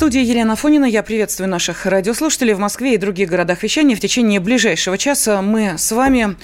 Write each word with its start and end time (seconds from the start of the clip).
студии 0.00 0.22
Елена 0.22 0.56
Фонина. 0.56 0.86
Я 0.86 1.02
приветствую 1.02 1.50
наших 1.50 1.84
радиослушателей 1.84 2.54
в 2.54 2.58
Москве 2.58 2.94
и 2.94 2.96
других 2.96 3.28
городах 3.28 3.62
вещания. 3.62 3.94
В 3.94 4.00
течение 4.00 4.40
ближайшего 4.40 4.96
часа 4.96 5.42
мы 5.42 5.76
с 5.76 5.92
вами 5.92 6.36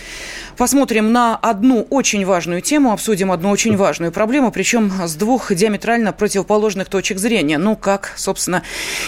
посмотрим 0.59 1.11
на 1.11 1.37
одну 1.37 1.87
очень 1.89 2.27
важную 2.27 2.61
тему, 2.61 2.93
обсудим 2.93 3.33
одну 3.33 3.49
очень 3.49 3.75
важную 3.79 4.13
проблему, 4.13 4.53
причем 4.53 4.93
с 5.07 5.15
двух 5.15 5.55
диаметрально 5.55 6.13
противоположных 6.13 6.91
точек 6.91 7.17
зрения. 7.17 7.57
Ну, 7.57 7.77
как, 7.77 8.13
собственно, 8.17 8.63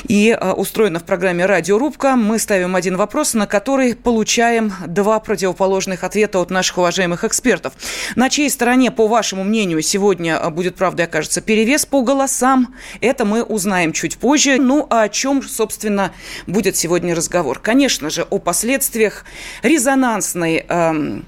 и 0.04 0.30
а, 0.30 0.54
устроено 0.54 0.98
в 0.98 1.04
программе 1.04 1.44
«Радиорубка». 1.44 2.16
Мы 2.16 2.38
ставим 2.38 2.74
один 2.74 2.96
вопрос, 2.96 3.34
на 3.34 3.46
который 3.46 3.94
получаем 3.94 4.72
два 4.86 5.20
противоположных 5.20 6.04
ответа 6.04 6.40
от 6.40 6.48
наших 6.48 6.78
уважаемых 6.78 7.22
экспертов. 7.22 7.74
На 8.16 8.30
чьей 8.30 8.48
стороне, 8.48 8.92
по 8.92 9.08
вашему 9.08 9.44
мнению, 9.44 9.82
сегодня 9.82 10.40
будет, 10.48 10.76
правда, 10.76 11.04
окажется 11.04 11.42
перевес 11.42 11.84
по 11.84 12.00
голосам? 12.00 12.74
Это 13.02 13.26
мы 13.26 13.42
узнаем 13.42 13.92
чуть 13.92 14.16
позже 14.16 14.37
позже. 14.38 14.58
Ну, 14.58 14.86
а 14.90 15.02
о 15.02 15.08
чем, 15.08 15.42
собственно, 15.42 16.12
будет 16.46 16.76
сегодня 16.76 17.14
разговор? 17.14 17.58
Конечно 17.58 18.10
же, 18.10 18.22
о 18.22 18.38
последствиях 18.38 19.24
резонансной... 19.62 20.64
Эм, 20.68 21.26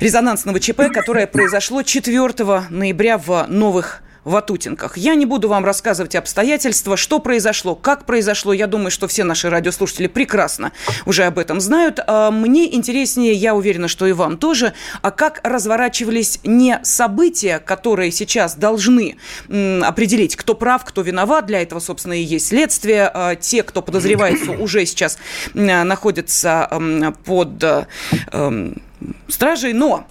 резонансного 0.00 0.58
ЧП, 0.58 0.92
которое 0.92 1.26
произошло 1.26 1.82
4 1.82 2.66
ноября 2.70 3.16
в 3.16 3.46
Новых 3.48 4.02
Ватутинках. 4.24 4.96
Я 4.96 5.14
не 5.14 5.26
буду 5.26 5.48
вам 5.48 5.64
рассказывать 5.64 6.14
обстоятельства, 6.14 6.96
что 6.96 7.18
произошло, 7.18 7.74
как 7.74 8.04
произошло. 8.04 8.52
Я 8.52 8.66
думаю, 8.68 8.90
что 8.90 9.08
все 9.08 9.24
наши 9.24 9.50
радиослушатели 9.50 10.06
прекрасно 10.06 10.72
уже 11.06 11.24
об 11.24 11.38
этом 11.38 11.60
знают. 11.60 11.98
А 12.06 12.30
мне 12.30 12.72
интереснее, 12.74 13.32
я 13.32 13.54
уверена, 13.54 13.88
что 13.88 14.06
и 14.06 14.12
вам 14.12 14.38
тоже, 14.38 14.74
а 15.00 15.10
как 15.10 15.40
разворачивались 15.42 16.38
не 16.44 16.78
события, 16.84 17.58
которые 17.58 18.12
сейчас 18.12 18.54
должны 18.54 19.16
определить, 19.48 20.36
кто 20.36 20.54
прав, 20.54 20.84
кто 20.84 21.02
виноват. 21.02 21.46
Для 21.46 21.60
этого, 21.62 21.80
собственно, 21.80 22.12
и 22.12 22.22
есть 22.22 22.48
следствие. 22.48 23.10
А 23.12 23.34
те, 23.34 23.62
кто 23.64 23.82
подозревается, 23.82 24.52
уже 24.58 24.86
сейчас 24.86 25.18
находятся 25.52 26.70
под 27.24 27.88
стражей. 29.28 29.72
Но 29.72 30.06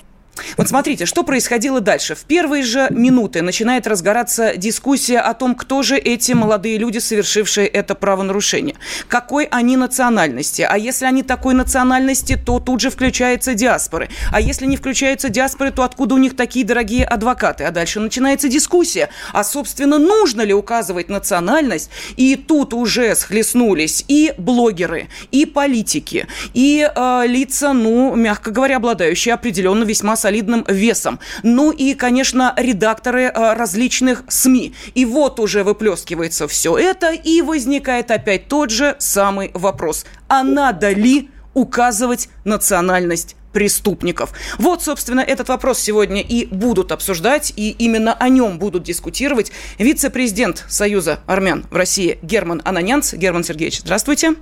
вот 0.58 0.70
смотрите, 0.70 1.06
что 1.06 1.24
происходило 1.24 1.82
дальше. 1.82 2.16
В 2.16 2.24
первые 2.24 2.64
же 2.64 2.88
минуты 2.90 3.42
начинает 3.42 3.88
разгораться 3.88 4.56
дискуссия 4.56 5.20
о 5.20 5.34
том, 5.34 5.56
кто 5.56 5.84
же 5.84 5.98
эти 5.98 6.32
молодые 6.32 6.78
люди, 6.78 7.00
совершившие 7.00 7.68
это 7.68 7.96
правонарушение. 7.96 8.76
Какой 9.08 9.46
они 9.46 9.78
национальности. 9.78 10.66
А 10.68 10.78
если 10.78 11.06
они 11.06 11.24
такой 11.24 11.54
национальности, 11.54 12.38
то 12.44 12.60
тут 12.60 12.82
же 12.82 12.90
включаются 12.90 13.54
диаспоры. 13.54 14.10
А 14.32 14.40
если 14.40 14.66
не 14.66 14.78
включаются 14.78 15.30
диаспоры, 15.30 15.72
то 15.72 15.84
откуда 15.84 16.16
у 16.16 16.18
них 16.18 16.36
такие 16.36 16.66
дорогие 16.66 17.06
адвокаты? 17.06 17.66
А 17.66 17.72
дальше 17.72 18.00
начинается 18.00 18.48
дискуссия. 18.48 19.10
А, 19.34 19.44
собственно, 19.44 19.98
нужно 19.98 20.42
ли 20.42 20.54
указывать 20.54 21.10
национальность? 21.10 21.90
И 22.16 22.36
тут 22.36 22.74
уже 22.74 23.16
схлестнулись 23.16 24.06
и 24.08 24.34
блогеры, 24.38 25.10
и 25.32 25.46
политики, 25.46 26.28
и 26.54 26.90
э, 26.94 27.24
лица, 27.28 27.74
ну, 27.74 28.16
мягко 28.16 28.52
говоря, 28.52 28.78
обладающие 28.78 29.34
определенно 29.34 29.84
весьма 29.84 30.16
солидным 30.22 30.66
весом. 30.68 31.20
Ну 31.44 31.72
и, 31.72 31.94
конечно, 31.94 32.54
редакторы 32.58 33.24
э, 33.24 33.54
различных 33.54 34.24
СМИ. 34.28 34.74
И 34.96 35.06
вот 35.06 35.40
уже 35.40 35.64
выплескивается 35.64 36.48
все 36.48 36.78
это, 36.78 37.12
и 37.12 37.42
возникает 37.42 38.12
опять 38.12 38.48
тот 38.48 38.70
же 38.70 38.96
самый 39.00 39.52
вопрос. 39.54 40.06
А 40.28 40.44
надо 40.44 40.92
ли 40.92 41.30
указывать 41.54 42.30
национальность 42.46 43.36
преступников. 43.52 44.32
Вот, 44.58 44.82
собственно, 44.82 45.20
этот 45.20 45.50
вопрос 45.50 45.80
сегодня 45.80 46.22
и 46.22 46.46
будут 46.46 46.92
обсуждать, 46.92 47.52
и 47.56 47.72
именно 47.72 48.14
о 48.14 48.30
нем 48.30 48.60
будут 48.60 48.84
дискутировать 48.84 49.52
вице-президент 49.78 50.66
Союза 50.70 51.20
армян 51.28 51.66
в 51.70 51.76
России 51.76 52.18
Герман 52.22 52.62
Ананянц. 52.64 53.14
Герман 53.14 53.44
Сергеевич, 53.44 53.80
здравствуйте. 53.80 54.36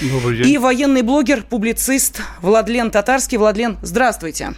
Добрый 0.00 0.38
день. 0.38 0.48
И 0.48 0.58
военный 0.58 1.02
блогер, 1.02 1.42
публицист 1.42 2.20
Владлен 2.40 2.90
Татарский. 2.90 3.38
Владлен, 3.38 3.76
здравствуйте. 3.82 4.54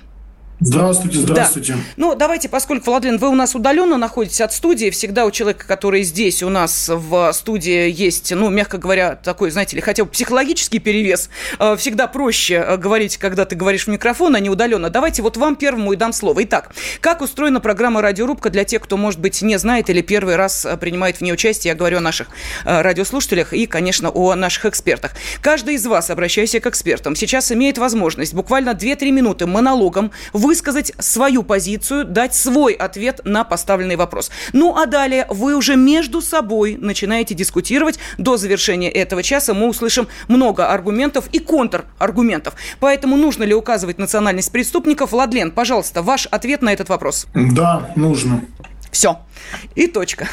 Здравствуйте, 0.58 1.18
здравствуйте. 1.18 1.72
Да. 1.74 1.78
Ну, 1.98 2.14
давайте, 2.14 2.48
поскольку, 2.48 2.86
Владлен, 2.86 3.18
вы 3.18 3.28
у 3.28 3.34
нас 3.34 3.54
удаленно 3.54 3.98
находитесь 3.98 4.40
от 4.40 4.54
студии, 4.54 4.88
всегда 4.88 5.26
у 5.26 5.30
человека, 5.30 5.66
который 5.66 6.02
здесь 6.02 6.42
у 6.42 6.48
нас 6.48 6.88
в 6.88 7.30
студии 7.34 7.90
есть, 7.90 8.32
ну, 8.34 8.48
мягко 8.48 8.78
говоря, 8.78 9.16
такой, 9.16 9.50
знаете 9.50 9.76
ли, 9.76 9.82
хотя 9.82 10.04
бы 10.04 10.10
психологический 10.10 10.78
перевес, 10.78 11.28
э, 11.58 11.76
всегда 11.76 12.06
проще 12.06 12.54
э, 12.54 12.76
говорить, 12.78 13.18
когда 13.18 13.44
ты 13.44 13.54
говоришь 13.54 13.84
в 13.84 13.88
микрофон, 13.88 14.34
а 14.34 14.40
не 14.40 14.48
удаленно. 14.48 14.88
Давайте 14.88 15.20
вот 15.20 15.36
вам 15.36 15.56
первому 15.56 15.92
и 15.92 15.96
дам 15.96 16.14
слово. 16.14 16.44
Итак, 16.44 16.72
как 17.02 17.20
устроена 17.20 17.60
программа 17.60 18.00
«Радиорубка» 18.00 18.48
для 18.48 18.64
тех, 18.64 18.80
кто, 18.80 18.96
может 18.96 19.20
быть, 19.20 19.42
не 19.42 19.58
знает 19.58 19.90
или 19.90 20.00
первый 20.00 20.36
раз 20.36 20.64
э, 20.64 20.78
принимает 20.78 21.18
в 21.18 21.20
ней 21.20 21.34
участие? 21.34 21.72
Я 21.72 21.74
говорю 21.74 21.98
о 21.98 22.00
наших 22.00 22.28
радиослушателях 22.64 23.52
и, 23.52 23.66
конечно, 23.66 24.08
о 24.08 24.34
наших 24.34 24.64
экспертах. 24.64 25.12
Каждый 25.42 25.74
из 25.74 25.86
вас, 25.86 26.08
обращаясь 26.08 26.52
к 26.52 26.66
экспертам, 26.66 27.14
сейчас 27.14 27.52
имеет 27.52 27.76
возможность 27.76 28.32
буквально 28.32 28.70
2-3 28.70 29.10
минуты 29.10 29.46
монологом 29.46 30.12
высказать 30.46 30.92
свою 30.98 31.42
позицию, 31.42 32.04
дать 32.04 32.34
свой 32.34 32.72
ответ 32.72 33.20
на 33.24 33.42
поставленный 33.44 33.96
вопрос. 33.96 34.30
Ну 34.52 34.76
а 34.76 34.86
далее 34.86 35.26
вы 35.28 35.56
уже 35.56 35.76
между 35.76 36.22
собой 36.22 36.76
начинаете 36.80 37.34
дискутировать. 37.34 37.98
До 38.16 38.36
завершения 38.36 38.90
этого 38.90 39.22
часа 39.22 39.54
мы 39.54 39.68
услышим 39.68 40.06
много 40.28 40.68
аргументов 40.68 41.28
и 41.32 41.40
контраргументов. 41.40 42.54
Поэтому 42.78 43.16
нужно 43.16 43.42
ли 43.42 43.54
указывать 43.54 43.98
национальность 43.98 44.52
преступников? 44.52 45.10
Владлен, 45.10 45.50
пожалуйста, 45.50 46.02
ваш 46.02 46.26
ответ 46.26 46.62
на 46.62 46.72
этот 46.72 46.88
вопрос. 46.88 47.26
Да, 47.34 47.90
нужно. 47.96 48.42
Все. 48.92 49.18
И 49.74 49.88
точка. 49.88 50.28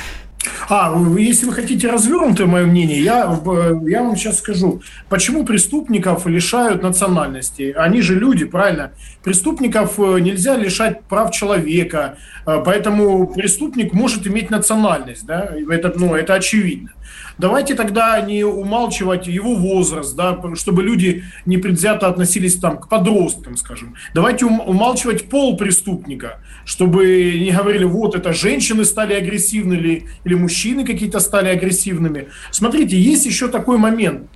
А, 0.69 0.93
если 1.17 1.45
вы 1.45 1.53
хотите 1.53 1.87
развернутое 1.87 2.47
мое 2.47 2.65
мнение, 2.65 3.01
я, 3.01 3.39
я 3.87 4.03
вам 4.03 4.15
сейчас 4.15 4.39
скажу, 4.39 4.81
почему 5.09 5.45
преступников 5.45 6.25
лишают 6.25 6.83
национальности. 6.83 7.73
Они 7.77 8.01
же 8.01 8.15
люди, 8.15 8.45
правильно? 8.45 8.91
Преступников 9.23 9.99
э, 9.99 10.19
нельзя 10.19 10.57
лишать 10.57 11.03
прав 11.03 11.31
человека, 11.31 12.17
э, 12.45 12.61
поэтому 12.65 13.27
преступник 13.27 13.93
может 13.93 14.27
иметь 14.27 14.49
национальность, 14.49 15.25
да, 15.25 15.49
это, 15.69 15.93
ну, 15.95 16.15
это 16.15 16.33
очевидно. 16.33 16.89
Давайте 17.37 17.75
тогда 17.75 18.19
не 18.21 18.43
умалчивать 18.43 19.27
его 19.27 19.55
возраст, 19.55 20.15
да, 20.15 20.39
чтобы 20.55 20.83
люди 20.83 21.23
не 21.45 21.57
предвзято 21.57 22.07
относились 22.07 22.57
там 22.57 22.77
к 22.77 22.89
подросткам, 22.89 23.57
скажем. 23.57 23.95
Давайте 24.13 24.45
умалчивать 24.45 25.29
пол 25.29 25.57
преступника, 25.57 26.39
чтобы 26.65 27.39
не 27.39 27.51
говорили, 27.51 27.85
вот 27.85 28.15
это 28.15 28.33
женщины 28.33 28.85
стали 28.85 29.13
агрессивны 29.13 29.73
или, 29.73 30.07
или 30.23 30.33
мужчины 30.35 30.85
какие-то 30.85 31.19
стали 31.19 31.49
агрессивными. 31.49 32.27
Смотрите, 32.51 32.99
есть 32.99 33.25
еще 33.25 33.47
такой 33.47 33.77
момент 33.77 34.29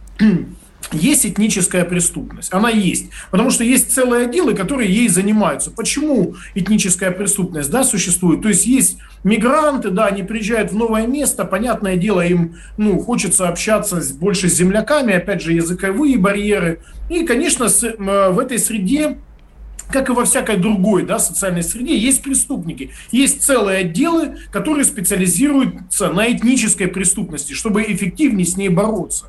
есть 0.92 1.26
этническая 1.26 1.84
преступность. 1.86 2.54
Она 2.54 2.70
есть. 2.70 3.10
Потому 3.32 3.52
что 3.52 3.64
есть 3.64 3.94
целые 3.94 4.26
отделы, 4.26 4.54
которые 4.54 4.94
ей 4.94 5.10
занимаются. 5.10 5.72
Почему 5.72 6.36
этническая 6.56 7.12
преступность 7.12 7.70
да, 7.70 7.84
существует? 7.84 8.42
То 8.42 8.50
есть 8.50 8.66
есть 8.66 8.98
мигранты, 9.24 9.90
да, 9.90 10.06
они 10.06 10.24
приезжают 10.24 10.72
в 10.72 10.76
новое 10.76 11.06
место, 11.08 11.44
понятное 11.46 11.98
дело, 11.98 12.26
им 12.26 12.56
ну, 12.78 13.00
хочется 13.00 13.50
общаться 13.50 14.02
больше 14.16 14.50
с 14.50 14.54
земляками, 14.54 15.14
опять 15.14 15.42
же, 15.42 15.54
языковые 15.54 16.18
барьеры. 16.18 16.80
И, 17.10 17.26
конечно, 17.26 17.68
с, 17.70 17.84
э, 17.84 17.96
в 18.30 18.40
этой 18.40 18.60
среде 18.60 19.18
как 19.90 20.10
и 20.10 20.12
во 20.12 20.26
всякой 20.26 20.58
другой 20.58 21.06
да, 21.06 21.18
социальной 21.18 21.64
среде, 21.64 21.98
есть 21.98 22.22
преступники. 22.22 22.92
Есть 23.12 23.42
целые 23.42 23.80
отделы, 23.80 24.38
которые 24.52 24.84
специализируются 24.84 26.10
на 26.10 26.30
этнической 26.30 26.88
преступности, 26.88 27.54
чтобы 27.54 27.84
эффективнее 27.84 28.46
с 28.46 28.58
ней 28.58 28.68
бороться. 28.68 29.28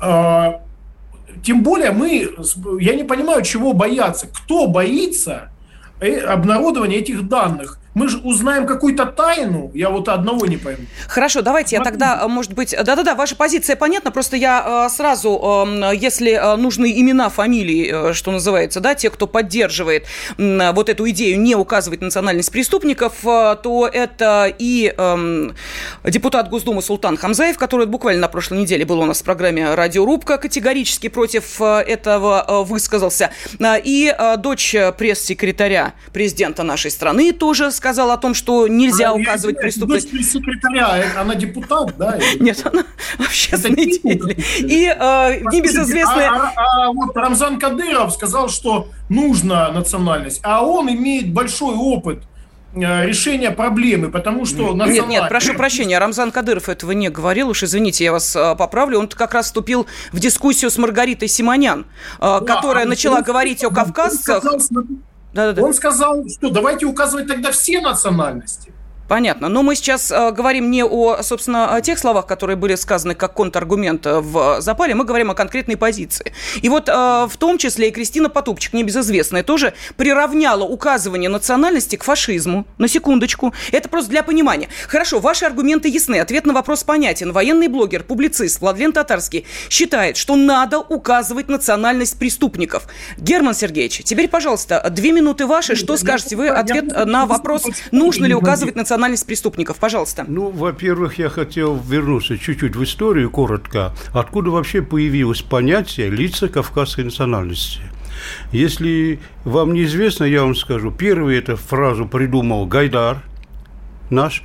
А, 0.00 0.62
тем 1.42 1.62
более 1.62 1.92
мы, 1.92 2.30
я 2.80 2.94
не 2.94 3.04
понимаю, 3.04 3.42
чего 3.42 3.72
бояться. 3.72 4.28
Кто 4.28 4.66
боится 4.66 5.50
э, 6.00 6.18
обнародования 6.20 6.98
этих 6.98 7.28
данных? 7.28 7.79
Мы 7.94 8.08
же 8.08 8.18
узнаем 8.18 8.66
какую-то 8.66 9.06
тайну. 9.06 9.70
Я 9.74 9.90
вот 9.90 10.08
одного 10.08 10.46
не 10.46 10.56
пойму. 10.56 10.84
Хорошо, 11.08 11.42
давайте 11.42 11.76
я 11.76 11.82
тогда, 11.82 12.26
может 12.28 12.52
быть... 12.52 12.70
Да-да-да, 12.70 13.14
ваша 13.14 13.34
позиция 13.34 13.76
понятна. 13.76 14.10
Просто 14.10 14.36
я 14.36 14.86
э, 14.86 14.90
сразу, 14.90 15.66
э, 15.66 15.96
если 15.96 16.32
э, 16.32 16.56
нужны 16.56 17.00
имена, 17.00 17.28
фамилии, 17.28 18.12
что 18.12 18.30
называется, 18.30 18.80
да, 18.80 18.94
те, 18.94 19.10
кто 19.10 19.26
поддерживает 19.26 20.06
вот 20.38 20.88
эту 20.88 21.08
идею 21.10 21.40
не 21.40 21.54
указывать 21.54 22.00
национальность 22.00 22.50
преступников, 22.50 23.14
то 23.22 23.90
это 23.92 24.52
и 24.58 24.92
эм, 24.96 25.54
депутат 26.04 26.48
Госдумы 26.48 26.82
Султан 26.82 27.16
Хамзаев, 27.16 27.56
который 27.56 27.86
буквально 27.86 28.22
на 28.22 28.28
прошлой 28.28 28.58
неделе 28.58 28.84
был 28.84 29.00
у 29.00 29.04
нас 29.04 29.20
в 29.20 29.24
программе 29.24 29.74
«Радиорубка», 29.74 30.38
категорически 30.38 31.08
против 31.08 31.60
этого 31.60 32.64
высказался, 32.64 33.30
и 33.60 34.14
дочь 34.38 34.74
пресс-секретаря 34.98 35.94
президента 36.12 36.62
нашей 36.62 36.90
страны 36.90 37.32
тоже 37.32 37.70
сказал 37.80 38.10
о 38.10 38.18
том, 38.18 38.34
что 38.34 38.68
нельзя 38.68 39.10
а, 39.10 39.14
указывать 39.14 39.56
я, 39.56 39.62
преступность. 39.62 40.12
Дочь 40.12 40.26
секретаря, 40.26 40.98
э, 40.98 41.18
она 41.18 41.34
депутат, 41.34 41.96
да? 41.96 42.18
Нет, 42.38 42.60
она 42.70 42.84
общественный 43.18 43.86
деятель. 43.86 44.36
И 44.58 44.84
э, 44.84 45.40
небезызвестная... 45.50 46.28
А, 46.28 46.52
а, 46.54 46.88
а 46.88 46.92
вот 46.92 47.16
Рамзан 47.16 47.58
Кадыров 47.58 48.12
сказал, 48.12 48.50
что 48.50 48.88
нужна 49.08 49.72
национальность, 49.72 50.40
а 50.42 50.62
он 50.62 50.90
имеет 50.90 51.32
большой 51.32 51.74
опыт 51.74 52.24
э, 52.74 53.06
решения 53.06 53.50
проблемы, 53.50 54.10
потому 54.10 54.44
что... 54.44 54.74
Нет, 54.74 55.08
нет, 55.08 55.28
прошу 55.30 55.54
прощения, 55.54 55.98
Рамзан 55.98 56.32
Кадыров 56.32 56.68
этого 56.68 56.92
не 56.92 57.08
говорил, 57.08 57.48
уж 57.48 57.62
извините, 57.62 58.04
я 58.04 58.12
вас 58.12 58.36
поправлю, 58.58 58.98
он 58.98 59.08
как 59.08 59.32
раз 59.32 59.46
вступил 59.46 59.86
в 60.12 60.20
дискуссию 60.20 60.70
с 60.70 60.76
Маргаритой 60.76 61.28
Симонян, 61.28 61.86
да, 62.20 62.40
которая 62.40 62.84
а 62.84 62.88
начала 62.88 63.22
говорить 63.22 63.64
о 63.64 63.70
кавказцах. 63.70 64.44
Да, 65.32 65.46
да, 65.46 65.52
да. 65.52 65.62
Он 65.62 65.74
сказал, 65.74 66.28
что 66.28 66.50
давайте 66.50 66.86
указывать 66.86 67.26
тогда 67.28 67.52
все 67.52 67.80
национальности. 67.80 68.72
Понятно. 69.10 69.48
Но 69.48 69.64
мы 69.64 69.74
сейчас 69.74 70.12
э, 70.12 70.30
говорим 70.30 70.70
не 70.70 70.84
о, 70.84 71.20
собственно, 71.24 71.74
о 71.74 71.80
тех 71.80 71.98
словах, 71.98 72.26
которые 72.28 72.54
были 72.54 72.76
сказаны 72.76 73.16
как 73.16 73.34
контраргумент 73.34 74.06
в 74.06 74.60
запале, 74.60 74.94
мы 74.94 75.04
говорим 75.04 75.32
о 75.32 75.34
конкретной 75.34 75.76
позиции. 75.76 76.32
И 76.62 76.68
вот 76.68 76.88
э, 76.88 76.92
в 76.92 77.36
том 77.36 77.58
числе 77.58 77.88
и 77.88 77.90
Кристина 77.90 78.28
Потупчик, 78.28 78.72
небезызвестная, 78.72 79.42
тоже 79.42 79.74
приравняла 79.96 80.64
указывание 80.64 81.28
национальности 81.28 81.96
к 81.96 82.04
фашизму. 82.04 82.68
На 82.78 82.86
секундочку. 82.86 83.52
Это 83.72 83.88
просто 83.88 84.10
для 84.10 84.22
понимания. 84.22 84.68
Хорошо, 84.86 85.18
ваши 85.18 85.44
аргументы 85.44 85.88
ясны. 85.88 86.20
Ответ 86.20 86.46
на 86.46 86.52
вопрос 86.52 86.84
понятен. 86.84 87.32
Военный 87.32 87.66
блогер, 87.66 88.04
публицист 88.04 88.60
Владлен 88.60 88.92
Татарский 88.92 89.44
считает, 89.68 90.18
что 90.18 90.36
надо 90.36 90.78
указывать 90.78 91.48
национальность 91.48 92.16
преступников. 92.16 92.86
Герман 93.18 93.54
Сергеевич, 93.54 94.02
теперь, 94.04 94.28
пожалуйста, 94.28 94.86
две 94.88 95.10
минуты 95.10 95.46
ваши. 95.46 95.74
Что 95.74 95.96
скажете 95.96 96.36
вы? 96.36 96.46
Ответ 96.46 97.06
на 97.06 97.26
вопрос, 97.26 97.66
нужно 97.90 98.26
ли 98.26 98.34
указывать 98.34 98.76
национальность 98.76 98.99
национальность 99.00 99.26
преступников. 99.26 99.78
Пожалуйста. 99.78 100.24
Ну, 100.28 100.50
во-первых, 100.50 101.18
я 101.18 101.30
хотел 101.30 101.76
вернуться 101.76 102.36
чуть-чуть 102.36 102.76
в 102.76 102.84
историю, 102.84 103.30
коротко. 103.30 103.94
Откуда 104.12 104.50
вообще 104.50 104.82
появилось 104.82 105.40
понятие 105.40 106.10
лица 106.10 106.48
кавказской 106.48 107.04
национальности? 107.04 107.80
Если 108.52 109.18
вам 109.44 109.72
неизвестно, 109.72 110.24
я 110.24 110.42
вам 110.42 110.54
скажу. 110.54 110.90
Первый 110.90 111.38
эту 111.38 111.56
фразу 111.56 112.06
придумал 112.06 112.66
Гайдар 112.66 113.22
наш, 114.10 114.42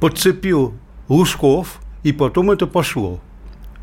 подцепил 0.00 0.74
Лужков, 1.08 1.78
и 2.02 2.12
потом 2.12 2.50
это 2.50 2.66
пошло. 2.66 3.20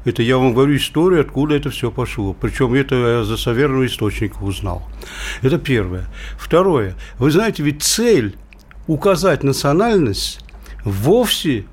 Это 0.03 0.23
я 0.23 0.37
вам 0.37 0.53
говорю 0.53 0.75
историю, 0.75 1.21
откуда 1.21 1.55
это 1.55 1.69
все 1.69 1.89
пошло. 1.89 2.33
Причем 2.33 2.73
это 2.73 2.95
я 2.95 3.23
за 3.23 3.37
соверенного 3.37 3.85
источника 3.85 4.43
узнал. 4.43 4.81
Это 5.41 5.57
первое. 5.57 6.07
Второе. 6.37 6.95
Вы 7.19 7.31
знаете, 7.31 7.63
ведь 7.63 7.83
цель 7.83 8.35
указать 8.87 9.43
национальность 9.43 10.39
вовсе 10.83 11.65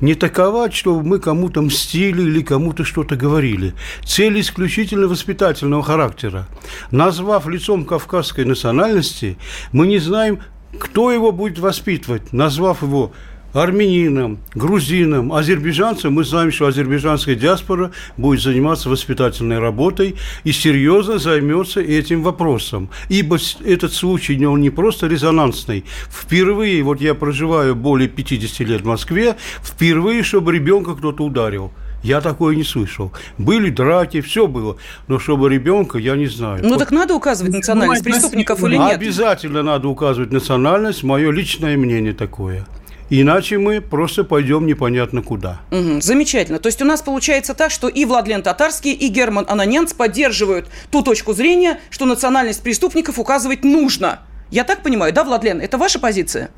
не 0.00 0.14
такова, 0.14 0.70
чтобы 0.70 1.02
мы 1.06 1.18
кому-то 1.18 1.60
мстили 1.62 2.22
или 2.22 2.42
кому-то 2.42 2.84
что-то 2.84 3.16
говорили. 3.16 3.74
Цель 4.04 4.40
исключительно 4.40 5.08
воспитательного 5.08 5.82
характера. 5.82 6.48
Назвав 6.90 7.46
лицом 7.46 7.84
кавказской 7.84 8.44
национальности, 8.44 9.36
мы 9.72 9.86
не 9.86 9.98
знаем, 9.98 10.40
кто 10.78 11.10
его 11.10 11.32
будет 11.32 11.58
воспитывать, 11.58 12.32
назвав 12.32 12.82
его 12.82 13.12
армянином, 13.52 14.38
грузином, 14.54 15.32
азербайджанцем, 15.32 16.14
мы 16.14 16.24
знаем, 16.24 16.52
что 16.52 16.66
азербайджанская 16.66 17.34
диаспора 17.34 17.90
будет 18.16 18.42
заниматься 18.42 18.88
воспитательной 18.88 19.58
работой 19.58 20.16
и 20.44 20.52
серьезно 20.52 21.18
займется 21.18 21.80
этим 21.80 22.22
вопросом. 22.22 22.90
Ибо 23.08 23.38
этот 23.64 23.92
случай, 23.92 24.44
он 24.44 24.60
не 24.60 24.70
просто 24.70 25.06
резонансный. 25.06 25.84
Впервые, 26.08 26.82
вот 26.82 27.00
я 27.00 27.14
проживаю 27.14 27.74
более 27.74 28.08
50 28.08 28.68
лет 28.68 28.82
в 28.82 28.86
Москве, 28.86 29.36
впервые, 29.62 30.22
чтобы 30.22 30.52
ребенка 30.52 30.94
кто-то 30.94 31.24
ударил. 31.24 31.72
Я 32.02 32.20
такое 32.22 32.56
не 32.56 32.64
слышал. 32.64 33.12
Были 33.36 33.68
драки, 33.68 34.22
все 34.22 34.46
было. 34.46 34.76
Но 35.06 35.18
чтобы 35.18 35.50
ребенка, 35.50 35.98
я 35.98 36.16
не 36.16 36.26
знаю. 36.26 36.60
Ну 36.62 36.78
так 36.78 36.90
надо 36.92 37.14
указывать 37.14 37.52
национальность 37.52 38.04
преступников 38.04 38.64
или 38.64 38.76
нет? 38.76 38.92
Обязательно 38.92 39.62
надо 39.62 39.88
указывать 39.88 40.32
национальность. 40.32 41.02
Мое 41.02 41.30
личное 41.30 41.76
мнение 41.76 42.14
такое. 42.14 42.66
Иначе 43.10 43.58
мы 43.58 43.80
просто 43.80 44.22
пойдем 44.22 44.66
непонятно 44.66 45.20
куда. 45.22 45.60
Угу, 45.72 46.00
замечательно. 46.00 46.60
То 46.60 46.68
есть 46.68 46.80
у 46.80 46.84
нас 46.84 47.02
получается 47.02 47.54
так, 47.54 47.72
что 47.72 47.88
и 47.88 48.04
Владлен 48.04 48.42
Татарский, 48.42 48.92
и 48.92 49.08
Герман 49.08 49.46
Ананянц 49.48 49.92
поддерживают 49.92 50.68
ту 50.90 51.02
точку 51.02 51.32
зрения, 51.32 51.80
что 51.90 52.06
национальность 52.06 52.62
преступников 52.62 53.18
указывать 53.18 53.64
нужно. 53.64 54.20
Я 54.50 54.62
так 54.64 54.82
понимаю, 54.82 55.12
да, 55.12 55.24
Владлен? 55.24 55.60
Это 55.60 55.76
ваша 55.76 55.98
позиция? 55.98 56.50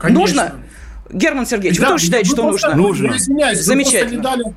Конечно. 0.00 0.20
Нужно? 0.20 0.54
Герман 1.12 1.46
Сергеевич, 1.46 1.78
да, 1.78 1.86
вы 1.86 1.92
тоже 1.92 2.04
считаете, 2.04 2.30
что 2.30 2.42
нужно? 2.42 2.74
Нужно. 2.74 3.14
Замечательно. 3.54 4.54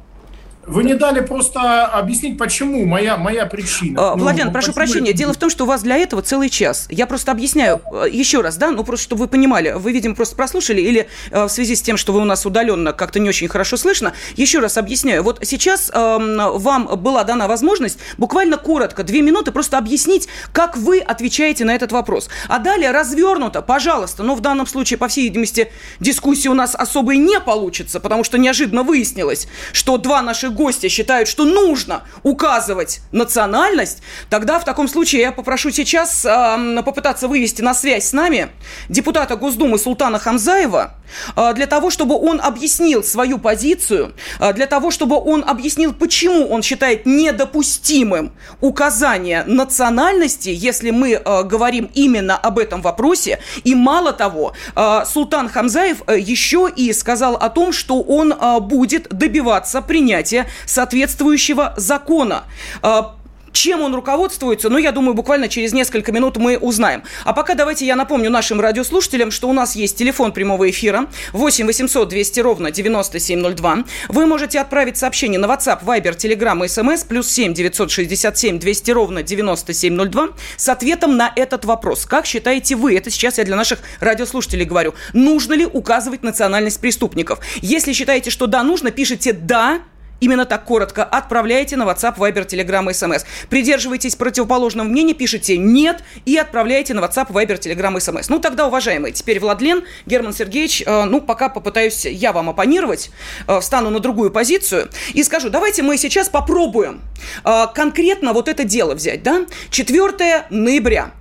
Вы 0.65 0.83
не 0.85 0.95
дали 0.95 1.19
просто 1.19 1.85
объяснить, 1.85 2.37
почему 2.37 2.85
моя, 2.85 3.17
моя 3.17 3.45
причина. 3.45 4.11
А, 4.11 4.15
ну, 4.15 4.23
Владимир, 4.23 4.51
прошу 4.51 4.71
прощения. 4.71 5.09
Это... 5.09 5.17
Дело 5.17 5.33
в 5.33 5.37
том, 5.37 5.49
что 5.49 5.65
у 5.65 5.67
вас 5.67 5.83
для 5.83 5.97
этого 5.97 6.21
целый 6.21 6.49
час. 6.49 6.87
Я 6.89 7.05
просто 7.05 7.31
объясняю 7.31 7.81
э, 7.91 8.05
еще 8.09 8.41
раз, 8.41 8.55
да, 8.55 8.71
ну 8.71 8.83
просто 8.83 9.03
чтобы 9.03 9.21
вы 9.21 9.27
понимали. 9.27 9.73
Вы, 9.73 9.91
видимо, 9.91 10.15
просто 10.15 10.35
прослушали 10.35 10.79
или 10.79 11.07
э, 11.31 11.45
в 11.45 11.49
связи 11.49 11.75
с 11.75 11.81
тем, 11.81 11.97
что 11.97 12.13
вы 12.13 12.21
у 12.21 12.25
нас 12.25 12.45
удаленно 12.45 12.93
как-то 12.93 13.19
не 13.19 13.27
очень 13.27 13.49
хорошо 13.49 13.75
слышно. 13.75 14.13
Еще 14.37 14.59
раз 14.59 14.77
объясняю. 14.77 15.23
Вот 15.23 15.39
сейчас 15.43 15.91
э, 15.93 16.17
вам 16.53 16.85
была 16.97 17.25
дана 17.25 17.47
возможность 17.47 17.99
буквально 18.17 18.57
коротко, 18.57 19.03
две 19.03 19.21
минуты, 19.21 19.51
просто 19.51 19.77
объяснить, 19.77 20.29
как 20.53 20.77
вы 20.77 20.99
отвечаете 20.99 21.65
на 21.65 21.75
этот 21.75 21.91
вопрос. 21.91 22.29
А 22.47 22.59
далее 22.59 22.91
развернуто, 22.91 23.61
пожалуйста, 23.61 24.23
но 24.23 24.35
в 24.35 24.39
данном 24.39 24.65
случае, 24.65 24.97
по 24.97 25.09
всей 25.09 25.23
видимости, 25.23 25.71
дискуссии 25.99 26.47
у 26.47 26.53
нас 26.53 26.73
особой 26.73 27.17
не 27.17 27.39
получится, 27.41 27.99
потому 27.99 28.23
что 28.23 28.37
неожиданно 28.37 28.83
выяснилось, 28.83 29.47
что 29.73 29.97
два 29.97 30.21
наших 30.21 30.52
гости 30.53 30.87
считают, 30.89 31.27
что 31.27 31.45
нужно 31.45 32.03
указывать 32.23 33.01
национальность, 33.11 34.01
тогда 34.29 34.59
в 34.59 34.65
таком 34.65 34.87
случае 34.87 35.21
я 35.21 35.31
попрошу 35.31 35.71
сейчас 35.71 36.25
э, 36.25 36.81
попытаться 36.83 37.27
вывести 37.27 37.61
на 37.61 37.73
связь 37.73 38.09
с 38.09 38.13
нами 38.13 38.49
депутата 38.89 39.35
Госдумы 39.35 39.77
Султана 39.77 40.19
Хамзаева, 40.19 40.95
э, 41.35 41.53
для 41.53 41.67
того, 41.67 41.89
чтобы 41.89 42.15
он 42.15 42.39
объяснил 42.41 43.03
свою 43.03 43.39
позицию, 43.39 44.13
э, 44.39 44.53
для 44.53 44.67
того, 44.67 44.91
чтобы 44.91 45.17
он 45.17 45.43
объяснил, 45.47 45.93
почему 45.93 46.47
он 46.47 46.61
считает 46.63 47.05
недопустимым 47.05 48.31
указание 48.61 49.43
национальности, 49.45 50.49
если 50.49 50.91
мы 50.91 51.11
э, 51.13 51.43
говорим 51.43 51.89
именно 51.93 52.37
об 52.37 52.59
этом 52.59 52.81
вопросе. 52.81 53.39
И 53.63 53.75
мало 53.75 54.13
того, 54.13 54.53
э, 54.75 55.03
Султан 55.05 55.49
Хамзаев 55.49 56.03
э, 56.07 56.19
еще 56.19 56.69
и 56.75 56.93
сказал 56.93 57.35
о 57.35 57.49
том, 57.49 57.73
что 57.73 58.01
он 58.01 58.33
э, 58.33 58.59
будет 58.59 59.07
добиваться 59.09 59.81
принятия 59.81 60.42
соответствующего 60.65 61.73
закона. 61.77 62.43
А, 62.81 63.15
чем 63.53 63.81
он 63.81 63.95
руководствуется, 63.95 64.69
ну, 64.69 64.77
я 64.77 64.91
думаю, 64.91 65.13
буквально 65.13 65.47
через 65.47 65.73
несколько 65.73 66.11
минут 66.11 66.37
мы 66.37 66.57
узнаем. 66.57 67.03
А 67.23 67.33
пока 67.33 67.53
давайте 67.53 67.85
я 67.85 67.95
напомню 67.95 68.29
нашим 68.29 68.59
радиослушателям, 68.59 69.31
что 69.31 69.47
у 69.47 69.53
нас 69.53 69.75
есть 69.75 69.95
телефон 69.95 70.33
прямого 70.33 70.69
эфира 70.69 71.05
8 71.31 71.65
800 71.67 72.09
200 72.09 72.39
ровно 72.41 72.71
9702. 72.71 73.83
Вы 74.09 74.25
можете 74.25 74.59
отправить 74.59 74.97
сообщение 74.97 75.39
на 75.39 75.45
WhatsApp, 75.45 75.83
Viber, 75.83 76.17
Telegram 76.17 76.57
и 76.63 76.67
SMS 76.67 77.05
плюс 77.07 77.29
7 77.29 77.53
967 77.53 78.59
200 78.59 78.91
ровно 78.91 79.23
9702 79.23 80.29
с 80.57 80.69
ответом 80.69 81.15
на 81.15 81.31
этот 81.35 81.63
вопрос. 81.65 82.05
Как 82.05 82.25
считаете 82.25 82.75
вы, 82.75 82.97
это 82.97 83.11
сейчас 83.11 83.37
я 83.37 83.45
для 83.45 83.55
наших 83.55 83.79
радиослушателей 83.99 84.65
говорю, 84.65 84.95
нужно 85.13 85.53
ли 85.53 85.65
указывать 85.65 86.23
национальность 86.23 86.81
преступников? 86.81 87.39
Если 87.61 87.93
считаете, 87.93 88.31
что 88.31 88.47
да, 88.47 88.63
нужно, 88.63 88.89
пишите 88.89 89.31
«да», 89.33 89.81
именно 90.23 90.45
так 90.45 90.63
коротко, 90.63 91.03
отправляете 91.03 91.75
на 91.75 91.83
WhatsApp, 91.83 92.17
Viber, 92.17 92.47
Telegram, 92.47 92.85
SMS. 92.87 93.25
Придерживайтесь 93.49 94.15
противоположного 94.15 94.87
мнения, 94.87 95.13
пишите 95.13 95.57
«нет» 95.57 96.03
и 96.25 96.37
отправляете 96.37 96.93
на 96.93 97.01
WhatsApp, 97.01 97.29
Viber, 97.29 97.59
Telegram, 97.59 97.93
SMS. 97.95 98.25
Ну, 98.29 98.39
тогда, 98.39 98.67
уважаемые, 98.67 99.11
теперь 99.11 99.39
Владлен, 99.39 99.83
Герман 100.05 100.33
Сергеевич, 100.33 100.83
э, 100.85 101.03
ну, 101.03 101.19
пока 101.19 101.49
попытаюсь 101.49 102.05
я 102.05 102.31
вам 102.31 102.49
оппонировать, 102.49 103.11
э, 103.47 103.59
встану 103.59 103.89
на 103.89 103.99
другую 103.99 104.31
позицию 104.31 104.89
и 105.13 105.23
скажу, 105.23 105.49
давайте 105.49 105.83
мы 105.83 105.97
сейчас 105.97 106.29
попробуем 106.29 107.01
э, 107.43 107.65
конкретно 107.75 108.31
вот 108.31 108.47
это 108.47 108.63
дело 108.63 108.95
взять, 108.95 109.23
да? 109.23 109.45
4 109.69 110.45
ноября. 110.49 111.11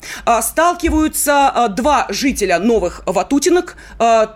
Сталкиваются 0.43 1.73
два 1.77 2.07
жителя 2.09 2.59
новых 2.59 3.03
Ватутинок. 3.07 3.77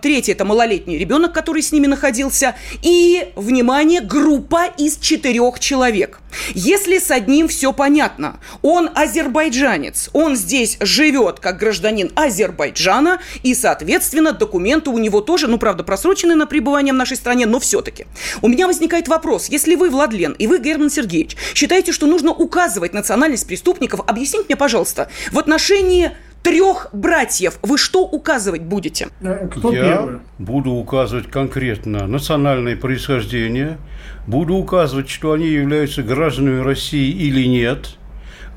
Третий– 0.01 0.31
это 0.33 0.45
малолетний 0.45 0.97
ребенок, 0.97 1.33
который 1.33 1.61
с 1.61 1.71
ними 1.71 1.87
находился. 1.87 2.55
И, 2.81 3.31
внимание, 3.35 4.01
группа 4.01 4.56
из 4.65 4.97
четырех 4.97 5.59
человек. 5.59 6.19
Если 6.53 6.99
с 6.99 7.11
одним 7.11 7.47
все 7.47 7.73
понятно, 7.73 8.39
он 8.61 8.89
азербайджанец, 8.93 10.09
он 10.13 10.35
здесь 10.35 10.77
живет 10.79 11.39
как 11.39 11.57
гражданин 11.57 12.11
Азербайджана, 12.15 13.19
и, 13.43 13.53
соответственно, 13.53 14.33
документы 14.33 14.89
у 14.89 14.97
него 14.97 15.21
тоже, 15.21 15.47
ну, 15.47 15.57
правда, 15.57 15.83
просрочены 15.83 16.35
на 16.35 16.45
пребывание 16.45 16.93
в 16.93 16.97
нашей 16.97 17.17
стране, 17.17 17.45
но 17.45 17.59
все-таки. 17.59 18.05
У 18.41 18.47
меня 18.47 18.67
возникает 18.67 19.07
вопрос, 19.07 19.47
если 19.49 19.75
вы, 19.75 19.89
Владлен, 19.89 20.33
и 20.33 20.47
вы, 20.47 20.59
Герман 20.59 20.89
Сергеевич, 20.89 21.37
считаете, 21.53 21.91
что 21.91 22.07
нужно 22.07 22.31
указывать 22.31 22.93
национальность 22.93 23.47
преступников, 23.47 24.01
объясните 24.07 24.45
мне, 24.47 24.55
пожалуйста, 24.55 25.09
в 25.31 25.39
отношении 25.39 26.11
трех 26.49 26.87
братьев 26.93 27.59
вы 27.61 27.77
что 27.77 28.03
указывать 28.03 28.61
будете? 28.61 29.09
Э, 29.21 29.47
кто 29.47 29.71
Я 29.71 29.83
первый? 29.83 30.19
буду 30.39 30.71
указывать 30.71 31.29
конкретно 31.29 32.07
национальное 32.07 32.75
происхождение, 32.75 33.77
буду 34.25 34.55
указывать, 34.55 35.09
что 35.09 35.33
они 35.33 35.47
являются 35.47 36.03
гражданами 36.03 36.61
России 36.61 37.09
или 37.09 37.45
нет– 37.45 37.97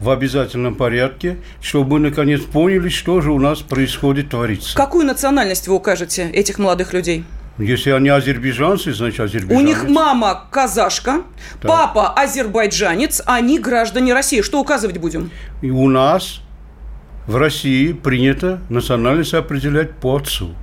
в 0.01 0.09
обязательном 0.09 0.75
порядке, 0.75 1.37
чтобы 1.61 1.99
мы 1.99 2.09
наконец 2.09 2.41
поняли, 2.41 2.89
что 2.89 3.21
же 3.21 3.31
у 3.33 3.39
нас 3.39 3.61
происходит, 3.61 4.31
творится. 4.31 4.75
Какую 4.77 5.07
национальность 5.07 5.69
вы 5.69 5.75
укажете 5.75 6.29
этих 6.31 6.59
молодых 6.59 6.95
людей? 6.95 7.25
Если 7.59 7.91
они 7.91 8.09
азербайджанцы, 8.09 8.95
значит 8.95 9.21
азербайджанцы. 9.21 9.63
У 9.63 9.67
них 9.67 9.89
мама 9.89 10.47
казашка, 10.51 11.23
так. 11.61 11.69
папа 11.69 12.15
азербайджанец, 12.15 13.23
они 13.27 13.59
граждане 13.59 14.15
России. 14.15 14.41
Что 14.41 14.61
указывать 14.61 14.97
будем? 14.97 15.31
И 15.61 15.71
у 15.71 15.87
нас 15.89 16.41
в 17.27 17.37
России 17.37 17.93
принято 17.93 18.61
национальность 18.69 19.35
определять 19.35 19.93
по 19.93 20.17
отцу. 20.17 20.55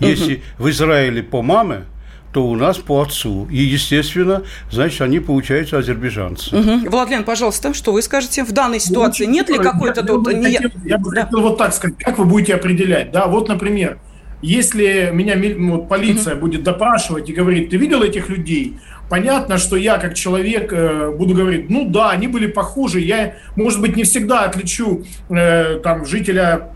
Если 0.00 0.42
в 0.58 0.68
Израиле 0.68 1.22
по 1.22 1.42
маме, 1.42 1.84
то 2.32 2.46
у 2.46 2.54
нас 2.54 2.76
по 2.76 3.00
отцу. 3.00 3.48
И, 3.50 3.56
естественно, 3.56 4.42
значит, 4.70 5.00
они, 5.00 5.20
получаются, 5.20 5.78
азербайджанцы. 5.78 6.54
Угу. 6.54 6.90
Владлен, 6.90 7.24
пожалуйста, 7.24 7.72
что 7.72 7.92
вы 7.92 8.02
скажете? 8.02 8.44
В 8.44 8.52
данной 8.52 8.78
ситуации 8.78 9.24
ну, 9.24 9.32
нет 9.32 9.48
ли 9.48 9.56
какой-то 9.56 10.04
тут... 10.04 10.30
Я, 10.30 10.60
хотел, 10.60 10.70
я 10.84 10.98
бы 10.98 11.14
да. 11.14 11.24
хотел 11.24 11.40
вот 11.40 11.56
так 11.56 11.72
сказать. 11.72 11.96
Как 11.98 12.18
вы 12.18 12.26
будете 12.26 12.54
определять? 12.54 13.10
Да, 13.10 13.26
вот, 13.26 13.48
например, 13.48 13.98
если 14.42 15.10
меня 15.14 15.34
вот, 15.58 15.88
полиция 15.88 16.34
угу. 16.34 16.42
будет 16.42 16.62
допрашивать 16.62 17.30
и 17.30 17.32
говорит, 17.32 17.70
ты 17.70 17.78
видел 17.78 18.02
этих 18.02 18.28
людей? 18.28 18.76
Понятно, 19.08 19.58
что 19.58 19.76
я 19.76 19.98
как 19.98 20.14
человек 20.14 20.72
э, 20.72 21.10
буду 21.10 21.34
говорить, 21.34 21.70
ну 21.70 21.88
да, 21.88 22.10
они 22.10 22.26
были 22.26 22.46
похожи, 22.46 23.00
я, 23.00 23.34
может 23.54 23.80
быть, 23.80 23.96
не 23.96 24.02
всегда 24.02 24.42
отличу 24.42 25.04
э, 25.30 25.80
там 25.82 26.04
жителя 26.04 26.70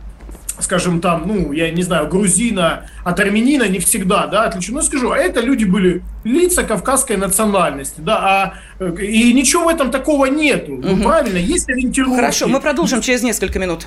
скажем, 0.63 1.01
там, 1.01 1.25
ну, 1.27 1.53
я 1.53 1.71
не 1.71 1.83
знаю, 1.83 2.09
грузина 2.09 2.87
от 3.05 3.19
армянина 3.19 3.69
не 3.69 3.79
всегда, 3.79 4.27
да, 4.27 4.45
отличу. 4.45 4.75
Но 4.75 4.83
скажу, 4.83 5.11
а 5.11 5.17
это 5.17 5.41
люди 5.41 5.65
были 5.65 6.03
лица 6.25 6.63
кавказской 6.63 7.17
национальности, 7.17 8.01
да, 8.01 8.19
а, 8.19 8.55
э, 8.79 8.95
и 9.03 9.33
ничего 9.33 9.65
в 9.65 9.69
этом 9.69 9.91
такого 9.91 10.27
нету. 10.27 10.75
Угу. 10.75 10.87
Ну, 10.87 11.03
правильно, 11.03 11.39
есть 11.39 11.69
ориентировки. 11.69 12.17
Хорошо, 12.17 12.49
мы 12.49 12.61
продолжим 12.61 13.01
через 13.01 13.23
несколько 13.23 13.59
минут. 13.59 13.87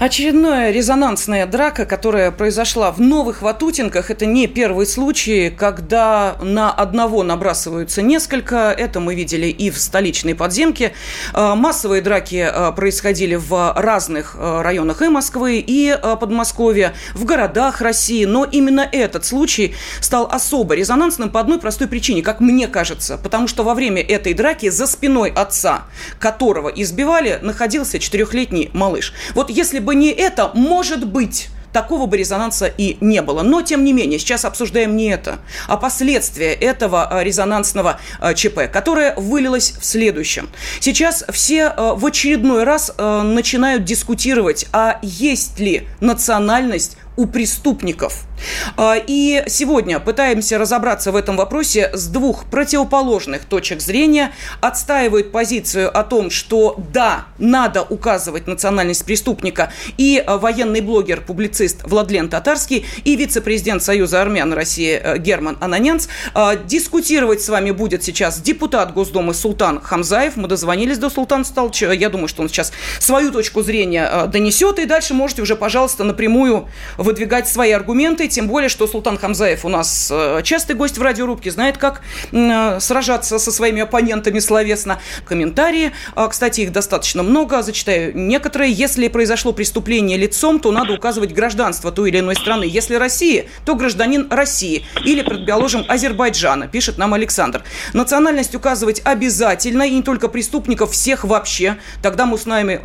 Очередная 0.00 0.72
резонансная 0.72 1.46
драка, 1.46 1.86
которая 1.86 2.32
произошла 2.32 2.90
в 2.90 3.00
Новых 3.00 3.42
Ватутинках, 3.42 4.10
это 4.10 4.26
не 4.26 4.48
первый 4.48 4.86
случай, 4.86 5.50
когда 5.50 6.36
на 6.42 6.72
одного 6.72 7.22
набрасываются 7.22 8.02
несколько. 8.02 8.74
Это 8.76 8.98
мы 8.98 9.14
видели 9.14 9.46
и 9.46 9.70
в 9.70 9.78
столичной 9.78 10.34
подземке. 10.34 10.94
А, 11.32 11.54
массовые 11.54 12.02
драки 12.02 12.44
а, 12.44 12.72
происходили 12.72 13.36
в 13.36 13.72
разных 13.76 14.34
а, 14.36 14.62
районах 14.64 15.00
и 15.00 15.08
Москвы, 15.08 15.64
и 15.64 15.96
Подмосковья, 16.20 16.94
в 17.14 17.24
городах 17.24 17.80
России. 17.80 18.24
Но 18.24 18.44
именно 18.44 18.80
этот 18.80 19.24
случай 19.24 19.76
стал 20.00 20.28
особо 20.30 20.74
резонансным 20.74 21.30
по 21.30 21.38
одной 21.38 21.60
простой 21.60 21.86
причине, 21.86 22.22
как 22.22 22.40
мне 22.40 22.66
кажется. 22.66 23.16
Потому 23.16 23.46
что 23.46 23.62
во 23.62 23.74
время 23.74 24.02
этой 24.02 24.34
драки 24.34 24.70
за 24.70 24.88
спиной 24.88 25.30
отца, 25.30 25.84
которого 26.18 26.68
избивали, 26.68 27.38
находился 27.42 28.00
четырехлетний 28.00 28.70
малыш. 28.72 29.14
Вот 29.34 29.50
если 29.50 29.83
бы 29.84 29.94
не 29.94 30.10
это, 30.10 30.50
может 30.54 31.06
быть, 31.06 31.48
такого 31.74 32.06
бы 32.06 32.16
резонанса 32.16 32.66
и 32.66 32.96
не 33.02 33.20
было. 33.20 33.42
Но, 33.42 33.60
тем 33.60 33.84
не 33.84 33.92
менее, 33.92 34.18
сейчас 34.18 34.46
обсуждаем 34.46 34.96
не 34.96 35.10
это, 35.10 35.40
а 35.68 35.76
последствия 35.76 36.54
этого 36.54 37.08
э, 37.10 37.24
резонансного 37.24 38.00
э, 38.22 38.32
ЧП, 38.34 38.70
которое 38.72 39.14
вылилось 39.16 39.74
в 39.78 39.84
следующем. 39.84 40.48
Сейчас 40.80 41.24
все 41.30 41.74
э, 41.76 41.92
в 41.94 42.06
очередной 42.06 42.64
раз 42.64 42.92
начинают 42.96 43.84
дискутировать, 43.84 44.66
а 44.72 45.00
есть 45.02 45.58
ли 45.58 45.88
национальность 46.00 46.96
у 47.16 47.26
преступников. 47.26 48.24
А, 48.76 48.96
и 49.06 49.44
сегодня 49.46 50.00
пытаемся 50.00 50.58
разобраться 50.58 51.12
в 51.12 51.16
этом 51.16 51.36
вопросе 51.36 51.90
с 51.92 52.08
двух 52.08 52.46
противоположных 52.46 53.44
точек 53.44 53.80
зрения. 53.80 54.32
Отстаивают 54.60 55.32
позицию 55.32 55.96
о 55.96 56.02
том, 56.02 56.30
что 56.30 56.76
да, 56.92 57.26
надо 57.38 57.82
указывать 57.82 58.46
национальность 58.46 59.04
преступника 59.04 59.72
и 59.96 60.22
а, 60.24 60.38
военный 60.38 60.80
блогер, 60.80 61.20
публицист 61.20 61.82
Владлен 61.84 62.28
Татарский 62.28 62.84
и 63.04 63.16
вице-президент 63.16 63.82
Союза 63.82 64.20
армян 64.20 64.52
России 64.52 65.00
э, 65.00 65.18
Герман 65.18 65.56
Ананянц. 65.60 66.08
А, 66.34 66.56
дискутировать 66.56 67.42
с 67.42 67.48
вами 67.48 67.70
будет 67.70 68.02
сейчас 68.02 68.40
депутат 68.40 68.92
Госдумы 68.92 69.34
Султан 69.34 69.80
Хамзаев. 69.80 70.36
Мы 70.36 70.48
дозвонились 70.48 70.98
до 70.98 71.10
Султана 71.10 71.44
Сталча. 71.44 71.92
Я 71.92 72.10
думаю, 72.10 72.28
что 72.28 72.42
он 72.42 72.48
сейчас 72.48 72.72
свою 72.98 73.30
точку 73.30 73.62
зрения 73.62 74.26
донесет. 74.26 74.78
И 74.78 74.86
дальше 74.86 75.14
можете 75.14 75.42
уже, 75.42 75.54
пожалуйста, 75.56 76.04
напрямую 76.04 76.68
выдвигать 77.04 77.46
свои 77.48 77.70
аргументы, 77.70 78.26
тем 78.26 78.48
более, 78.48 78.68
что 78.68 78.86
Султан 78.86 79.18
Хамзаев 79.18 79.64
у 79.64 79.68
нас 79.68 80.08
э, 80.10 80.40
частый 80.42 80.74
гость 80.74 80.98
в 80.98 81.02
радиорубке, 81.02 81.50
знает, 81.50 81.78
как 81.78 82.00
э, 82.32 82.80
сражаться 82.80 83.38
со 83.38 83.52
своими 83.52 83.82
оппонентами 83.82 84.38
словесно. 84.40 85.00
Комментарии, 85.26 85.92
а, 86.14 86.28
кстати, 86.28 86.62
их 86.62 86.72
достаточно 86.72 87.22
много, 87.22 87.62
зачитаю 87.62 88.16
некоторые. 88.16 88.72
Если 88.72 89.06
произошло 89.08 89.52
преступление 89.52 90.16
лицом, 90.16 90.58
то 90.58 90.72
надо 90.72 90.94
указывать 90.94 91.32
гражданство 91.32 91.92
той 91.92 92.10
или 92.10 92.18
иной 92.18 92.34
страны. 92.34 92.64
Если 92.64 92.94
Россия, 92.94 93.44
то 93.64 93.74
гражданин 93.74 94.28
России 94.30 94.86
или, 95.04 95.22
предположим, 95.22 95.84
Азербайджана, 95.86 96.66
пишет 96.66 96.98
нам 96.98 97.14
Александр. 97.14 97.62
Национальность 97.92 98.54
указывать 98.54 99.02
обязательно, 99.04 99.82
и 99.82 99.90
не 99.90 100.02
только 100.02 100.28
преступников, 100.28 100.92
всех 100.92 101.24
вообще. 101.24 101.76
Тогда 102.02 102.24
мы 102.24 102.38
с, 102.38 102.46
нами, 102.46 102.80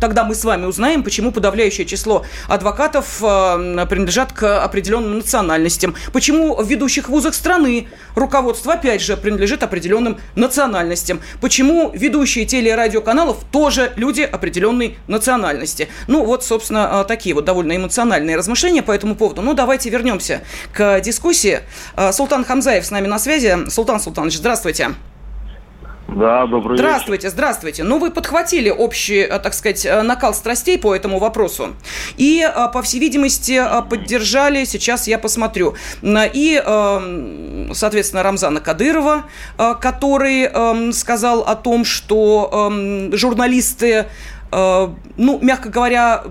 тогда 0.00 0.24
мы 0.24 0.34
с 0.34 0.44
вами 0.44 0.64
узнаем, 0.64 1.02
почему 1.02 1.30
подавляющее 1.30 1.86
число 1.86 2.24
адвокатов 2.48 3.22
э, 3.22 3.49
принадлежат 3.56 4.32
к 4.32 4.62
определенным 4.62 5.18
национальностям. 5.18 5.94
Почему 6.12 6.54
в 6.56 6.66
ведущих 6.66 7.08
вузах 7.08 7.34
страны 7.34 7.88
руководство, 8.14 8.74
опять 8.74 9.00
же, 9.02 9.16
принадлежит 9.16 9.62
определенным 9.62 10.18
национальностям. 10.34 11.20
Почему 11.40 11.90
ведущие 11.94 12.44
теле- 12.44 12.70
и 12.70 12.74
радиоканалов 12.74 13.38
тоже 13.50 13.92
люди 13.96 14.22
определенной 14.22 14.98
национальности. 15.06 15.88
Ну, 16.06 16.24
вот, 16.24 16.44
собственно, 16.44 17.00
а, 17.00 17.04
такие 17.04 17.34
вот 17.34 17.44
довольно 17.44 17.76
эмоциональные 17.76 18.36
размышления 18.36 18.82
по 18.82 18.92
этому 18.92 19.14
поводу. 19.14 19.42
Ну, 19.42 19.54
давайте 19.54 19.90
вернемся 19.90 20.42
к 20.72 21.00
дискуссии. 21.00 21.60
А, 21.96 22.12
Султан 22.12 22.44
Хамзаев 22.44 22.84
с 22.84 22.90
нами 22.90 23.06
на 23.06 23.18
связи. 23.18 23.68
Султан 23.68 24.00
Султанович, 24.00 24.36
здравствуйте. 24.36 24.90
Да, 26.16 26.46
добрый 26.46 26.76
Здравствуйте, 26.76 27.26
вечер. 27.26 27.34
здравствуйте. 27.34 27.84
Ну, 27.84 27.98
вы 27.98 28.10
подхватили 28.10 28.68
общий, 28.68 29.20
э, 29.20 29.38
так 29.38 29.54
сказать, 29.54 29.86
э, 29.86 30.02
накал 30.02 30.34
страстей 30.34 30.78
по 30.78 30.94
этому 30.94 31.18
вопросу. 31.18 31.68
И, 32.16 32.42
э, 32.42 32.68
по 32.72 32.82
всей 32.82 32.98
видимости, 32.98 33.62
поддержали, 33.88 34.64
сейчас 34.64 35.06
я 35.06 35.18
посмотрю, 35.18 35.74
и, 36.02 36.62
соответственно, 37.72 38.22
Рамзана 38.22 38.60
Кадырова, 38.60 39.24
который 39.80 40.92
сказал 40.92 41.40
о 41.40 41.54
том, 41.56 41.84
что 41.84 42.70
журналисты 43.12 44.06
ну, 44.52 45.38
мягко 45.40 45.68
говоря, 45.68 46.24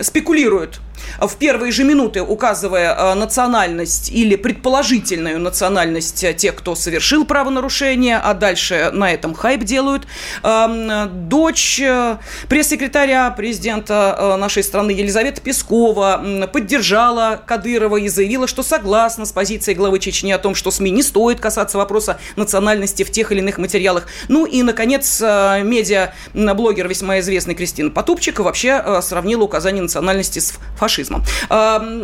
спекулируют 0.00 0.80
в 1.20 1.36
первые 1.36 1.72
же 1.72 1.84
минуты 1.84 2.22
указывая 2.22 2.94
э, 2.94 3.14
национальность 3.14 4.10
или 4.10 4.36
предположительную 4.36 5.38
национальность 5.38 6.24
тех, 6.36 6.54
кто 6.54 6.74
совершил 6.74 7.24
правонарушение, 7.24 8.18
а 8.18 8.34
дальше 8.34 8.90
на 8.92 9.12
этом 9.12 9.34
хайп 9.34 9.64
делают. 9.64 10.06
Эм, 10.42 11.28
дочь 11.28 11.80
э, 11.80 12.16
пресс-секретаря 12.48 13.30
президента 13.30 14.16
э, 14.18 14.36
нашей 14.36 14.62
страны 14.62 14.90
Елизавета 14.90 15.40
Пескова 15.40 16.48
поддержала 16.52 17.40
Кадырова 17.44 17.96
и 17.96 18.08
заявила, 18.08 18.46
что 18.46 18.62
согласна 18.62 19.24
с 19.26 19.32
позицией 19.32 19.76
главы 19.76 19.98
Чечни 19.98 20.32
о 20.32 20.38
том, 20.38 20.54
что 20.54 20.70
СМИ 20.70 20.90
не 20.90 21.02
стоит 21.02 21.40
касаться 21.40 21.78
вопроса 21.78 22.18
национальности 22.36 23.02
в 23.02 23.10
тех 23.10 23.32
или 23.32 23.40
иных 23.40 23.58
материалах. 23.58 24.06
Ну 24.28 24.46
и, 24.46 24.62
наконец, 24.62 25.20
медиа-блогер 25.20 26.88
весьма 26.88 27.20
известный 27.20 27.54
Кристина 27.54 27.90
Потупчик 27.90 28.40
вообще 28.40 29.00
сравнила 29.02 29.42
указание 29.42 29.82
национальности 29.82 30.38
с 30.38 30.54
фашизмом 30.82 31.22
фашизмом. 31.22 31.22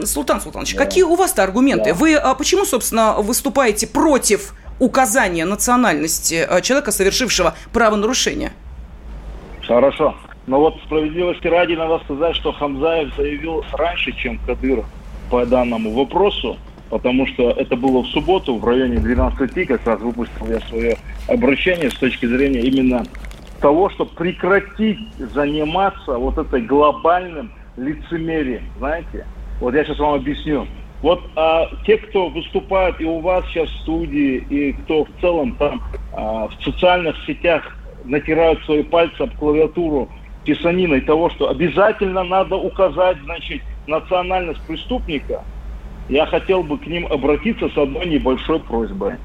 Султан 0.04 0.40
Султанович, 0.40 0.74
да. 0.74 0.84
какие 0.84 1.04
у 1.04 1.14
вас-то 1.14 1.42
аргументы? 1.42 1.90
Да. 1.90 1.94
Вы 1.94 2.14
а, 2.14 2.34
почему, 2.34 2.64
собственно, 2.64 3.16
выступаете 3.18 3.86
против 3.86 4.54
указания 4.78 5.44
национальности 5.44 6.46
а, 6.48 6.60
человека, 6.60 6.92
совершившего 6.92 7.54
правонарушение? 7.72 8.52
Хорошо. 9.66 10.14
Но 10.46 10.60
вот 10.60 10.76
справедливости 10.86 11.46
ради 11.46 11.74
надо 11.74 12.02
сказать, 12.04 12.36
что 12.36 12.52
Хамзаев 12.52 13.14
заявил 13.16 13.64
раньше, 13.72 14.12
чем 14.12 14.38
Кадыров 14.46 14.86
по 15.30 15.44
данному 15.44 15.92
вопросу, 15.92 16.56
потому 16.88 17.26
что 17.26 17.50
это 17.50 17.76
было 17.76 18.02
в 18.02 18.06
субботу 18.06 18.56
в 18.56 18.64
районе 18.64 18.98
12 18.98 19.68
как 19.68 19.86
раз 19.86 20.00
выпустил 20.00 20.46
я 20.48 20.60
свое 20.60 20.96
обращение 21.26 21.90
с 21.90 21.94
точки 21.94 22.24
зрения 22.24 22.60
именно 22.60 23.04
того, 23.60 23.90
чтобы 23.90 24.10
прекратить 24.12 25.00
заниматься 25.34 26.16
вот 26.16 26.38
этой 26.38 26.62
глобальным 26.62 27.50
лицемерие, 27.78 28.62
знаете? 28.78 29.26
Вот 29.60 29.74
я 29.74 29.84
сейчас 29.84 29.98
вам 29.98 30.14
объясню. 30.14 30.66
Вот 31.02 31.22
а, 31.36 31.66
те, 31.86 31.96
кто 31.98 32.28
выступает 32.28 33.00
и 33.00 33.04
у 33.04 33.20
вас 33.20 33.44
сейчас 33.46 33.68
в 33.68 33.80
студии, 33.82 34.36
и 34.50 34.72
кто 34.72 35.04
в 35.04 35.08
целом 35.20 35.54
там 35.56 35.80
а, 36.12 36.48
в 36.48 36.62
социальных 36.62 37.16
сетях 37.24 37.76
натирают 38.04 38.62
свои 38.64 38.82
пальцы 38.82 39.20
об 39.20 39.34
клавиатуру 39.36 40.08
писаниной 40.44 41.00
того, 41.02 41.30
что 41.30 41.50
обязательно 41.50 42.24
надо 42.24 42.56
указать, 42.56 43.18
значит, 43.24 43.62
национальность 43.86 44.60
преступника, 44.62 45.44
я 46.08 46.26
хотел 46.26 46.62
бы 46.62 46.78
к 46.78 46.86
ним 46.86 47.06
обратиться 47.06 47.68
с 47.68 47.76
одной 47.76 48.06
небольшой 48.06 48.60
просьбой. 48.60 49.16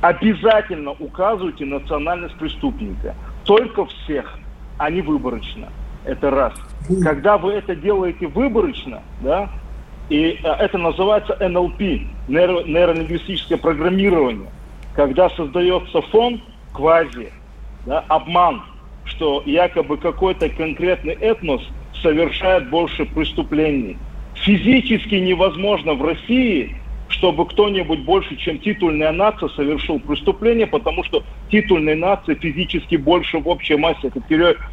Обязательно 0.00 0.92
указывайте 0.92 1.64
национальность 1.64 2.36
преступника. 2.36 3.14
Только 3.44 3.86
всех, 3.86 4.38
а 4.78 4.90
не 4.90 5.00
выборочно. 5.00 5.68
Это 6.04 6.30
раз. 6.30 6.54
Когда 7.02 7.38
вы 7.38 7.52
это 7.52 7.74
делаете 7.74 8.26
выборочно, 8.26 9.02
да, 9.20 9.48
и 10.10 10.38
э, 10.42 10.48
это 10.48 10.76
называется 10.76 11.36
НЛП, 11.40 11.80
нейро, 12.28 12.62
нейролингвистическое 12.64 13.56
программирование, 13.56 14.50
когда 14.94 15.30
создается 15.30 16.02
фон 16.02 16.42
квази, 16.74 17.32
да, 17.86 18.04
обман, 18.08 18.62
что 19.04 19.42
якобы 19.46 19.96
какой-то 19.96 20.50
конкретный 20.50 21.14
этнос 21.14 21.62
совершает 22.02 22.68
больше 22.68 23.06
преступлений. 23.06 23.96
Физически 24.34 25.14
невозможно 25.14 25.94
в 25.94 26.04
России 26.04 26.76
чтобы 27.08 27.46
кто-нибудь 27.46 28.00
больше, 28.00 28.36
чем 28.36 28.58
титульная 28.58 29.12
нация, 29.12 29.48
совершил 29.50 29.98
преступление, 30.00 30.66
потому 30.66 31.04
что 31.04 31.22
титульная 31.50 31.96
нация 31.96 32.34
физически 32.34 32.96
больше 32.96 33.38
в 33.38 33.48
общей 33.48 33.76
массе. 33.76 34.08
Это 34.08 34.20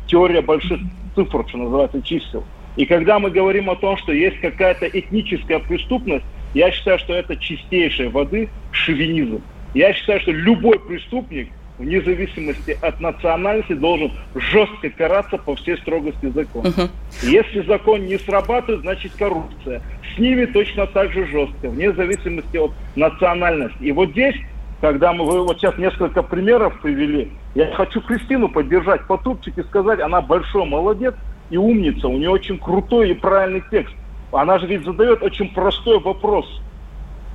теория 0.08 0.42
больших 0.42 0.80
цифр, 1.16 1.46
что 1.48 1.58
называется, 1.58 2.02
чисел. 2.02 2.44
И 2.78 2.86
когда 2.86 3.20
мы 3.20 3.30
говорим 3.30 3.70
о 3.70 3.76
том, 3.76 3.98
что 3.98 4.14
есть 4.14 4.40
какая-то 4.40 4.88
этническая 4.88 5.60
преступность, 5.60 6.26
я 6.54 6.72
считаю, 6.72 7.00
что 7.00 7.14
это 7.14 7.36
чистейшей 7.36 8.10
воды 8.10 8.50
шовинизм. 8.72 9.42
Я 9.74 9.94
считаю, 9.94 10.20
что 10.22 10.32
любой 10.32 10.80
преступник– 10.80 11.50
вне 11.82 12.02
зависимости 12.02 12.78
от 12.82 13.00
национальности, 13.00 13.74
должен 13.74 14.12
жестко 14.36 14.90
караться 14.90 15.38
по 15.38 15.56
всей 15.56 15.78
строгости 15.78 16.28
закона. 16.28 16.70
Угу. 16.70 16.82
Если 17.24 17.62
закон 17.64 18.06
не 18.06 18.18
срабатывает, 18.18 18.82
значит 18.82 19.12
коррупция. 19.18 19.82
С 20.16 20.20
ними 20.20 20.46
точно 20.46 20.88
так 20.88 21.12
же 21.12 21.26
жестко, 21.28 21.70
вне 21.70 21.92
зависимости 21.94 22.58
от 22.58 22.72
национальности. 22.96 23.82
И 23.82 23.92
вот 23.92 24.12
здесь, 24.12 24.36
когда 24.80 25.14
мы 25.14 25.26
вы 25.26 25.44
вот 25.44 25.58
сейчас 25.58 25.78
несколько 25.78 26.22
примеров 26.22 26.80
привели, 26.82 27.32
я 27.56 27.74
хочу 27.74 28.02
Кристину 28.02 28.48
поддержать 28.48 29.06
по 29.08 29.18
тупчике 29.18 29.64
сказать, 29.64 30.00
она 30.00 30.22
большой 30.22 30.66
молодец 30.66 31.16
и 31.50 31.58
умница, 31.58 32.08
у 32.08 32.18
нее 32.18 32.30
очень 32.30 32.58
крутой 32.58 33.12
и 33.12 33.14
правильный 33.14 33.64
текст. 33.72 33.94
Она 34.32 34.60
же 34.60 34.68
ведь 34.68 34.86
задает 34.86 35.22
очень 35.24 35.50
простой 35.54 36.00
вопрос– 36.00 36.46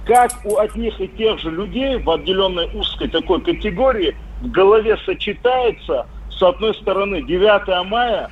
как 0.07 0.33
у 0.45 0.57
одних 0.59 1.01
и 1.01 1.09
тех 1.09 1.39
же 1.41 1.51
людей 1.51 1.99
в 1.99 2.09
отделенной 2.09 2.71
узкой 2.75 3.09
такой 3.09 3.41
категории 3.41 4.17
в 4.41 4.51
голове 4.51 4.97
сочетается, 5.05 6.07
с 6.31 6.43
одной 6.43 6.75
стороны, 6.75 7.23
9 7.23 7.87
мая, 7.89 8.31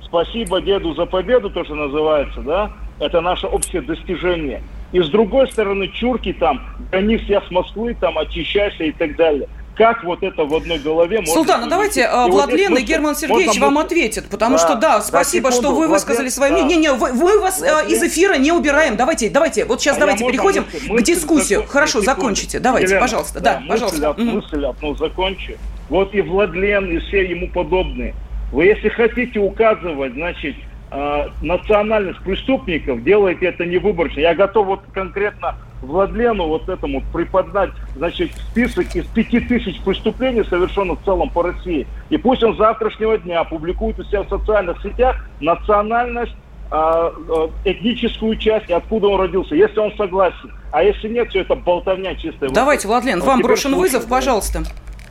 спасибо 0.00 0.60
деду 0.60 0.94
за 0.94 1.06
победу, 1.06 1.50
то, 1.50 1.64
что 1.64 1.74
называется, 1.74 2.40
да, 2.40 2.72
это 3.00 3.20
наше 3.20 3.46
общее 3.48 3.82
достижение. 3.82 4.62
И 4.92 5.00
с 5.00 5.08
другой 5.08 5.50
стороны, 5.50 5.88
чурки 5.88 6.32
там, 6.32 6.62
гони 6.92 7.20
я 7.26 7.42
с 7.42 7.50
Москвы, 7.50 7.96
там, 8.00 8.16
очищайся 8.16 8.84
и 8.84 8.92
так 8.92 9.16
далее 9.16 9.48
как 9.78 10.02
вот 10.02 10.24
это 10.24 10.44
в 10.44 10.54
одной 10.54 10.78
голове 10.78 11.20
может... 11.20 11.32
Султан, 11.32 11.60
ну 11.62 11.68
давайте 11.68 12.02
и 12.02 12.30
Владлен 12.30 12.70
вот 12.70 12.80
и 12.80 12.82
Герман 12.82 13.14
Сергеевич 13.14 13.60
вам 13.60 13.78
ответят, 13.78 14.28
потому 14.28 14.56
да, 14.56 14.58
что, 14.58 14.74
да, 14.74 15.00
спасибо, 15.00 15.50
да, 15.50 15.56
секунду, 15.56 15.68
что 15.68 15.80
вы 15.80 15.88
высказали 15.88 16.28
свое 16.28 16.52
мнение. 16.52 16.76
Не, 16.76 16.82
не, 16.82 16.92
вы, 16.92 17.12
вы 17.12 17.40
вас 17.40 17.60
Владлен. 17.60 17.88
из 17.88 18.02
эфира 18.02 18.34
не 18.34 18.50
убираем. 18.50 18.96
Давайте, 18.96 19.30
давайте, 19.30 19.64
вот 19.64 19.80
сейчас 19.80 19.96
а 19.96 20.00
давайте 20.00 20.26
переходим 20.26 20.66
мысль, 20.88 20.96
к 20.96 21.02
дискуссии. 21.02 21.56
Мысль, 21.56 21.68
Хорошо, 21.68 22.00
секунду. 22.00 22.06
закончите. 22.06 22.58
Давайте, 22.58 22.88
Елена, 22.88 23.00
пожалуйста. 23.00 23.40
Да, 23.40 23.54
да 23.54 23.60
мысль, 23.60 23.68
пожалуйста. 23.68 24.22
Мысль 24.22 24.66
одну 24.66 24.94
закончу. 24.96 25.52
Вот 25.88 26.12
и 26.12 26.20
Владлен, 26.22 26.90
и 26.90 26.98
все 26.98 27.24
ему 27.24 27.48
подобные. 27.48 28.14
Вы, 28.50 28.64
если 28.64 28.88
хотите 28.88 29.38
указывать, 29.38 30.14
значит, 30.14 30.56
э, 30.90 31.28
национальность 31.42 32.20
преступников, 32.20 33.02
делайте 33.02 33.46
это 33.46 33.64
не 33.66 33.78
выборочно. 33.78 34.20
Я 34.20 34.34
готов 34.34 34.66
вот 34.66 34.80
конкретно 34.92 35.56
Владлену 35.82 36.48
вот 36.48 36.68
этому 36.68 37.02
преподать, 37.12 37.70
значит, 37.94 38.32
список 38.50 38.94
из 38.96 39.04
пяти 39.06 39.40
тысяч 39.40 39.80
преступлений, 39.80 40.42
совершенных 40.44 41.00
в 41.00 41.04
целом 41.04 41.30
по 41.30 41.42
России. 41.42 41.86
И 42.10 42.16
пусть 42.16 42.42
он 42.42 42.54
с 42.54 42.58
завтрашнего 42.58 43.16
дня 43.18 43.44
публикует 43.44 43.98
у 43.98 44.04
себя 44.04 44.22
в 44.22 44.28
социальных 44.28 44.82
сетях 44.82 45.16
национальность, 45.40 46.34
а, 46.70 47.12
а, 47.28 47.50
этническую 47.64 48.36
часть 48.36 48.70
откуда 48.70 49.06
он 49.06 49.20
родился, 49.20 49.54
если 49.54 49.78
он 49.78 49.92
согласен. 49.96 50.52
А 50.72 50.82
если 50.82 51.08
нет, 51.08 51.30
все 51.30 51.40
это 51.40 51.54
болтовня 51.54 52.14
чистая. 52.14 52.50
Давайте, 52.50 52.88
Владлен, 52.88 53.20
вам 53.20 53.40
брошен 53.40 53.74
вызов, 53.74 54.06
пожалуйста. 54.06 54.64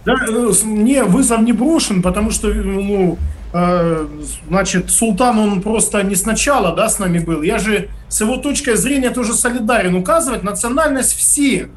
Да, 0.08 0.26
э, 0.28 0.52
мне 0.66 1.04
вызов 1.04 1.42
не 1.42 1.54
брошен, 1.54 2.02
потому 2.02 2.32
что 2.32 2.48
ну, 2.48 3.18
Э, 3.54 4.06
значит, 4.48 4.92
Султан, 4.92 5.40
он 5.40 5.62
просто 5.62 6.04
не 6.04 6.16
сначала, 6.16 6.76
да, 6.76 6.90
с 6.90 7.00
нами 7.00 7.20
был. 7.20 7.42
Я 7.42 7.60
же 7.60 7.90
с 8.10 8.20
его 8.22 8.38
точки 8.38 8.76
зрения 8.76 9.10
тоже 9.10 9.34
солидарен. 9.34 9.96
Указывать 9.96 10.44
национальность 10.44 11.16
всех. 11.16 11.70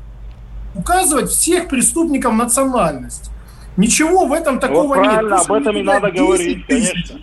Указывать 0.75 1.31
всех 1.31 1.69
преступников 1.69 2.35
национальность. 2.35 3.31
Ничего 3.77 4.27
в 4.27 4.33
этом 4.33 4.59
такого 4.59 4.89
вот 4.89 4.97
нет. 4.99 5.13
Правильно, 5.13 5.37
об 5.37 5.53
этом 5.53 5.77
и 5.77 5.83
надо 5.83 6.11
говорить, 6.11 6.67
конечно. 6.67 7.21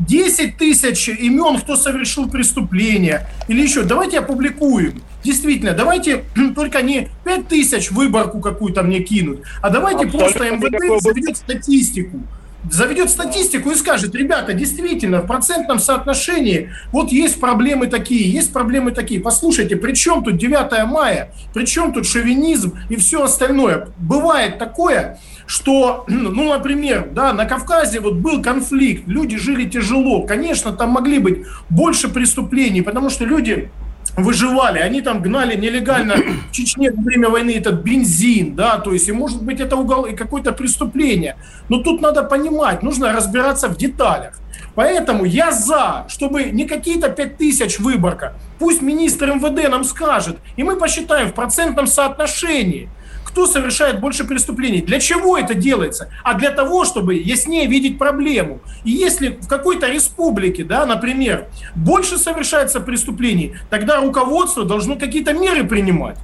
10 0.00 0.56
тысяч 0.56 1.08
имен, 1.08 1.58
кто 1.60 1.76
совершил 1.76 2.28
преступление. 2.28 3.28
Или 3.48 3.62
еще, 3.62 3.82
давайте 3.82 4.18
опубликуем. 4.18 5.02
Действительно, 5.22 5.72
давайте 5.72 6.24
только 6.54 6.82
не 6.82 7.08
5 7.24 7.48
тысяч 7.48 7.90
выборку 7.90 8.40
какую-то 8.40 8.82
мне 8.82 9.00
кинут, 9.00 9.42
а 9.60 9.70
давайте 9.70 10.06
Абсолютно 10.06 10.18
просто 10.18 10.50
МВД 10.50 11.02
заведет 11.02 11.36
статистику 11.36 12.22
заведет 12.68 13.10
статистику 13.10 13.70
и 13.70 13.74
скажет, 13.74 14.14
ребята, 14.14 14.52
действительно, 14.52 15.22
в 15.22 15.26
процентном 15.26 15.78
соотношении 15.78 16.70
вот 16.92 17.10
есть 17.10 17.40
проблемы 17.40 17.86
такие, 17.86 18.30
есть 18.30 18.52
проблемы 18.52 18.92
такие. 18.92 19.20
Послушайте, 19.20 19.76
при 19.76 19.94
чем 19.94 20.22
тут 20.22 20.36
9 20.36 20.86
мая, 20.86 21.32
при 21.54 21.64
чем 21.64 21.92
тут 21.92 22.06
шовинизм 22.06 22.78
и 22.88 22.96
все 22.96 23.22
остальное? 23.24 23.88
Бывает 23.98 24.58
такое, 24.58 25.18
что, 25.50 26.04
ну, 26.08 26.48
например, 26.48 27.08
да, 27.12 27.32
на 27.32 27.44
Кавказе 27.44 28.00
вот 28.00 28.14
был 28.14 28.40
конфликт, 28.40 29.08
люди 29.08 29.36
жили 29.36 29.68
тяжело, 29.68 30.22
конечно, 30.22 30.72
там 30.72 30.90
могли 30.90 31.18
быть 31.18 31.44
больше 31.68 32.08
преступлений, 32.08 32.82
потому 32.82 33.10
что 33.10 33.24
люди 33.24 33.68
выживали, 34.16 34.78
они 34.78 35.02
там 35.02 35.20
гнали 35.22 35.56
нелегально 35.56 36.16
в 36.48 36.52
Чечне 36.52 36.90
во 36.92 37.02
время 37.02 37.28
войны 37.28 37.50
этот 37.56 37.82
бензин, 37.82 38.54
да, 38.54 38.78
то 38.78 38.92
есть, 38.92 39.08
и 39.08 39.12
может 39.12 39.42
быть 39.42 39.60
это 39.60 39.76
угол, 39.76 40.06
какое-то 40.16 40.52
преступление. 40.52 41.36
Но 41.68 41.82
тут 41.82 42.00
надо 42.00 42.22
понимать, 42.22 42.82
нужно 42.82 43.12
разбираться 43.12 43.68
в 43.68 43.76
деталях. 43.76 44.38
Поэтому 44.76 45.24
я 45.24 45.50
за, 45.50 46.06
чтобы 46.08 46.44
не 46.44 46.64
какие-то 46.64 47.08
5 47.08 47.36
тысяч 47.38 47.80
выборка, 47.80 48.34
пусть 48.58 48.82
министр 48.82 49.34
МВД 49.34 49.68
нам 49.68 49.84
скажет, 49.84 50.36
и 50.56 50.62
мы 50.62 50.76
посчитаем 50.76 51.28
в 51.28 51.34
процентном 51.34 51.88
соотношении– 51.88 52.88
кто 53.30 53.46
совершает 53.46 54.00
больше 54.00 54.24
преступлений. 54.24 54.82
Для 54.82 54.98
чего 54.98 55.38
это 55.38 55.54
делается? 55.54 56.10
А 56.24 56.34
для 56.34 56.50
того, 56.50 56.84
чтобы 56.84 57.14
яснее 57.14 57.66
видеть 57.66 57.98
проблему. 57.98 58.60
И 58.84 58.90
если 58.90 59.28
в 59.40 59.46
какой-то 59.46 59.88
республике, 59.88 60.64
да, 60.64 60.84
например, 60.84 61.46
больше 61.74 62.18
совершается 62.18 62.80
преступлений, 62.80 63.54
тогда 63.70 64.00
руководство 64.00 64.64
должно 64.64 64.96
какие-то 64.96 65.32
меры 65.32 65.64
принимать. 65.64 66.18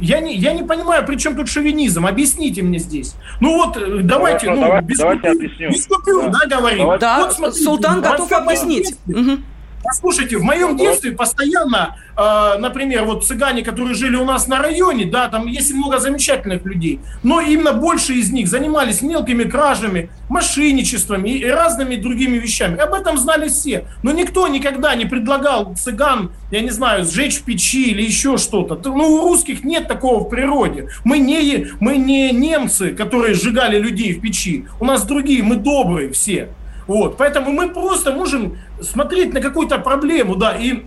Я 0.00 0.20
не, 0.20 0.34
я 0.36 0.52
не 0.52 0.62
понимаю, 0.62 1.04
при 1.04 1.16
чем 1.16 1.36
тут 1.36 1.48
шовинизм? 1.48 2.06
Объясните 2.06 2.62
мне 2.62 2.78
здесь. 2.78 3.14
Ну 3.40 3.56
вот, 3.56 3.76
э, 3.76 4.00
давайте, 4.02 4.46
Хорошо, 4.46 4.60
ну, 4.60 4.66
давай, 4.66 4.82
без, 4.82 4.98
давайте 4.98 5.32
купюр, 5.32 5.50
без 5.70 5.86
купюр, 5.86 6.24
да, 6.30 6.38
да 6.46 6.56
говорим. 6.56 6.98
Да, 7.00 7.18
вот, 7.18 7.32
смотрите, 7.32 7.64
Султан 7.64 8.00
готов 8.00 8.30
объяснить. 8.30 8.94
Угу. 9.06 9.38
Послушайте, 9.84 10.36
в 10.36 10.42
моем 10.42 10.76
детстве 10.76 11.12
постоянно, 11.12 11.96
э, 12.16 12.58
например, 12.58 13.04
вот 13.04 13.24
цыгане, 13.24 13.62
которые 13.62 13.94
жили 13.94 14.16
у 14.16 14.24
нас 14.24 14.48
на 14.48 14.58
районе, 14.58 15.04
да, 15.04 15.28
там 15.28 15.46
есть 15.46 15.72
много 15.72 15.98
замечательных 15.98 16.64
людей, 16.64 17.00
но 17.22 17.40
именно 17.40 17.72
больше 17.72 18.14
из 18.14 18.32
них 18.32 18.48
занимались 18.48 19.02
мелкими 19.02 19.44
кражами, 19.44 20.10
мошенничествами 20.28 21.30
и 21.30 21.46
разными 21.46 21.96
другими 21.96 22.38
вещами. 22.38 22.78
Об 22.78 22.92
этом 22.92 23.16
знали 23.18 23.48
все. 23.48 23.84
Но 24.02 24.12
никто 24.12 24.48
никогда 24.48 24.94
не 24.94 25.04
предлагал 25.04 25.74
цыган, 25.74 26.32
я 26.50 26.60
не 26.60 26.70
знаю, 26.70 27.04
сжечь 27.04 27.40
печи 27.42 27.90
или 27.90 28.02
еще 28.02 28.36
что-то. 28.36 28.80
Ну, 28.90 29.14
у 29.14 29.22
русских 29.22 29.64
нет 29.64 29.86
такого 29.88 30.24
в 30.24 30.28
природе. 30.28 30.88
Мы 31.04 31.18
не, 31.18 31.68
мы 31.80 31.96
не 31.96 32.32
немцы, 32.32 32.90
которые 32.90 33.34
сжигали 33.34 33.78
людей 33.78 34.12
в 34.12 34.20
печи. 34.20 34.66
У 34.80 34.84
нас 34.84 35.04
другие, 35.04 35.42
мы 35.42 35.56
добрые 35.56 36.10
все. 36.10 36.48
Вот, 36.88 37.18
поэтому 37.18 37.52
мы 37.52 37.68
просто 37.68 38.12
можем 38.12 38.58
смотреть 38.80 39.34
на 39.34 39.40
какую-то 39.40 39.78
проблему, 39.78 40.36
да, 40.36 40.56
и 40.56 40.84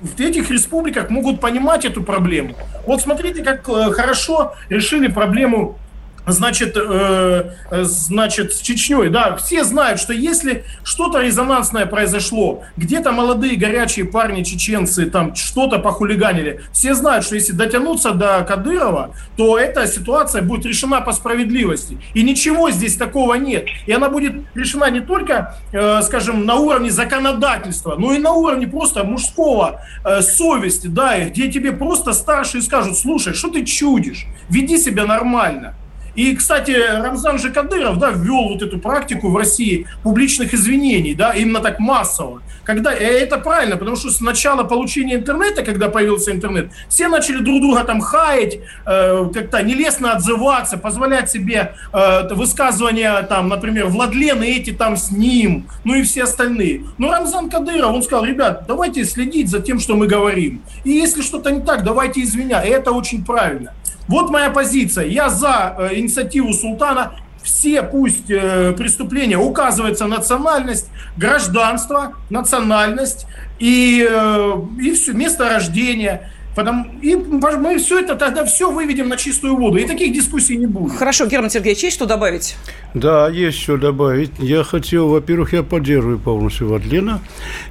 в 0.00 0.18
этих 0.18 0.50
республиках 0.50 1.10
могут 1.10 1.40
понимать 1.40 1.84
эту 1.84 2.02
проблему. 2.02 2.54
Вот 2.86 3.02
смотрите, 3.02 3.44
как 3.44 3.68
э, 3.68 3.92
хорошо 3.92 4.54
решили 4.68 5.06
проблему 5.06 5.78
значит, 6.26 6.76
э, 6.76 7.50
э, 7.70 7.84
значит, 7.84 8.52
с 8.54 8.60
Чечней, 8.60 9.08
да, 9.08 9.36
все 9.36 9.64
знают, 9.64 10.00
что 10.00 10.12
если 10.12 10.64
что-то 10.84 11.20
резонансное 11.20 11.86
произошло, 11.86 12.62
где-то 12.76 13.12
молодые 13.12 13.56
горячие 13.56 14.04
парни 14.04 14.42
чеченцы 14.42 15.06
там 15.06 15.34
что-то 15.34 15.78
похулиганили, 15.78 16.60
все 16.72 16.94
знают, 16.94 17.24
что 17.24 17.34
если 17.34 17.52
дотянуться 17.52 18.12
до 18.12 18.44
Кадырова, 18.46 19.14
то 19.36 19.58
эта 19.58 19.86
ситуация 19.86 20.42
будет 20.42 20.66
решена 20.66 21.00
по 21.00 21.12
справедливости. 21.12 21.98
И 22.14 22.22
ничего 22.22 22.70
здесь 22.70 22.96
такого 22.96 23.34
нет. 23.34 23.66
И 23.86 23.92
она 23.92 24.08
будет 24.08 24.34
решена 24.54 24.90
не 24.90 25.00
только, 25.00 25.56
э, 25.72 26.02
скажем, 26.02 26.46
на 26.46 26.56
уровне 26.56 26.90
законодательства, 26.90 27.96
но 27.96 28.12
и 28.12 28.18
на 28.18 28.32
уровне 28.32 28.66
просто 28.66 29.04
мужского 29.04 29.80
э, 30.04 30.22
совести, 30.22 30.86
да, 30.86 31.18
где 31.24 31.50
тебе 31.50 31.72
просто 31.72 32.12
старшие 32.12 32.62
скажут, 32.62 32.96
слушай, 32.96 33.34
что 33.34 33.48
ты 33.48 33.64
чудишь, 33.64 34.26
веди 34.48 34.78
себя 34.78 35.04
нормально. 35.04 35.74
И, 36.14 36.34
кстати, 36.36 36.70
Рамзан 36.70 37.38
же 37.38 37.50
Кадыров, 37.50 37.98
да, 37.98 38.10
ввел 38.10 38.50
вот 38.50 38.62
эту 38.62 38.78
практику 38.78 39.30
в 39.30 39.36
России 39.36 39.86
публичных 40.02 40.54
извинений, 40.54 41.14
да, 41.14 41.32
именно 41.32 41.60
так 41.60 41.78
массово. 41.78 42.42
Когда, 42.64 42.92
и 42.92 43.02
это 43.02 43.38
правильно, 43.38 43.76
потому 43.76 43.96
что 43.96 44.10
с 44.10 44.20
начала 44.20 44.62
получения 44.62 45.16
интернета, 45.16 45.62
когда 45.62 45.88
появился 45.88 46.30
интернет, 46.30 46.70
все 46.88 47.08
начали 47.08 47.38
друг 47.38 47.60
друга 47.60 47.82
там 47.84 48.00
хаять, 48.00 48.58
э, 48.86 49.30
как-то 49.34 49.62
нелестно 49.62 50.12
отзываться, 50.12 50.76
позволять 50.76 51.30
себе 51.30 51.74
э, 51.92 52.34
высказывания, 52.34 53.22
там, 53.22 53.48
например, 53.48 53.86
Владлен 53.86 54.42
и 54.42 54.46
эти 54.46 54.70
там 54.70 54.96
с 54.96 55.10
ним, 55.10 55.66
ну 55.84 55.94
и 55.94 56.02
все 56.02 56.24
остальные. 56.24 56.84
Но 56.98 57.10
Рамзан 57.10 57.50
Кадыров, 57.50 57.92
он 57.92 58.02
сказал, 58.02 58.24
ребят, 58.24 58.64
давайте 58.68 59.04
следить 59.04 59.48
за 59.48 59.60
тем, 59.60 59.80
что 59.80 59.96
мы 59.96 60.06
говорим. 60.06 60.62
И 60.84 60.90
если 60.90 61.22
что-то 61.22 61.50
не 61.50 61.62
так, 61.62 61.82
давайте 61.82 62.22
извинять. 62.22 62.66
И 62.66 62.70
это 62.70 62.92
очень 62.92 63.24
правильно. 63.24 63.72
Вот 64.12 64.28
моя 64.28 64.50
позиция. 64.50 65.06
Я 65.06 65.30
за 65.30 65.74
э, 65.78 65.94
инициативу 65.94 66.52
султана. 66.52 67.14
Все 67.42 67.82
пусть 67.82 68.30
э, 68.30 68.74
преступления 68.76 69.38
указывается 69.38 70.06
национальность, 70.06 70.90
гражданство, 71.16 72.12
национальность 72.28 73.26
и, 73.58 74.06
э, 74.06 74.52
и 74.82 74.92
все, 74.92 75.14
место 75.14 75.48
рождения. 75.48 76.30
Потому, 76.54 76.84
и 77.00 77.16
мы 77.16 77.78
все 77.78 78.00
это 78.00 78.14
тогда 78.14 78.44
все 78.44 78.70
выведем 78.70 79.08
на 79.08 79.16
чистую 79.16 79.56
воду. 79.56 79.78
И 79.78 79.86
таких 79.86 80.12
дискуссий 80.12 80.58
не 80.58 80.66
будет. 80.66 80.98
Хорошо, 80.98 81.24
Герман 81.24 81.48
Сергеевич, 81.48 81.82
есть 81.84 81.96
что 81.96 82.04
добавить? 82.04 82.56
Да, 82.92 83.30
есть 83.30 83.58
что 83.58 83.78
добавить. 83.78 84.32
Я 84.38 84.62
хотел, 84.62 85.08
во-первых, 85.08 85.54
я 85.54 85.62
поддерживаю 85.62 86.18
полностью 86.18 86.68
Вадлина. 86.68 87.20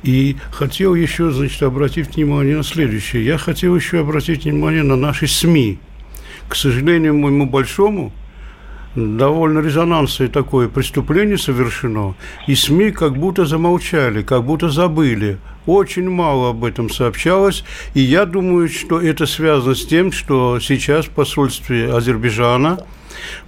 И 0.01 0.37
хотел 0.51 0.95
еще, 0.95 1.29
значит, 1.29 1.61
обратить 1.61 2.15
внимание 2.15 2.57
на 2.57 2.63
следующее. 2.63 3.23
Я 3.23 3.37
хотел 3.37 3.75
еще 3.75 3.99
обратить 3.99 4.45
внимание 4.45 4.81
на 4.81 4.95
наши 4.95 5.27
СМИ 5.27 5.77
к 6.51 6.55
сожалению, 6.55 7.15
моему 7.15 7.45
большому, 7.45 8.11
довольно 8.93 9.59
резонансное 9.59 10.27
такое 10.27 10.67
преступление 10.67 11.37
совершено, 11.37 12.15
и 12.45 12.55
СМИ 12.55 12.91
как 12.91 13.17
будто 13.17 13.45
замолчали, 13.45 14.21
как 14.21 14.43
будто 14.43 14.67
забыли. 14.67 15.37
Очень 15.65 16.09
мало 16.09 16.49
об 16.49 16.65
этом 16.65 16.89
сообщалось, 16.89 17.63
и 17.93 18.01
я 18.01 18.25
думаю, 18.25 18.67
что 18.67 18.99
это 18.99 19.27
связано 19.27 19.75
с 19.75 19.85
тем, 19.85 20.11
что 20.11 20.59
сейчас 20.59 21.05
в 21.05 21.11
посольстве 21.11 21.89
Азербайджана– 21.89 22.79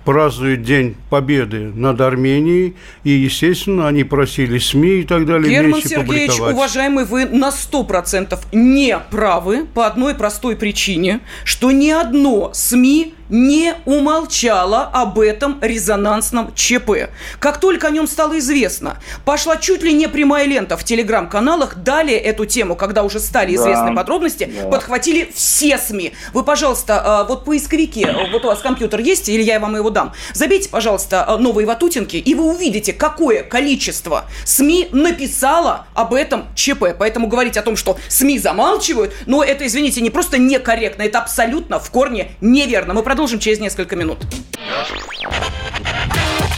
празднуют 0.06 0.64
День 0.64 0.96
Победы 1.10 1.72
над 1.74 2.02
Арменией, 2.02 2.76
и, 3.04 3.12
естественно, 3.12 3.88
они 3.88 4.04
просили 4.04 4.58
СМИ 4.58 5.02
и 5.02 5.04
так 5.04 5.26
далее 5.26 5.50
Герман 5.50 5.82
Сергеевич, 5.82 6.40
уважаемый, 6.40 7.06
вы 7.06 7.26
на 7.26 7.50
100% 7.50 8.38
не 8.52 8.98
правы 9.10 9.66
по 9.74 9.86
одной 9.86 10.16
простой 10.16 10.56
причине, 10.56 11.22
что 11.44 11.72
ни 11.72 11.90
одно 11.90 12.52
СМИ 12.54 13.14
не 13.30 13.74
умолчала 13.86 14.84
об 14.84 15.20
этом 15.20 15.58
резонансном 15.62 16.54
ЧП. 16.54 17.10
Как 17.40 17.60
только 17.60 17.88
о 17.88 17.92
нем 17.92 18.08
стало 18.08 18.38
известно, 18.40 18.98
пошла 19.26 19.58
чуть 19.58 19.82
ли 19.82 19.94
не 19.94 20.08
прямая 20.08 20.46
лента 20.46 20.78
в 20.78 20.84
телеграм-каналах. 20.84 21.78
Далее 21.78 22.18
эту 22.18 22.46
тему, 22.46 22.76
когда 22.76 23.04
уже 23.04 23.20
стали 23.20 23.56
известны 23.56 23.90
да. 23.90 23.94
подробности, 23.94 24.52
да. 24.56 24.70
подхватили 24.70 25.32
все 25.34 25.78
СМИ. 25.78 26.14
Вы, 26.34 26.44
пожалуйста, 26.44 27.02
а, 27.04 27.24
вот 27.24 27.46
поисковики, 27.46 28.06
вот 28.32 28.46
у 28.46 28.48
вас 28.48 28.60
компьютер 28.60 29.00
есть, 29.00 29.30
или 29.30 29.42
я 29.42 29.60
вам 29.60 29.76
его 29.76 29.90
дам, 29.94 30.14
забейте, 30.34 30.70
пожалуйста, 30.70 31.26
а, 31.28 31.38
новые 31.38 31.66
Ватутинки, 31.66 32.18
и 32.18 32.36
вы 32.36 32.46
увидите, 32.54 32.94
какое 32.94 33.44
количество 33.44 34.26
СМИ 34.46 34.90
написало 34.92 35.88
об 35.94 36.14
этом 36.14 36.48
ЧП. 36.56 36.96
Поэтому 37.00 37.28
говорить 37.28 37.58
о 37.58 37.62
том, 37.62 37.76
что 37.76 37.98
СМИ 38.10 38.40
замалчивают, 38.40 39.14
но 39.26 39.44
это, 39.44 39.66
извините, 39.66 40.02
не 40.02 40.10
просто 40.10 40.38
некорректно, 40.38 41.04
это 41.04 41.20
абсолютно 41.20 41.80
в 41.80 41.90
корне 41.90 42.32
неверно. 42.42 42.94
Мы 42.94 43.02
продолжим 43.02 43.24
Продолжим 43.24 43.40
через 43.40 43.60
несколько 43.60 43.96
минут. 43.96 44.20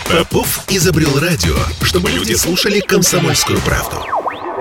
Попов 0.09 0.65
изобрел 0.67 1.19
радио, 1.19 1.55
чтобы 1.83 2.09
люди 2.09 2.33
слушали 2.33 2.79
комсомольскую 2.79 3.59
правду. 3.61 4.03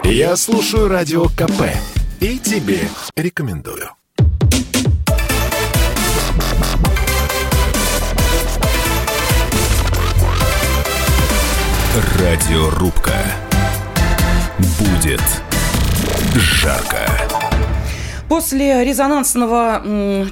Я 0.05 0.37
слушаю 0.37 0.89
радио 0.89 1.25
КП 1.29 1.63
и 2.21 2.39
тебе 2.39 2.89
рекомендую. 3.17 3.91
Радиорубка. 11.95 13.13
Будет 14.81 15.23
жарко. 16.35 17.09
После 18.29 18.83
резонансного 18.83 19.81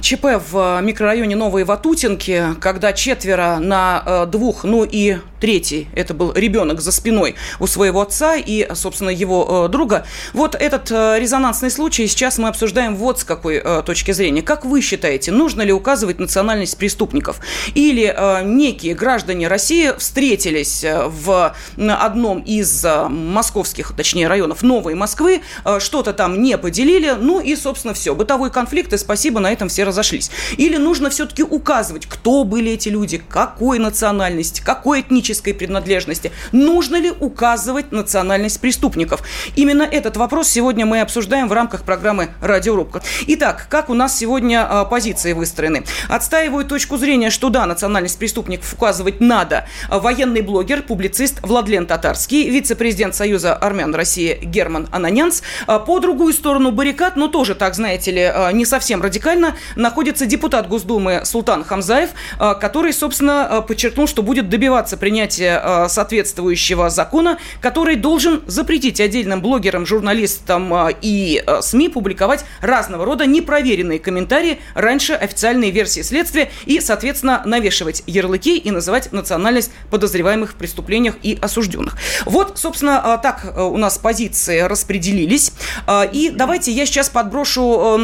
ЧП 0.01 0.41
в 0.51 0.81
микрорайоне 0.81 1.37
Новые 1.37 1.63
Ватутинки, 1.63 2.47
когда 2.59 2.91
четверо 2.91 3.59
на 3.61 4.03
э, 4.05 4.25
двух, 4.25 4.65
ну 4.65 4.83
и 4.83 5.19
третий, 5.43 5.89
это 5.93 6.13
был 6.13 6.31
ребенок 6.31 6.79
за 6.79 6.93
спиной 6.93 7.35
у 7.59 7.67
своего 7.67 7.99
отца 7.99 8.37
и, 8.37 8.65
собственно, 8.75 9.09
его 9.09 9.65
э, 9.65 9.69
друга. 9.69 10.05
Вот 10.31 10.55
этот 10.55 10.89
э, 10.89 11.19
резонансный 11.19 11.69
случай 11.69 12.07
сейчас 12.07 12.37
мы 12.37 12.47
обсуждаем 12.47 12.95
вот 12.95 13.19
с 13.19 13.25
какой 13.25 13.61
точки 13.85 14.11
зрения. 14.11 14.41
Как 14.41 14.63
вы 14.63 14.79
считаете, 14.79 15.33
нужно 15.33 15.63
ли 15.63 15.73
указывать 15.73 16.17
национальность 16.17 16.77
преступников? 16.77 17.41
Или 17.75 18.15
некие 18.45 18.95
граждане 18.95 19.49
России 19.49 19.91
встретились 19.97 20.85
в 20.85 21.53
одном 21.75 22.39
из 22.39 22.85
московских, 23.09 23.93
точнее, 23.97 24.29
районов 24.29 24.63
Новой 24.63 24.95
Москвы, 24.95 25.41
что-то 25.79 26.13
там 26.13 26.41
не 26.41 26.57
поделили, 26.57 27.17
ну 27.19 27.41
и, 27.41 27.57
собственно, 27.57 27.93
все. 27.93 28.15
Бытовой 28.15 28.49
конфликт, 28.49 28.93
и 28.93 28.97
спасибо, 28.97 29.41
на 29.41 29.51
этом 29.51 29.67
все 29.67 29.83
разошлись. 29.83 30.31
Или 30.55 30.77
нужно 30.77 31.09
все-таки 31.09 31.43
указывать, 31.43 32.05
кто 32.05 32.45
были 32.45 32.71
эти 32.71 32.87
люди, 32.87 33.21
какой 33.27 33.77
национальности, 33.79 34.61
какой 34.63 35.01
этнической 35.01 35.32
этнической 35.33 35.53
принадлежности. 35.53 36.31
Нужно 36.51 36.97
ли 36.97 37.11
указывать 37.11 37.91
национальность 37.91 38.59
преступников? 38.59 39.23
Именно 39.55 39.83
этот 39.83 40.17
вопрос 40.17 40.49
сегодня 40.49 40.85
мы 40.85 41.01
обсуждаем 41.01 41.47
в 41.47 41.53
рамках 41.53 41.83
программы 41.83 42.29
«Радиорубка». 42.41 43.01
Итак, 43.27 43.67
как 43.69 43.89
у 43.89 43.93
нас 43.93 44.17
сегодня 44.17 44.65
а, 44.69 44.85
позиции 44.85 45.33
выстроены? 45.33 45.83
Отстаивают 46.09 46.67
точку 46.67 46.97
зрения, 46.97 47.29
что 47.29 47.49
да, 47.49 47.65
национальность 47.65 48.19
преступников 48.19 48.73
указывать 48.73 49.19
надо. 49.19 49.67
Военный 49.89 50.41
блогер, 50.41 50.83
публицист 50.83 51.39
Владлен 51.41 51.85
Татарский, 51.85 52.49
вице-президент 52.49 53.15
Союза 53.15 53.55
армян 53.55 53.93
России 53.95 54.39
Герман 54.43 54.87
Ананянц. 54.91 55.41
А, 55.67 55.79
по 55.79 55.99
другую 55.99 56.33
сторону 56.33 56.71
баррикад, 56.71 57.15
ну 57.15 57.27
тоже, 57.27 57.55
так 57.55 57.75
знаете 57.75 58.11
ли, 58.11 58.21
а, 58.21 58.51
не 58.51 58.65
совсем 58.65 59.01
радикально, 59.01 59.55
находится 59.75 60.25
депутат 60.25 60.67
Госдумы 60.67 61.21
Султан 61.25 61.63
Хамзаев, 61.63 62.09
который, 62.37 62.93
собственно, 62.93 63.63
подчеркнул, 63.67 64.07
что 64.07 64.21
будет 64.21 64.49
добиваться 64.49 64.97
принятия 64.97 65.22
соответствующего 65.31 66.89
закона, 66.89 67.37
который 67.61 67.95
должен 67.95 68.43
запретить 68.47 68.99
отдельным 68.99 69.41
блогерам, 69.41 69.85
журналистам 69.85 70.73
и 71.01 71.43
СМИ 71.61 71.89
публиковать 71.89 72.45
разного 72.61 73.05
рода 73.05 73.25
непроверенные 73.25 73.99
комментарии 73.99 74.59
раньше 74.75 75.13
официальной 75.13 75.71
версии 75.71 76.01
следствия 76.01 76.51
и, 76.65 76.79
соответственно, 76.79 77.41
навешивать 77.45 78.03
ярлыки 78.07 78.57
и 78.57 78.71
называть 78.71 79.11
национальность 79.11 79.71
подозреваемых 79.89 80.51
в 80.51 80.55
преступлениях 80.55 81.15
и 81.23 81.37
осужденных. 81.41 81.97
Вот, 82.25 82.57
собственно, 82.57 83.19
так 83.21 83.53
у 83.57 83.77
нас 83.77 83.97
позиции 83.97 84.59
распределились. 84.61 85.53
И 86.11 86.31
давайте 86.33 86.71
я 86.71 86.85
сейчас 86.85 87.09
подброшу 87.09 87.95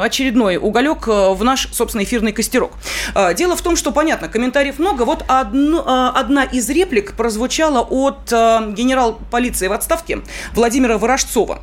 очередной 0.00 0.56
уголек 0.56 1.06
в 1.06 1.38
наш, 1.42 1.68
собственно, 1.72 2.04
эфирный 2.04 2.32
костерок. 2.32 2.72
Дело 3.36 3.56
в 3.56 3.62
том, 3.62 3.76
что, 3.76 3.92
понятно, 3.92 4.28
комментариев 4.28 4.78
много. 4.78 5.02
Вот 5.02 5.24
одно, 5.28 6.12
одна 6.14 6.44
из 6.52 6.68
реплик 6.70 7.14
прозвучала 7.14 7.80
от 7.80 8.30
генерал 8.30 9.18
полиции 9.30 9.68
в 9.68 9.72
отставке 9.72 10.20
Владимира 10.54 10.98
Ворожцова, 10.98 11.60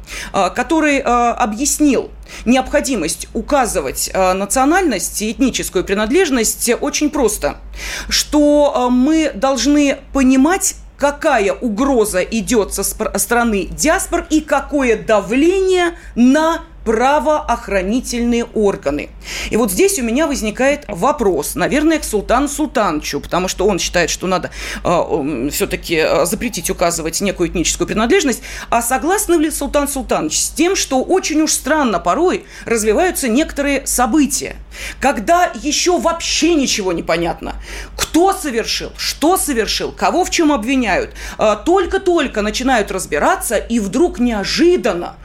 который 0.56 1.00
объяснил 1.00 2.12
необходимость 2.46 3.28
указывать 3.34 4.12
национальность 4.14 5.22
и 5.22 5.32
этническую 5.32 5.84
принадлежность 5.84 6.70
очень 6.82 7.10
просто, 7.10 7.58
что 8.10 8.90
мы 8.92 9.32
должны 9.34 9.98
понимать, 10.14 10.76
какая 10.98 11.52
угроза 11.54 12.22
идет 12.22 12.74
со 12.74 12.84
стороны 12.84 13.66
диаспор 13.66 14.26
и 14.30 14.42
какое 14.42 14.98
давление 14.98 15.98
на 16.16 16.62
правоохранительные 16.86 18.46
органы. 18.46 19.10
И 19.50 19.58
вот 19.58 19.72
здесь 19.72 20.00
у 20.00 20.04
меня 20.04 20.28
возникает 20.28 20.86
вопрос, 20.88 21.56
наверное, 21.56 22.00
к 22.00 22.04
Султану 22.04 22.48
Султановичу, 22.48 23.20
потому 23.20 23.48
что 23.48 23.66
он 23.66 23.80
считает, 23.80 24.10
что 24.12 24.28
надо 24.28 24.52
э, 24.84 25.50
все-таки 25.52 25.96
э, 25.96 26.26
запретить 26.26 26.70
указывать 26.70 27.20
некую 27.22 27.50
этническую 27.50 27.88
принадлежность. 27.88 28.44
А 28.70 28.84
согласны 28.84 29.34
ли 29.36 29.50
Султан 29.50 29.88
Султанович 29.88 30.40
с 30.40 30.50
тем, 30.52 30.76
что 30.76 31.02
очень 31.02 31.42
уж 31.42 31.52
странно 31.52 32.00
порой 32.00 32.46
развиваются 32.66 33.28
некоторые 33.28 33.88
события, 33.88 34.56
когда 35.00 35.52
еще 35.56 36.00
вообще 36.00 36.54
ничего 36.54 36.94
не 36.94 37.02
понятно, 37.02 37.56
кто 37.98 38.32
совершил, 38.32 38.92
что 38.96 39.38
совершил, 39.38 39.92
кого 39.92 40.24
в 40.24 40.30
чем 40.30 40.52
обвиняют, 40.52 41.12
э, 41.40 41.56
только-только 41.66 42.44
начинают 42.44 42.92
разбираться, 42.92 43.58
и 43.58 43.80
вдруг 43.80 44.20
неожиданно 44.20 45.16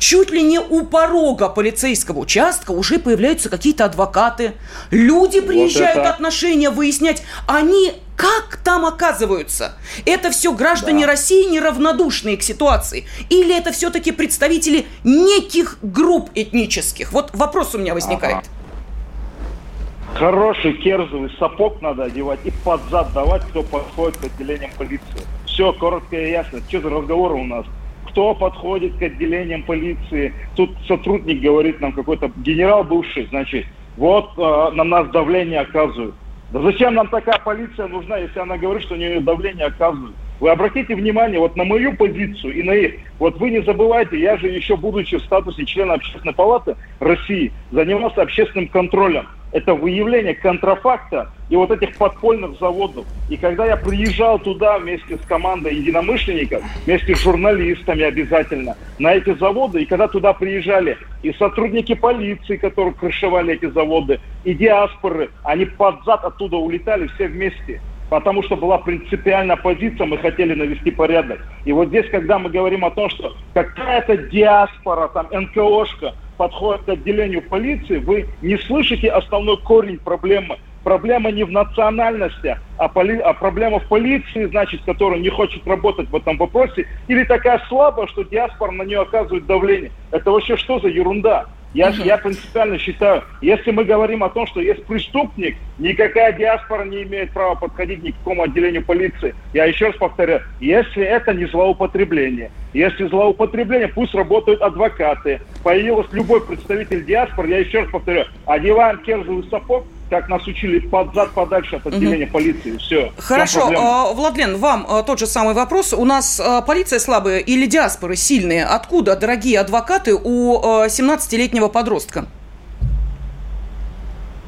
чуть 0.00 0.30
ли 0.30 0.42
не 0.42 0.58
у 0.58 0.84
порога 0.84 1.48
полицейского 1.48 2.18
участка 2.18 2.72
уже 2.72 2.98
появляются 2.98 3.48
какие-то 3.48 3.84
адвокаты. 3.84 4.54
Люди 4.90 5.40
приезжают 5.40 5.98
вот 5.98 6.06
это... 6.06 6.14
отношения 6.14 6.70
выяснять. 6.70 7.22
Они 7.46 7.92
как 8.16 8.58
там 8.64 8.84
оказываются? 8.84 9.76
Это 10.04 10.30
все 10.30 10.52
граждане 10.52 11.06
да. 11.06 11.12
России 11.12 11.48
неравнодушные 11.48 12.36
к 12.36 12.42
ситуации? 12.42 13.06
Или 13.28 13.56
это 13.56 13.72
все-таки 13.72 14.10
представители 14.10 14.86
неких 15.04 15.78
групп 15.82 16.30
этнических? 16.34 17.12
Вот 17.12 17.30
вопрос 17.34 17.74
у 17.74 17.78
меня 17.78 17.94
возникает. 17.94 18.38
Ага. 18.38 20.18
Хороший 20.18 20.74
керзовый 20.74 21.30
сапог 21.38 21.80
надо 21.80 22.04
одевать 22.04 22.40
и 22.44 22.50
под 22.50 22.80
зад 22.90 23.12
давать, 23.12 23.42
кто 23.42 23.62
подходит 23.62 24.18
к 24.18 24.24
отделениям 24.24 24.70
полиции. 24.76 25.04
Все 25.46 25.72
коротко 25.72 26.16
и 26.16 26.30
ясно. 26.30 26.60
Что 26.68 26.80
за 26.80 26.90
разговоры 26.90 27.34
у 27.34 27.44
нас? 27.44 27.64
Кто 28.10 28.34
подходит 28.34 28.96
к 28.96 29.02
отделениям 29.02 29.62
полиции. 29.62 30.34
Тут 30.56 30.76
сотрудник 30.86 31.40
говорит 31.40 31.80
нам 31.80 31.92
какой-то 31.92 32.30
генерал 32.36 32.84
бывший, 32.84 33.26
значит, 33.26 33.66
вот 33.96 34.30
э, 34.36 34.70
на 34.74 34.84
нас 34.84 35.08
давление 35.10 35.60
оказывают. 35.60 36.14
Да 36.52 36.60
зачем 36.62 36.94
нам 36.94 37.08
такая 37.08 37.38
полиция 37.38 37.86
нужна, 37.86 38.18
если 38.18 38.40
она 38.40 38.58
говорит, 38.58 38.82
что 38.82 38.94
у 38.94 38.98
нее 38.98 39.20
давление 39.20 39.66
оказывают? 39.66 40.16
Вы 40.40 40.50
обратите 40.50 40.94
внимание 40.94 41.38
вот 41.38 41.54
на 41.54 41.64
мою 41.64 41.94
позицию 41.94 42.54
и 42.54 42.62
на 42.62 42.72
их. 42.72 42.94
Вот 43.18 43.38
вы 43.38 43.50
не 43.50 43.62
забывайте, 43.62 44.18
я 44.18 44.36
же 44.38 44.48
еще 44.48 44.76
будучи 44.76 45.18
в 45.18 45.22
статусе 45.22 45.64
члена 45.66 45.94
общественной 45.94 46.34
палаты 46.34 46.76
России, 46.98 47.52
занимался 47.70 48.22
общественным 48.22 48.68
контролем 48.68 49.28
это 49.52 49.74
выявление 49.74 50.34
контрафакта 50.34 51.30
и 51.48 51.56
вот 51.56 51.70
этих 51.70 51.96
подпольных 51.96 52.58
заводов. 52.58 53.04
И 53.28 53.36
когда 53.36 53.66
я 53.66 53.76
приезжал 53.76 54.38
туда 54.38 54.78
вместе 54.78 55.16
с 55.16 55.20
командой 55.26 55.74
единомышленников, 55.74 56.62
вместе 56.84 57.14
с 57.14 57.22
журналистами 57.22 58.04
обязательно, 58.04 58.76
на 58.98 59.14
эти 59.14 59.34
заводы, 59.34 59.82
и 59.82 59.86
когда 59.86 60.08
туда 60.08 60.32
приезжали 60.32 60.98
и 61.22 61.32
сотрудники 61.32 61.94
полиции, 61.94 62.56
которые 62.56 62.94
крышевали 62.94 63.54
эти 63.54 63.66
заводы, 63.66 64.20
и 64.44 64.54
диаспоры, 64.54 65.30
они 65.42 65.64
под 65.64 66.04
зад 66.04 66.24
оттуда 66.24 66.56
улетали 66.56 67.08
все 67.08 67.26
вместе 67.28 67.80
потому 68.10 68.42
что 68.42 68.56
была 68.56 68.76
принципиальная 68.78 69.56
позиция, 69.56 70.04
мы 70.04 70.18
хотели 70.18 70.52
навести 70.54 70.90
порядок. 70.90 71.38
И 71.64 71.72
вот 71.72 71.88
здесь, 71.88 72.10
когда 72.10 72.38
мы 72.38 72.50
говорим 72.50 72.84
о 72.84 72.90
том, 72.90 73.08
что 73.08 73.34
какая-то 73.54 74.16
диаспора, 74.16 75.08
там, 75.08 75.28
НКОшка, 75.30 76.14
подходит 76.40 76.84
к 76.84 76.88
отделению 76.88 77.42
полиции, 77.42 77.98
вы 77.98 78.26
не 78.40 78.56
слышите 78.56 79.10
основной 79.10 79.58
корень 79.58 79.98
проблемы. 79.98 80.56
Проблема 80.82 81.30
не 81.30 81.44
в 81.44 81.50
национальности, 81.50 82.56
а, 82.78 82.88
поли, 82.88 83.18
а 83.18 83.34
проблема 83.34 83.78
в 83.78 83.86
полиции, 83.88 84.46
значит, 84.46 84.82
которая 84.86 85.20
не 85.20 85.28
хочет 85.28 85.66
работать 85.66 86.08
в 86.08 86.16
этом 86.16 86.38
вопросе, 86.38 86.86
или 87.08 87.24
такая 87.24 87.60
слабая, 87.68 88.06
что 88.06 88.22
диаспора 88.22 88.70
на 88.70 88.84
нее 88.84 89.02
оказывает 89.02 89.44
давление. 89.44 89.92
Это 90.12 90.30
вообще 90.30 90.56
что 90.56 90.80
за 90.80 90.88
ерунда? 90.88 91.44
Я, 91.72 91.90
угу. 91.90 92.02
я 92.02 92.18
принципиально 92.18 92.78
считаю, 92.78 93.22
если 93.40 93.70
мы 93.70 93.84
говорим 93.84 94.24
о 94.24 94.28
том, 94.28 94.46
что 94.46 94.60
есть 94.60 94.84
преступник, 94.86 95.56
никакая 95.78 96.32
диаспора 96.32 96.84
не 96.84 97.04
имеет 97.04 97.30
права 97.32 97.54
подходить 97.54 98.02
ни 98.02 98.10
к 98.10 98.16
какому 98.18 98.42
отделению 98.42 98.84
полиции. 98.84 99.34
Я 99.52 99.66
еще 99.66 99.86
раз 99.86 99.96
повторяю, 99.96 100.42
если 100.60 101.04
это 101.04 101.32
не 101.32 101.46
злоупотребление, 101.46 102.50
если 102.72 103.06
злоупотребление, 103.06 103.88
пусть 103.88 104.14
работают 104.14 104.62
адвокаты. 104.62 105.40
Появился 105.62 106.14
любой 106.14 106.44
представитель 106.44 107.04
диаспоры, 107.04 107.50
я 107.50 107.58
еще 107.58 107.80
раз 107.80 107.90
повторяю, 107.90 108.26
одеваем 108.46 108.98
кержевый 108.98 109.44
сапог, 109.48 109.84
как 110.10 110.28
нас 110.28 110.46
учили 110.46 110.80
под 110.80 111.14
зад 111.14 111.30
подальше 111.30 111.76
от 111.76 111.86
отделения 111.86 112.24
угу. 112.24 112.32
полиции. 112.32 112.76
Все. 112.76 113.12
Хорошо. 113.16 113.70
А, 113.76 114.12
Владлен, 114.12 114.58
вам 114.58 114.84
а, 114.88 115.02
тот 115.02 115.20
же 115.20 115.26
самый 115.26 115.54
вопрос. 115.54 115.92
У 115.94 116.04
нас 116.04 116.40
а, 116.40 116.60
полиция 116.62 116.98
слабая 116.98 117.38
или 117.38 117.66
диаспоры 117.66 118.16
сильные? 118.16 118.64
Откуда, 118.64 119.16
дорогие 119.16 119.60
адвокаты, 119.60 120.14
у 120.14 120.58
17-летнего 120.58 121.68
подростка? 121.68 122.26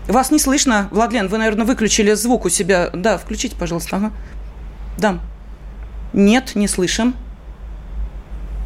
Вас 0.08 0.32
не 0.32 0.40
слышно, 0.40 0.88
Владлен. 0.90 1.28
Вы, 1.28 1.38
наверное, 1.38 1.64
выключили 1.64 2.12
звук 2.14 2.44
у 2.44 2.48
себя. 2.48 2.90
Да, 2.92 3.16
включите, 3.16 3.54
пожалуйста. 3.56 3.96
Ага. 3.96 4.12
Да. 4.98 5.20
Нет, 6.12 6.56
не 6.56 6.66
слышим. 6.66 7.14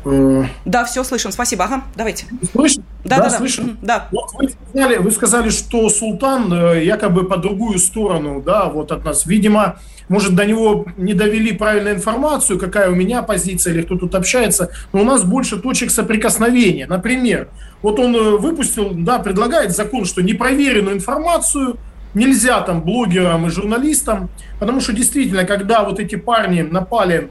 Э, 0.07 0.45
да, 0.64 0.85
все 0.85 1.03
слышим. 1.03 1.33
Спасибо. 1.33 1.64
Ага, 1.64 1.83
давайте. 1.97 2.27
Слышно? 2.53 2.85
Да, 3.05 3.19
да, 3.19 3.25
да. 3.25 3.31
Слышим? 3.31 3.77
Да. 3.83 4.09
Вот 4.12 4.31
вы 4.35 4.49
сказали, 4.49 4.97
вы 4.99 5.11
сказали, 5.11 5.51
что 5.51 5.88
Султан 5.88 6.53
э, 6.53 6.85
якобы 6.85 7.25
по 7.25 7.37
другую 7.37 7.79
сторону, 7.79 8.40
да, 8.40 8.66
вот 8.66 8.92
от 8.92 9.05
нас. 9.05 9.27
Видимо, 9.27 9.81
может, 10.09 10.37
до 10.37 10.45
него 10.45 10.87
не 10.97 11.12
довели 11.14 11.53
правильную 11.53 11.97
информацию, 11.97 12.59
какая 12.59 12.90
у 12.90 12.95
меня 12.95 13.23
позиция 13.23 13.75
или 13.75 13.83
кто 13.83 13.97
тут 13.97 14.14
общается, 14.14 14.71
но 14.92 15.01
у 15.01 15.05
нас 15.05 15.25
больше 15.25 15.57
точек 15.57 15.90
соприкосновения. 15.90 16.87
Например, 16.87 17.49
вот 17.83 17.99
он 17.99 18.14
э, 18.14 18.37
выпустил, 18.37 18.90
да, 18.92 19.19
предлагает 19.19 19.75
закон, 19.75 20.05
что 20.05 20.23
непроверенную 20.23 20.95
информацию 20.95 21.79
нельзя 22.14 22.61
там 22.61 22.83
блогерам 22.83 23.47
и 23.47 23.51
журналистам, 23.51 24.31
потому 24.61 24.81
что 24.81 24.92
действительно, 24.92 25.45
когда 25.45 25.83
вот 25.83 25.99
эти 25.99 26.14
парни 26.14 26.62
напали 26.62 27.29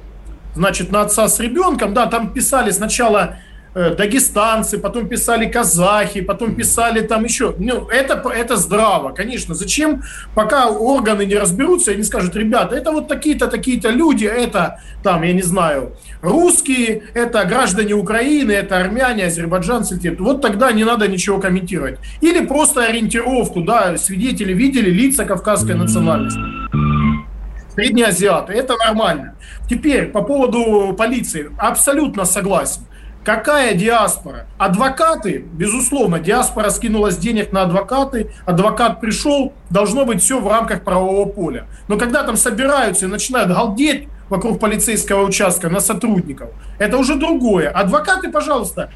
значит, 0.56 0.92
на 0.92 1.02
отца 1.02 1.28
с 1.28 1.40
ребенком, 1.40 1.94
да, 1.94 2.08
там 2.08 2.34
писали 2.34 2.72
сначала 2.72 3.38
э, 3.76 3.94
дагестанцы, 3.94 4.78
потом 4.78 5.08
писали 5.08 5.46
казахи, 5.46 6.22
потом 6.22 6.56
писали 6.56 7.02
там 7.02 7.24
еще. 7.26 7.54
Ну, 7.60 7.88
это, 7.88 8.14
это 8.30 8.56
здраво, 8.56 9.12
конечно. 9.12 9.54
Зачем, 9.54 10.04
пока 10.34 10.70
органы 10.70 11.26
не 11.26 11.36
разберутся 11.36 11.92
и 11.92 11.98
не 11.98 12.04
скажут, 12.04 12.36
ребята, 12.36 12.76
это 12.76 12.92
вот 12.92 13.08
такие-то, 13.08 13.48
такие-то 13.48 13.90
люди, 13.90 14.26
это 14.26 14.80
там, 15.04 15.24
я 15.24 15.34
не 15.34 15.44
знаю, 15.44 15.94
русские, 16.22 17.04
это 17.14 17.44
граждане 17.46 17.94
Украины, 17.94 18.52
это 18.52 18.78
армяне, 18.78 19.26
азербайджанцы, 19.26 20.00
вот 20.20 20.42
тогда 20.42 20.72
не 20.72 20.84
надо 20.84 21.08
ничего 21.08 21.40
комментировать. 21.40 22.00
Или 22.22 22.46
просто 22.46 22.86
ориентировку, 22.86 23.62
да, 23.62 23.98
свидетели 23.98 24.54
видели 24.54 24.90
лица 24.90 25.26
кавказской 25.26 25.76
национальности. 25.76 26.40
Среднеазиаты. 27.76 28.54
Это 28.54 28.76
нормально. 28.78 29.36
Теперь 29.70 30.08
по 30.08 30.22
поводу 30.22 30.94
полиции. 30.98 31.52
Абсолютно 31.58 32.26
согласен. 32.26 32.82
Какая 33.26 33.74
диаспора? 33.74 34.46
Адвокаты, 34.60 35.44
безусловно, 35.52 36.20
диаспора 36.20 36.70
скинулась 36.70 37.18
денег 37.18 37.52
на 37.52 37.64
адвокаты, 37.64 38.30
адвокат 38.46 39.02
пришел, 39.02 39.52
должно 39.72 40.06
быть 40.06 40.22
все 40.22 40.40
в 40.40 40.48
рамках 40.48 40.84
правового 40.84 41.28
поля. 41.28 41.66
Но 41.88 41.98
когда 41.98 42.22
там 42.22 42.38
собираются 42.38 43.08
и 43.08 43.10
начинают 43.10 43.50
галдеть 43.50 44.08
вокруг 44.30 44.60
полицейского 44.60 45.26
участка 45.26 45.70
на 45.70 45.80
сотрудников, 45.80 46.50
это 46.78 46.98
уже 47.00 47.16
другое. 47.16 47.72
Адвокаты, 47.72 48.30
пожалуйста, 48.32 48.92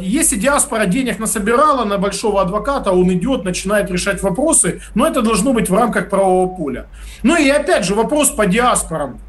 если 0.00 0.36
диаспора 0.36 0.86
денег 0.86 1.18
насобирала 1.18 1.84
на 1.84 1.96
большого 1.96 2.42
адвоката, 2.42 2.90
он 2.90 3.10
идет, 3.12 3.44
начинает 3.44 3.90
решать 3.90 4.22
вопросы, 4.22 4.82
но 4.94 5.06
это 5.06 5.22
должно 5.22 5.52
быть 5.52 5.70
в 5.70 5.74
рамках 5.74 6.10
правового 6.10 6.54
поля. 6.54 6.86
Ну 7.22 7.36
и 7.36 7.48
опять 7.48 7.84
же 7.84 7.94
вопрос 7.94 8.30
по 8.30 8.46
диаспорам. 8.46 9.20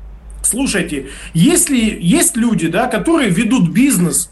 Слушайте, 0.44 1.08
если 1.34 1.78
есть 1.78 2.36
люди, 2.36 2.68
да, 2.68 2.88
которые 2.88 3.30
ведут 3.30 3.70
бизнес, 3.70 4.30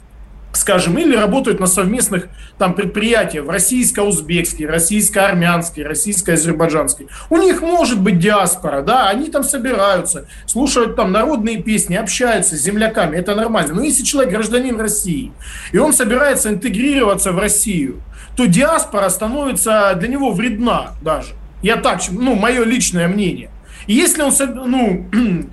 скажем, 0.53 0.97
или 0.97 1.15
работают 1.15 1.59
на 1.59 1.67
совместных 1.67 2.27
там 2.57 2.73
предприятиях 2.73 3.45
в 3.45 3.49
российско-узбекской, 3.49 4.65
российско-армянской, 4.65 5.83
российско-азербайджанской. 5.83 7.07
У 7.29 7.37
них 7.37 7.61
может 7.61 7.99
быть 7.99 8.19
диаспора, 8.19 8.81
да, 8.81 9.09
они 9.09 9.29
там 9.29 9.43
собираются, 9.43 10.27
слушают 10.45 10.95
там 10.95 11.11
народные 11.11 11.61
песни, 11.61 11.95
общаются 11.95 12.55
с 12.55 12.61
земляками, 12.61 13.17
это 13.17 13.35
нормально. 13.35 13.73
Но 13.73 13.83
если 13.83 14.03
человек 14.03 14.33
гражданин 14.33 14.79
России, 14.79 15.31
и 15.71 15.77
он 15.77 15.93
собирается 15.93 16.49
интегрироваться 16.49 17.31
в 17.31 17.39
Россию, 17.39 18.01
то 18.35 18.45
диаспора 18.45 19.09
становится 19.09 19.95
для 19.95 20.07
него 20.07 20.31
вредна 20.31 20.91
даже. 21.01 21.33
Я 21.61 21.77
так, 21.77 22.01
ну, 22.11 22.35
мое 22.35 22.63
личное 22.63 23.07
мнение. 23.07 23.49
Если 23.87 24.21
он 24.21 24.31
ну, 24.65 25.05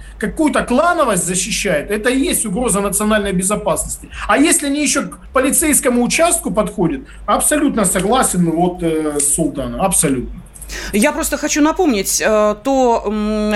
какую-то 0.18 0.62
клановость 0.62 1.24
защищает, 1.24 1.90
это 1.90 2.10
и 2.10 2.18
есть 2.18 2.46
угроза 2.46 2.80
национальной 2.80 3.32
безопасности. 3.32 4.08
А 4.28 4.38
если 4.38 4.66
они 4.66 4.82
еще 4.82 5.02
к 5.02 5.18
полицейскому 5.32 6.02
участку 6.02 6.50
подходят, 6.50 7.02
абсолютно 7.26 7.84
согласен 7.84 8.44
ну, 8.44 8.52
вот 8.52 8.82
э, 8.82 9.18
с 9.20 9.34
Султаном, 9.34 9.80
абсолютно. 9.82 10.40
Я 10.92 11.12
просто 11.12 11.36
хочу 11.36 11.60
напомнить 11.62 12.20
э, 12.20 12.56
то 12.62 13.04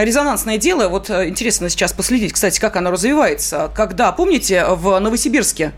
резонансное 0.01 0.59
дело, 0.59 0.89
вот 0.89 1.11
э, 1.11 1.29
интересно 1.29 1.69
сейчас 1.69 1.93
последить, 1.93 2.33
кстати, 2.33 2.59
как 2.61 2.77
оно 2.77 2.91
развивается, 2.91 3.71
когда, 3.75 4.11
помните, 4.13 4.65
в 4.69 4.99
Новосибирске 4.99 5.73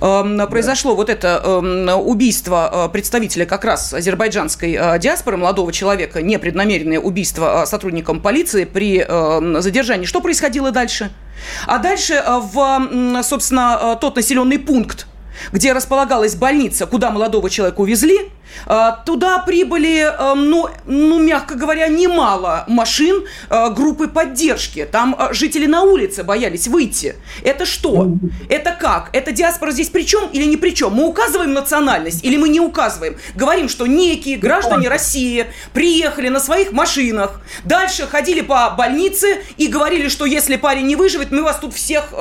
Эм, 0.00 0.46
произошло 0.48 0.94
вот 0.94 1.08
это 1.08 1.40
эм, 1.44 1.88
убийство 2.06 2.86
э, 2.86 2.92
представителя 2.92 3.46
как 3.46 3.64
раз 3.64 3.94
азербайджанской 3.94 4.76
э, 4.78 4.98
диаспоры, 4.98 5.36
молодого 5.36 5.72
человека, 5.72 6.22
непреднамеренное 6.22 7.00
убийство 7.00 7.62
э, 7.62 7.66
сотрудникам 7.66 8.20
полиции 8.20 8.64
при 8.64 9.06
задержании. 9.60 10.06
Что 10.06 10.20
происходило 10.20 10.70
дальше? 10.70 11.10
А 11.66 11.78
дальше 11.78 12.22
в, 12.26 13.22
собственно, 13.22 13.96
тот 14.00 14.16
населенный 14.16 14.58
пункт, 14.58 15.06
где 15.52 15.72
располагалась 15.72 16.34
больница, 16.34 16.86
куда 16.86 17.10
молодого 17.10 17.50
человека 17.50 17.80
увезли, 17.80 18.30
а, 18.64 19.02
Туда 19.04 19.38
прибыли, 19.38 20.12
ну, 20.34 20.68
ну, 20.86 21.18
мягко 21.18 21.54
говоря, 21.54 21.88
немало 21.88 22.64
машин 22.68 23.24
а, 23.48 23.70
группы 23.70 24.08
поддержки. 24.08 24.88
Там 24.90 25.14
а, 25.18 25.32
жители 25.32 25.66
на 25.66 25.82
улице 25.82 26.24
боялись 26.24 26.66
выйти. 26.66 27.16
Это 27.42 27.66
что? 27.66 28.12
Это 28.48 28.76
как? 28.78 29.10
Это 29.12 29.32
диаспора 29.32 29.70
здесь 29.70 29.88
при 29.88 30.02
чем 30.02 30.28
или 30.32 30.44
не 30.44 30.56
при 30.56 30.70
чем? 30.70 30.94
Мы 30.94 31.06
указываем 31.06 31.52
национальность 31.52 32.24
или 32.24 32.36
мы 32.36 32.48
не 32.48 32.60
указываем? 32.60 33.16
Говорим, 33.34 33.68
что 33.68 33.86
некие 33.86 34.36
граждане 34.36 34.88
России 34.88 35.46
приехали 35.72 36.28
на 36.28 36.40
своих 36.40 36.72
машинах, 36.72 37.40
дальше 37.64 38.06
ходили 38.06 38.40
по 38.40 38.70
больнице 38.70 39.42
и 39.56 39.66
говорили, 39.66 40.08
что 40.08 40.24
если 40.24 40.56
парень 40.56 40.86
не 40.86 40.96
выживет, 40.96 41.30
мы 41.30 41.42
вас 41.42 41.58
тут 41.58 41.74
всех... 41.74 42.12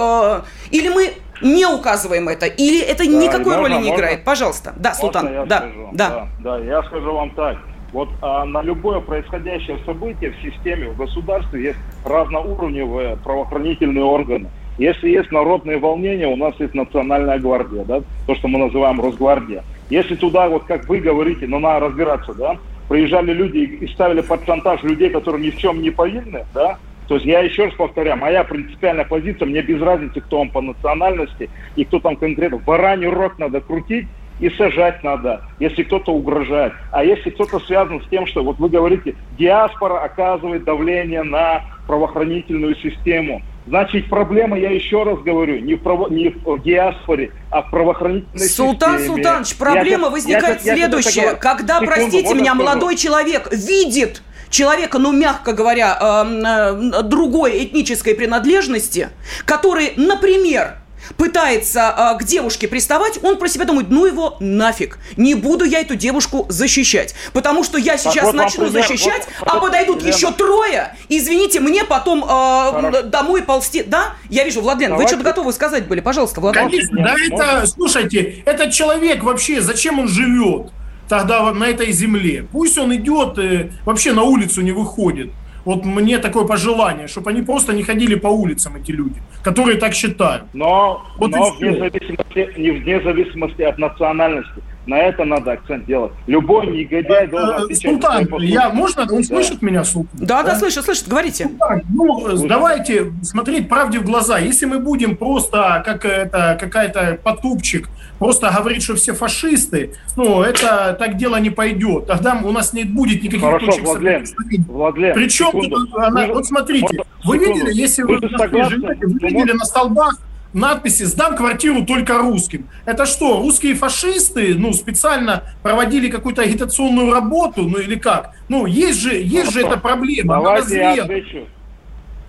Или 0.71 0.89
мы 0.89 1.13
не 1.41 1.65
указываем 1.65 2.29
это, 2.29 2.45
или 2.45 2.81
это 2.81 3.05
да, 3.05 3.09
никакой 3.09 3.57
можно, 3.57 3.61
роли 3.61 3.73
не 3.73 3.89
можно, 3.89 3.95
играет? 3.95 4.23
Пожалуйста. 4.23 4.73
Да, 4.77 4.93
Султан. 4.93 5.31
Я 5.31 5.45
да, 5.45 5.57
скажу? 5.57 5.89
да. 5.93 6.09
Да, 6.09 6.27
да, 6.39 6.59
я 6.59 6.83
скажу 6.83 7.13
вам 7.13 7.31
так. 7.31 7.57
Вот 7.91 8.09
а, 8.21 8.45
на 8.45 8.61
любое 8.61 8.99
происходящее 8.99 9.79
событие 9.85 10.31
в 10.31 10.41
системе, 10.41 10.89
в 10.89 10.97
государстве 10.97 11.63
есть 11.63 11.79
разноуровневые 12.03 13.17
правоохранительные 13.23 14.03
органы. 14.03 14.49
Если 14.77 15.09
есть 15.09 15.31
народные 15.31 15.77
волнения, 15.77 16.27
у 16.27 16.35
нас 16.35 16.53
есть 16.59 16.73
национальная 16.73 17.39
гвардия, 17.39 17.85
да, 17.85 18.01
то, 18.27 18.35
что 18.35 18.49
мы 18.49 18.59
называем 18.59 18.99
Росгвардия. 18.99 19.63
Если 19.89 20.15
туда, 20.15 20.49
вот 20.49 20.65
как 20.65 20.89
вы 20.89 20.99
говорите, 20.99 21.47
но 21.47 21.59
надо 21.59 21.85
разбираться, 21.85 22.33
да, 22.33 22.57
приезжали 22.89 23.31
люди 23.31 23.59
и 23.59 23.87
ставили 23.87 24.21
под 24.21 24.45
шантаж 24.45 24.83
людей, 24.83 25.09
которые 25.09 25.45
ни 25.45 25.51
в 25.51 25.57
чем 25.57 25.81
не 25.81 25.91
повинны, 25.91 26.45
да, 26.53 26.77
то 27.07 27.15
есть 27.15 27.25
я 27.25 27.41
еще 27.41 27.65
раз 27.65 27.73
повторяю, 27.73 28.17
моя 28.17 28.43
принципиальная 28.43 29.05
позиция, 29.05 29.45
мне 29.45 29.61
без 29.61 29.81
разницы, 29.81 30.21
кто 30.21 30.39
он 30.39 30.49
по 30.49 30.61
национальности 30.61 31.49
и 31.75 31.85
кто 31.85 31.99
там 31.99 32.15
конкретно. 32.15 32.57
Бараний 32.57 33.07
рог 33.07 33.37
надо 33.37 33.61
крутить 33.61 34.07
и 34.39 34.49
сажать 34.49 35.03
надо, 35.03 35.43
если 35.59 35.83
кто-то 35.83 36.11
угрожает. 36.11 36.73
А 36.91 37.03
если 37.03 37.29
кто-то 37.29 37.59
связан 37.59 38.01
с 38.01 38.07
тем, 38.09 38.25
что 38.25 38.43
вот 38.43 38.57
вы 38.59 38.69
говорите, 38.69 39.15
диаспора 39.37 39.99
оказывает 39.99 40.63
давление 40.63 41.23
на 41.23 41.63
правоохранительную 41.87 42.75
систему, 42.75 43.41
Значит, 43.67 44.09
проблема, 44.09 44.57
я 44.57 44.69
еще 44.69 45.03
раз 45.03 45.19
говорю, 45.19 45.59
не 45.59 45.73
в, 45.73 45.81
право, 45.81 46.07
не 46.09 46.29
в 46.29 46.61
диаспоре, 46.61 47.31
а 47.49 47.63
в 47.63 47.71
правоохранительной 47.71 48.47
Султан 48.47 48.99
системе. 48.99 49.07
Султан 49.07 49.15
Султанович, 49.15 49.55
проблема 49.57 50.05
я, 50.05 50.09
возникает 50.09 50.61
я, 50.61 50.75
следующая. 50.75 51.21
Я, 51.21 51.33
Когда, 51.33 51.79
Секунду, 51.79 51.91
простите 51.91 52.33
меня, 52.35 52.53
молодой 52.53 52.95
человек 52.95 53.51
видит 53.51 54.21
человека, 54.49 54.99
ну, 54.99 55.11
мягко 55.11 55.53
говоря, 55.53 55.97
э, 55.99 56.99
э, 56.99 57.03
другой 57.03 57.63
этнической 57.63 58.13
принадлежности, 58.13 59.09
который, 59.45 59.93
например, 59.95 60.75
пытается 61.17 62.15
э, 62.15 62.19
к 62.19 62.23
девушке 62.23 62.67
приставать, 62.67 63.23
он 63.23 63.37
про 63.37 63.47
себя 63.47 63.65
думает, 63.65 63.89
ну 63.89 64.05
его 64.05 64.37
нафиг, 64.39 64.99
не 65.17 65.35
буду 65.35 65.65
я 65.65 65.81
эту 65.81 65.95
девушку 65.95 66.45
защищать, 66.49 67.15
потому 67.33 67.63
что 67.63 67.77
я 67.77 67.97
сейчас 67.97 68.25
вот 68.25 68.35
начну 68.35 68.65
пример, 68.65 68.87
защищать, 68.87 69.27
вот, 69.39 69.49
а 69.49 69.59
подойдут 69.59 70.01
Лена. 70.01 70.15
еще 70.15 70.31
трое, 70.31 70.95
извините, 71.09 71.59
мне 71.59 71.83
потом 71.83 72.23
э, 72.23 73.03
домой 73.03 73.43
ползти, 73.43 73.83
да? 73.83 74.15
Я 74.29 74.43
вижу, 74.43 74.61
Владлен, 74.61 74.89
Давайте. 74.89 75.03
вы 75.03 75.07
что-то 75.07 75.29
готовы 75.29 75.53
сказать 75.53 75.87
были, 75.87 75.99
пожалуйста, 75.99 76.41
Владлен. 76.41 76.69
Конечно, 76.69 77.03
да, 77.03 77.15
это, 77.29 77.67
слушайте, 77.67 78.43
этот 78.45 78.71
человек 78.71 79.23
вообще, 79.23 79.61
зачем 79.61 79.99
он 79.99 80.07
живет? 80.07 80.71
тогда 81.07 81.53
на 81.53 81.65
этой 81.65 81.91
земле. 81.91 82.47
Пусть 82.51 82.77
он 82.77 82.95
идет, 82.95 83.37
э, 83.37 83.71
вообще 83.85 84.13
на 84.13 84.23
улицу 84.23 84.61
не 84.61 84.71
выходит. 84.71 85.31
Вот 85.65 85.83
мне 85.83 86.19
такое 86.19 86.45
пожелание, 86.45 87.07
чтобы 87.07 87.31
они 87.31 87.41
просто 87.41 87.73
не 87.73 87.83
ходили 87.83 88.15
по 88.15 88.27
улицам, 88.27 88.75
эти 88.75 88.91
люди, 88.91 89.21
которые 89.43 89.77
так 89.79 89.93
считают. 89.93 90.43
Но, 90.53 91.03
вот 91.17 91.31
но 91.31 91.51
вне, 91.51 91.77
зависимости, 91.77 92.59
не 92.59 92.71
вне 92.71 93.01
зависимости 93.01 93.63
от 93.63 93.79
национальности. 93.79 94.61
На 94.85 94.99
это 94.99 95.25
надо 95.25 95.53
акцент 95.53 95.85
делать. 95.85 96.11
Любой 96.27 96.67
негодяй 96.67 97.27
должен 97.27 97.49
э, 97.49 97.63
отвечать. 97.63 97.81
Султан, 97.81 98.27
я, 98.39 98.69
можно? 98.69 99.01
Он 99.03 99.21
да. 99.21 99.23
слышит 99.23 99.61
меня, 99.61 99.83
Султан? 99.83 100.11
Да, 100.13 100.43
да, 100.43 100.51
да, 100.51 100.55
слышит, 100.59 100.83
слышит, 100.83 101.07
говорите. 101.07 101.45
Султан, 101.47 101.81
ну, 101.89 102.19
Слушай. 102.19 102.47
давайте 102.47 103.13
смотреть 103.23 103.67
правде 103.67 103.99
в 103.99 104.05
глаза. 104.05 104.37
Если 104.37 104.65
мы 104.65 104.79
будем 104.79 105.17
просто, 105.17 105.81
как 105.83 106.05
это, 106.05 106.57
какая-то 106.59 107.19
потупчик, 107.23 107.89
просто 108.19 108.53
говорить, 108.55 108.83
что 108.83 108.95
все 108.95 109.13
фашисты, 109.13 109.93
ну, 110.15 110.41
это 110.41 110.95
так 110.99 111.17
дело 111.17 111.37
не 111.37 111.49
пойдет. 111.49 112.05
Тогда 112.05 112.39
у 112.43 112.51
нас 112.51 112.73
не 112.73 112.83
будет 112.83 113.23
никаких 113.23 113.41
Хорошо, 113.41 113.65
точек 113.65 113.85
Владлен, 113.85 114.25
Владлен, 114.67 115.13
Причем, 115.15 115.95
она, 115.95 116.27
вот 116.27 116.45
смотрите, 116.45 117.03
вы 117.23 117.39
видели, 117.39 117.73
если 117.73 118.03
вы, 118.03 118.19
вы, 118.19 118.63
живете, 118.69 119.07
вы 119.07 119.19
видели 119.19 119.51
на 119.53 119.65
столбах 119.65 120.19
надписи 120.55 121.03
«Сдам 121.03 121.35
квартиру 121.35 121.85
только 121.85 122.17
русским». 122.17 122.67
Это 122.85 123.05
что, 123.05 123.39
русские 123.41 123.75
фашисты 123.75 124.55
ну, 124.55 124.73
специально 124.73 125.43
проводили 125.61 126.09
какую-то 126.09 126.41
агитационную 126.41 127.13
работу, 127.13 127.63
ну 127.63 127.77
или 127.77 127.95
как? 127.95 128.31
Ну, 128.49 128.65
есть 128.65 128.99
же, 128.99 129.15
есть 129.15 129.51
же 129.51 129.61
эта 129.61 129.77
проблема. 129.77 130.35
Давайте 130.35 130.77
я 130.77 131.03
отвечу. 131.03 131.45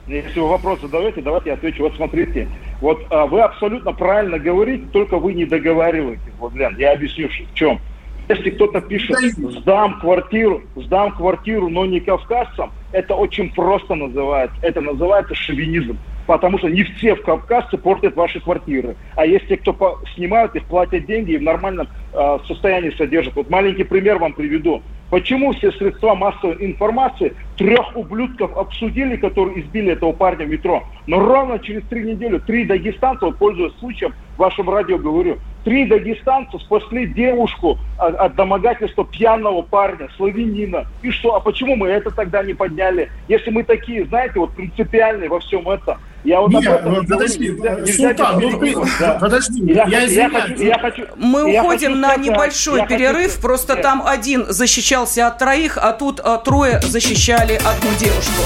Если 0.06 0.38
вы 0.38 0.48
вопрос 0.48 0.80
задаете, 0.80 1.20
давайте 1.20 1.50
я 1.50 1.54
отвечу. 1.54 1.82
Вот 1.82 1.96
смотрите, 1.96 2.48
вот 2.80 3.04
а, 3.10 3.26
вы 3.26 3.40
абсолютно 3.40 3.92
правильно 3.92 4.38
говорите, 4.38 4.84
только 4.92 5.18
вы 5.18 5.32
не 5.32 5.46
договариваете. 5.46 6.22
Вот, 6.38 6.54
Лен, 6.54 6.76
я 6.78 6.92
объясню, 6.92 7.28
в 7.28 7.54
чем. 7.54 7.80
Если 8.28 8.50
кто-то 8.50 8.80
пишет 8.80 9.16
«сдам 9.60 10.00
квартиру», 10.00 10.62
«сдам 10.74 11.12
квартиру, 11.12 11.68
но 11.68 11.86
не 11.86 12.00
кавказцам», 12.00 12.72
это 12.92 13.14
очень 13.14 13.52
просто 13.52 13.94
называется. 13.94 14.56
Это 14.62 14.80
называется 14.80 15.34
шовинизм 15.34 15.98
потому 16.26 16.58
что 16.58 16.68
не 16.68 16.82
все 16.82 17.14
в 17.14 17.22
Кавказце 17.22 17.78
портят 17.78 18.16
ваши 18.16 18.40
квартиры. 18.40 18.96
А 19.14 19.24
есть 19.24 19.48
те, 19.48 19.56
кто 19.56 20.00
снимают 20.14 20.54
их, 20.54 20.64
платят 20.64 21.06
деньги 21.06 21.32
и 21.32 21.38
в 21.38 21.42
нормальном 21.42 21.88
э, 22.16 22.38
состоянии 22.46 22.90
содержат. 22.90 23.36
Вот 23.36 23.50
маленький 23.50 23.84
пример 23.84 24.18
вам 24.18 24.32
приведу. 24.32 24.82
Почему 25.10 25.52
все 25.52 25.70
средства 25.72 26.14
массовой 26.14 26.56
информации 26.66 27.34
трех 27.56 27.96
ублюдков 27.96 28.56
обсудили, 28.56 29.16
которые 29.16 29.60
избили 29.60 29.92
этого 29.92 30.12
парня 30.12 30.46
в 30.46 30.48
метро? 30.48 30.82
Но 31.06 31.20
ровно 31.20 31.60
через 31.60 31.84
три 31.84 32.02
недели 32.02 32.38
три 32.38 32.64
дагестанца, 32.64 33.26
вот 33.26 33.36
пользуясь 33.38 33.72
случаем, 33.78 34.14
в 34.36 34.40
вашем 34.40 34.68
радио 34.68 34.98
говорю, 34.98 35.38
три 35.64 35.86
дагестанца 35.86 36.58
спасли 36.58 37.06
девушку 37.06 37.78
от, 37.98 38.16
от 38.16 38.34
домогательства 38.34 39.04
пьяного 39.04 39.62
парня, 39.62 40.08
славянина. 40.16 40.86
И 41.02 41.10
что, 41.10 41.36
а 41.36 41.40
почему 41.40 41.76
мы 41.76 41.88
это 41.88 42.10
тогда 42.10 42.42
не 42.42 42.54
подняли? 42.54 43.10
Если 43.28 43.50
мы 43.50 43.62
такие, 43.62 44.04
знаете, 44.06 44.40
вот 44.40 44.52
принципиальные 44.52 45.28
во 45.28 45.38
всем 45.38 45.68
этом. 45.68 45.98
Я 46.26 46.40
вот 46.40 46.50
Нет, 46.50 46.64
этом 46.64 47.06
подожди, 47.06 47.48
нельзя, 47.50 47.74
нельзя 47.76 48.08
Султан, 48.08 48.40
ну, 48.40 48.84
да. 48.98 49.18
подожди, 49.20 49.62
я, 49.72 49.84
я, 49.86 50.00
я, 50.00 50.28
хочу, 50.28 50.54
я 50.56 50.78
хочу, 50.78 51.04
Мы 51.16 51.52
я 51.52 51.62
уходим 51.62 51.90
хочу, 51.90 52.00
на 52.08 52.16
небольшой 52.16 52.80
я 52.80 52.86
перерыв, 52.86 53.30
хочу, 53.30 53.40
просто 53.42 53.74
нет. 53.74 53.82
там 53.82 54.06
один 54.06 54.46
защищался 54.48 55.26
от 55.26 55.38
троих, 55.38 55.78
а 55.78 55.92
тут 55.92 56.20
а, 56.20 56.38
трое 56.38 56.80
защищали 56.82 57.54
одну 57.54 57.90
девушку. 57.98 58.42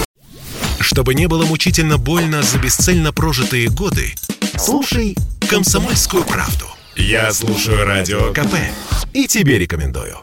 Чтобы 0.81 1.14
не 1.14 1.29
было 1.29 1.44
мучительно 1.44 1.99
больно 1.99 2.42
за 2.42 2.59
бесцельно 2.59 3.12
прожитые 3.12 3.68
годы, 3.68 4.14
слушай 4.57 5.16
«Комсомольскую 5.49 6.25
правду». 6.25 6.66
Я 6.96 7.33
слушаю 7.33 7.87
Радио 7.87 8.33
КП 8.33 8.55
и 9.12 9.27
тебе 9.27 9.59
рекомендую. 9.59 10.18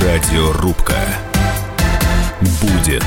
Радиорубка. 0.00 0.96
Будет 2.60 3.02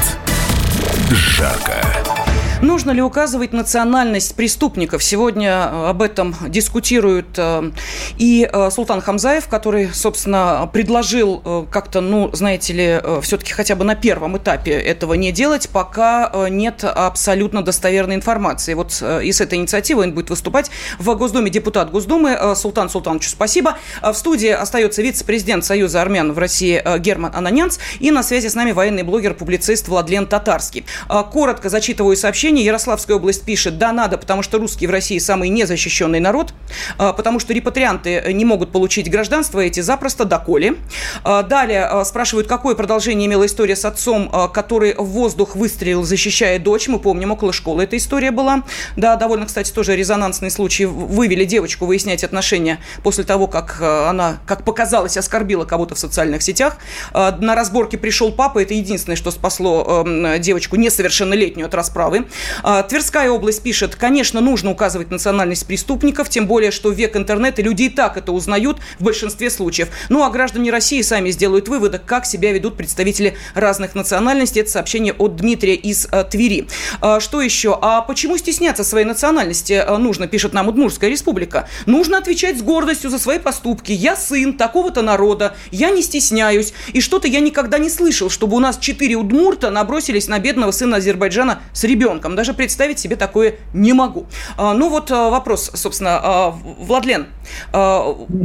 жарко. 1.16 2.17
Нужно 2.62 2.90
ли 2.90 3.04
указывать 3.04 3.54
национальность 3.54 4.34
преступников? 4.36 5.04
Сегодня 5.04 5.50
э, 5.72 5.90
об 5.90 6.02
этом 6.02 6.36
дискутирует 6.48 7.28
э, 7.38 7.72
и 8.18 8.50
э, 8.52 8.70
Султан 8.72 9.00
Хамзаев, 9.00 9.48
который, 9.48 9.94
собственно, 9.94 10.68
предложил 10.74 11.68
как-то, 11.70 12.02
ну, 12.02 12.32
знаете 12.34 12.74
ли, 12.74 13.02
все-таки 13.22 13.54
хотя 13.54 13.76
бы 13.76 13.86
на 13.86 13.96
первом 13.96 14.38
этапе 14.38 14.72
этого 14.72 15.14
не 15.14 15.32
делать, 15.32 15.70
пока 15.70 16.32
нет 16.50 16.84
абсолютно 16.84 17.62
достоверной 17.62 18.16
информации. 18.16 18.74
Вот 18.74 19.04
и 19.24 19.32
с 19.32 19.42
этой 19.42 19.60
инициативой 19.60 20.08
он 20.08 20.14
будет 20.14 20.30
выступать 20.30 20.72
в 20.98 21.14
Госдуме 21.16 21.52
депутат 21.52 21.92
Госдумы 21.92 22.56
Султан 22.56 22.90
Султановичу 22.90 23.30
спасибо. 23.30 23.78
В 24.02 24.14
студии 24.14 24.50
остается 24.50 25.02
вице-президент 25.02 25.64
Союза 25.64 26.02
армян 26.02 26.34
в 26.34 26.40
России 26.40 26.82
Герман 27.00 27.32
Ананянц 27.36 27.78
и 28.00 28.10
на 28.12 28.24
связи 28.24 28.48
с 28.48 28.56
нами 28.56 28.72
военный 28.72 29.04
блогер-публицист 29.04 29.88
Владлен 29.88 30.26
Татарский. 30.26 30.86
Коротко 31.08 31.70
зачитываю 31.70 32.16
сообщение 32.16 32.47
сообщение. 32.48 32.66
Ярославская 32.66 33.18
область 33.18 33.44
пишет, 33.44 33.78
да, 33.78 33.92
надо, 33.92 34.18
потому 34.18 34.42
что 34.42 34.58
русские 34.58 34.88
в 34.88 34.92
России 34.92 35.18
самый 35.20 35.50
незащищенный 35.50 36.22
народ, 36.22 36.54
а, 36.98 37.12
потому 37.12 37.40
что 37.40 37.54
репатрианты 37.54 38.24
не 38.34 38.46
могут 38.46 38.72
получить 38.72 39.10
гражданство 39.12 39.60
эти 39.60 39.82
запросто, 39.82 40.24
доколе. 40.24 40.76
А, 41.24 41.44
далее 41.44 41.86
а, 41.86 42.06
спрашивают, 42.06 42.48
какое 42.48 42.76
продолжение 42.76 43.28
имела 43.28 43.46
история 43.46 43.76
с 43.76 43.84
отцом, 43.84 44.32
который 44.54 44.94
в 44.94 45.04
воздух 45.04 45.56
выстрелил, 45.56 46.04
защищая 46.04 46.58
дочь. 46.60 46.88
Мы 46.88 47.00
помним, 47.00 47.32
около 47.32 47.52
школы 47.52 47.84
эта 47.84 47.98
история 47.98 48.32
была. 48.32 48.64
Да, 48.96 49.18
довольно, 49.18 49.46
кстати, 49.46 49.72
тоже 49.72 49.96
резонансный 49.96 50.50
случай. 50.50 50.86
Вывели 50.86 51.44
девочку 51.44 51.86
выяснять 51.86 52.24
отношения 52.24 52.80
после 53.04 53.26
того, 53.26 53.48
как 53.48 53.82
она, 53.82 54.38
как 54.46 54.64
показалось, 54.64 55.18
оскорбила 55.18 55.66
кого-то 55.66 55.96
в 55.96 56.00
социальных 56.00 56.42
сетях. 56.44 56.78
На 57.14 57.56
разборке 57.56 57.98
пришел 57.98 58.32
папа. 58.32 58.62
Это 58.62 58.74
единственное, 58.74 59.18
что 59.18 59.32
спасло 59.32 60.06
девочку 60.40 60.78
несовершеннолетнюю 60.78 61.68
от 61.68 61.74
расправы. 61.74 62.26
А, 62.64 62.84
Тверская 62.84 63.30
область 63.30 63.64
пишет, 63.64 63.96
конечно, 63.96 64.42
нужно 64.42 64.72
указывать 64.72 65.12
национальность 65.12 65.66
преступников, 65.66 66.30
тем 66.30 66.48
более, 66.48 66.72
что 66.72 66.90
век 66.90 67.16
интернета 67.16 67.62
люди 67.62 67.84
и 67.84 67.90
так 67.90 68.18
это 68.18 68.32
узнают 68.32 68.80
в 69.00 69.04
большинстве 69.04 69.50
случаев. 69.50 69.90
Ну, 70.10 70.24
а 70.24 70.30
граждане 70.30 70.72
России 70.72 71.02
сами 71.02 71.32
сделают 71.32 71.68
выводы, 71.68 72.00
как 72.04 72.26
себя 72.26 72.52
ведут 72.52 72.78
представители 72.78 73.36
разных 73.54 73.96
национальностей. 73.96 74.62
Это 74.62 74.72
сообщение 74.72 75.14
от 75.14 75.36
Дмитрия 75.36 75.76
из 75.76 76.08
а, 76.12 76.24
Твери. 76.24 76.68
А, 77.02 77.20
что 77.20 77.42
еще? 77.42 77.78
А 77.82 78.02
почему 78.02 78.38
стесняться 78.38 78.84
своей 78.84 79.06
национальности 79.06 79.84
нужно, 79.98 80.28
пишет 80.28 80.54
нам 80.54 80.68
Удмурская 80.68 81.10
республика? 81.10 81.68
Нужно 81.86 82.18
отвечать 82.18 82.58
с 82.58 82.62
гордостью 82.62 83.10
за 83.10 83.20
свои 83.20 83.40
поступки. 83.40 83.92
Я 83.92 84.16
сын 84.16 84.54
такого-то 84.54 85.02
народа, 85.02 85.56
я 85.72 85.90
не 85.90 86.02
стесняюсь. 86.02 86.74
И 86.94 87.02
что-то 87.02 87.28
я 87.28 87.40
никогда 87.40 87.78
не 87.78 87.90
слышал, 87.90 88.30
чтобы 88.30 88.58
у 88.58 88.60
нас 88.60 88.78
четыре 88.78 89.16
удмурта 89.16 89.70
набросились 89.72 90.28
на 90.28 90.40
бедного 90.40 90.72
сына 90.72 90.98
Азербайджана 90.98 91.62
с 91.74 91.84
ребенком 91.84 92.27
ребенком. 92.28 92.36
Даже 92.36 92.54
представить 92.54 93.00
себе 93.00 93.16
такое 93.16 93.56
не 93.74 93.94
могу. 93.94 94.28
А, 94.58 94.74
ну 94.74 94.90
вот 94.90 95.12
а, 95.12 95.30
вопрос, 95.30 95.72
собственно, 95.74 96.20
а, 96.22 96.50
Владлен, 96.80 97.28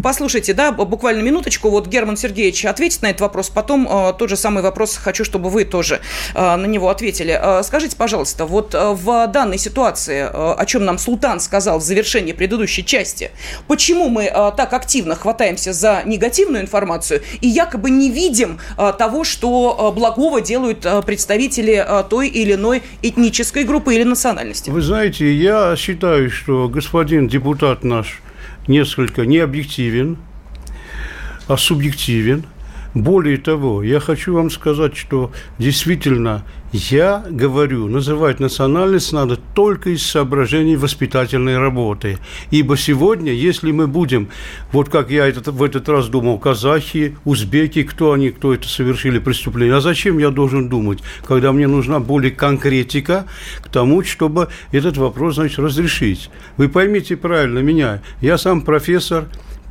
послушайте, 0.02 0.54
да, 0.54 0.72
буквально 0.72 1.22
минуточку, 1.22 1.70
вот 1.70 1.88
Герман 1.88 2.16
Сергеевич 2.16 2.64
ответит 2.64 3.02
на 3.02 3.08
этот 3.08 3.20
вопрос, 3.20 3.50
потом 3.50 3.88
тот 4.18 4.28
же 4.28 4.36
самый 4.36 4.62
вопрос 4.62 4.96
хочу, 4.96 5.24
чтобы 5.24 5.50
вы 5.50 5.64
тоже 5.64 6.00
на 6.34 6.66
него 6.66 6.88
ответили. 6.88 7.40
Скажите, 7.62 7.96
пожалуйста, 7.96 8.46
вот 8.46 8.74
в 8.74 9.26
данной 9.26 9.58
ситуации, 9.58 10.22
о 10.32 10.64
чем 10.66 10.84
нам 10.84 10.98
Султан 10.98 11.40
сказал 11.40 11.78
в 11.78 11.82
завершении 11.82 12.32
предыдущей 12.32 12.84
части, 12.84 13.32
почему 13.66 14.08
мы 14.08 14.26
так 14.56 14.72
активно 14.72 15.16
хватаемся 15.16 15.72
за 15.72 16.02
негативную 16.04 16.62
информацию 16.62 17.22
и 17.40 17.48
якобы 17.48 17.90
не 17.90 18.10
видим 18.10 18.60
того, 18.76 19.24
что 19.24 19.92
благого 19.94 20.40
делают 20.40 20.86
представители 21.04 21.84
той 22.08 22.28
или 22.28 22.54
иной 22.54 22.82
этнической 23.02 23.64
группы? 23.64 23.71
Группы 23.72 23.94
или 23.94 24.04
национальности? 24.04 24.68
Вы 24.68 24.82
знаете, 24.82 25.32
я 25.34 25.74
считаю, 25.76 26.30
что 26.30 26.68
господин 26.68 27.26
депутат 27.26 27.84
наш 27.84 28.20
несколько 28.68 29.24
не 29.24 29.38
объективен, 29.38 30.18
а 31.48 31.56
субъективен. 31.56 32.44
Более 32.94 33.38
того, 33.38 33.82
я 33.82 34.00
хочу 34.00 34.34
вам 34.34 34.50
сказать, 34.50 34.96
что 34.96 35.32
действительно 35.58 36.44
я 36.72 37.22
говорю, 37.28 37.86
называть 37.86 38.40
национальность 38.40 39.12
надо 39.12 39.36
только 39.36 39.90
из 39.90 40.02
соображений 40.02 40.76
воспитательной 40.76 41.58
работы. 41.58 42.18
Ибо 42.50 42.76
сегодня, 42.76 43.32
если 43.32 43.72
мы 43.72 43.86
будем, 43.86 44.28
вот 44.72 44.88
как 44.88 45.10
я 45.10 45.26
этот, 45.26 45.48
в 45.48 45.62
этот 45.62 45.88
раз 45.88 46.08
думал, 46.08 46.38
казахи, 46.38 47.16
узбеки, 47.24 47.82
кто 47.82 48.12
они, 48.12 48.30
кто 48.30 48.54
это 48.54 48.68
совершили 48.68 49.18
преступление, 49.18 49.76
а 49.76 49.80
зачем 49.80 50.18
я 50.18 50.30
должен 50.30 50.68
думать, 50.68 51.00
когда 51.26 51.52
мне 51.52 51.68
нужна 51.68 52.00
более 52.00 52.30
конкретика 52.30 53.26
к 53.62 53.68
тому, 53.68 54.02
чтобы 54.02 54.48
этот 54.70 54.96
вопрос, 54.96 55.34
значит, 55.34 55.58
разрешить. 55.58 56.30
Вы 56.56 56.68
поймите 56.68 57.16
правильно 57.16 57.58
меня, 57.58 58.00
я 58.22 58.38
сам 58.38 58.62
профессор, 58.62 59.26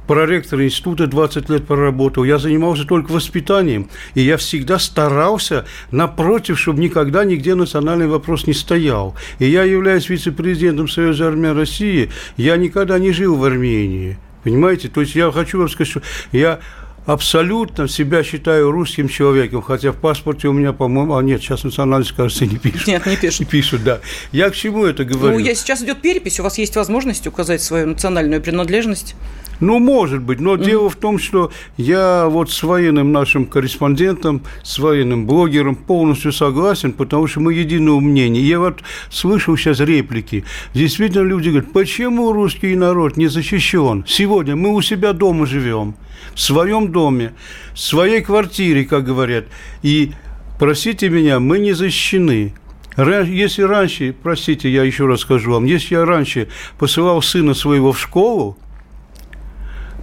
проректор 0.08 0.62
института 0.62 1.08
20 1.08 1.50
лет 1.50 1.68
проработал, 1.68 2.24
я 2.24 2.38
занимался 2.38 2.86
только 2.86 3.12
воспитанием, 3.12 3.90
и 4.16 4.22
я 4.22 4.38
всегда 4.38 4.80
старался, 4.80 5.66
напротив, 5.92 6.60
чтобы 6.60 6.82
никогда 6.82 7.24
нигде 7.24 7.56
национальный 7.56 8.08
вопрос 8.08 8.48
не 8.48 8.54
стоял. 8.54 9.16
И 9.40 9.46
я 9.46 9.64
являюсь 9.64 10.10
вице-президентом 10.10 10.88
Союза 10.88 11.28
армян 11.28 11.58
России, 11.58 12.10
я 12.38 12.58
никогда 12.58 13.00
не 13.00 13.12
жил 13.12 13.36
в 13.36 13.44
Армении. 13.44 14.18
Понимаете? 14.44 14.90
То 14.90 15.02
есть 15.02 15.16
я 15.16 15.32
хочу 15.32 15.60
вам 15.60 15.70
сказать, 15.70 15.90
что 15.90 16.02
я 16.32 16.60
абсолютно 17.06 17.88
себя 17.88 18.24
считаю 18.24 18.72
русским 18.72 19.08
человеком, 19.08 19.62
хотя 19.62 19.92
в 19.92 19.98
паспорте 19.98 20.48
у 20.48 20.54
меня, 20.54 20.74
по-моему, 20.74 21.16
а 21.16 21.24
нет, 21.24 21.42
сейчас 21.42 21.64
национальность, 21.64 22.12
кажется, 22.12 22.46
не 22.46 22.58
пишут. 22.58 22.88
Нет, 22.88 23.06
не 23.06 23.16
пишут. 23.18 23.40
Не 23.40 23.46
пишут, 23.46 23.84
да. 23.84 24.02
Я 24.32 24.50
к 24.50 24.56
чему 24.56 24.86
это 24.86 25.04
говорю? 25.04 25.34
Ну, 25.34 25.40
я, 25.40 25.56
сейчас 25.56 25.82
идет 25.82 26.02
перепись, 26.02 26.40
у 26.40 26.44
вас 26.44 26.58
есть 26.58 26.76
возможность 26.76 27.26
указать 27.28 27.62
свою 27.62 27.88
национальную 27.88 28.42
принадлежность. 28.42 29.16
Ну, 29.62 29.78
может 29.78 30.22
быть, 30.24 30.40
но 30.40 30.56
mm-hmm. 30.56 30.66
дело 30.66 30.90
в 30.90 30.96
том, 30.96 31.20
что 31.20 31.52
я 31.78 32.28
вот 32.28 32.50
с 32.50 32.64
военным 32.64 33.12
нашим 33.12 33.46
корреспондентом, 33.46 34.42
с 34.64 34.80
военным 34.80 35.28
блогером 35.28 35.76
полностью 35.76 36.34
согласен, 36.34 36.92
потому 36.92 37.28
что 37.28 37.42
мы 37.42 37.54
единого 37.54 38.00
мнения. 38.00 38.42
Я 38.42 38.60
вот 38.60 38.82
слышал 39.12 39.56
сейчас 39.56 39.80
реплики. 39.80 40.44
Действительно, 40.74 41.22
люди 41.22 41.50
говорят, 41.50 41.72
почему 41.72 42.34
русский 42.34 42.76
народ 42.76 43.18
не 43.18 43.28
защищен? 43.28 44.04
Сегодня 44.08 44.56
мы 44.56 44.74
у 44.74 44.82
себя 44.82 45.14
дома 45.14 45.46
живем, 45.46 45.96
в 46.34 46.42
своем 46.42 46.92
доме, 46.92 47.34
в 47.74 47.80
своей 47.80 48.22
квартире, 48.22 48.84
как 48.84 49.06
говорят. 49.06 49.46
И, 49.84 50.14
простите 50.60 51.10
меня, 51.10 51.40
мы 51.40 51.60
не 51.60 51.74
защищены. 51.74 52.56
Если 52.98 53.62
раньше, 53.62 54.16
простите, 54.24 54.72
я 54.72 54.84
еще 54.84 55.06
раз 55.06 55.22
скажу 55.22 55.52
вам, 55.52 55.66
если 55.66 55.94
я 55.94 56.04
раньше 56.04 56.48
посылал 56.80 57.22
сына 57.22 57.54
своего 57.54 57.92
в 57.92 58.00
школу, 58.00 58.58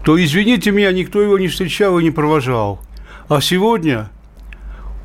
то, 0.04 0.22
извините 0.22 0.70
меня, 0.70 0.92
никто 0.92 1.20
его 1.20 1.38
не 1.38 1.48
встречал 1.48 1.98
и 1.98 2.02
не 2.02 2.10
провожал. 2.10 2.80
А 3.28 3.40
сегодня 3.40 4.10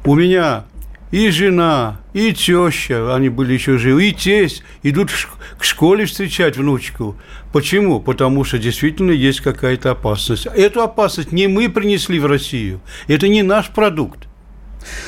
у 0.05 0.15
меня 0.15 0.65
и 1.11 1.29
жена, 1.29 1.99
и 2.13 2.33
теща, 2.33 3.15
они 3.15 3.29
были 3.29 3.53
еще 3.53 3.77
живы, 3.77 4.09
и 4.09 4.13
тесть 4.13 4.63
идут 4.81 5.11
к 5.57 5.63
школе 5.63 6.05
встречать 6.05 6.57
внучку. 6.57 7.15
Почему? 7.51 7.99
Потому 7.99 8.43
что 8.43 8.57
действительно 8.57 9.11
есть 9.11 9.41
какая-то 9.41 9.91
опасность. 9.91 10.47
Эту 10.47 10.81
опасность 10.81 11.31
не 11.31 11.47
мы 11.47 11.69
принесли 11.69 12.19
в 12.19 12.25
Россию, 12.25 12.81
это 13.07 13.27
не 13.27 13.43
наш 13.43 13.69
продукт. 13.69 14.27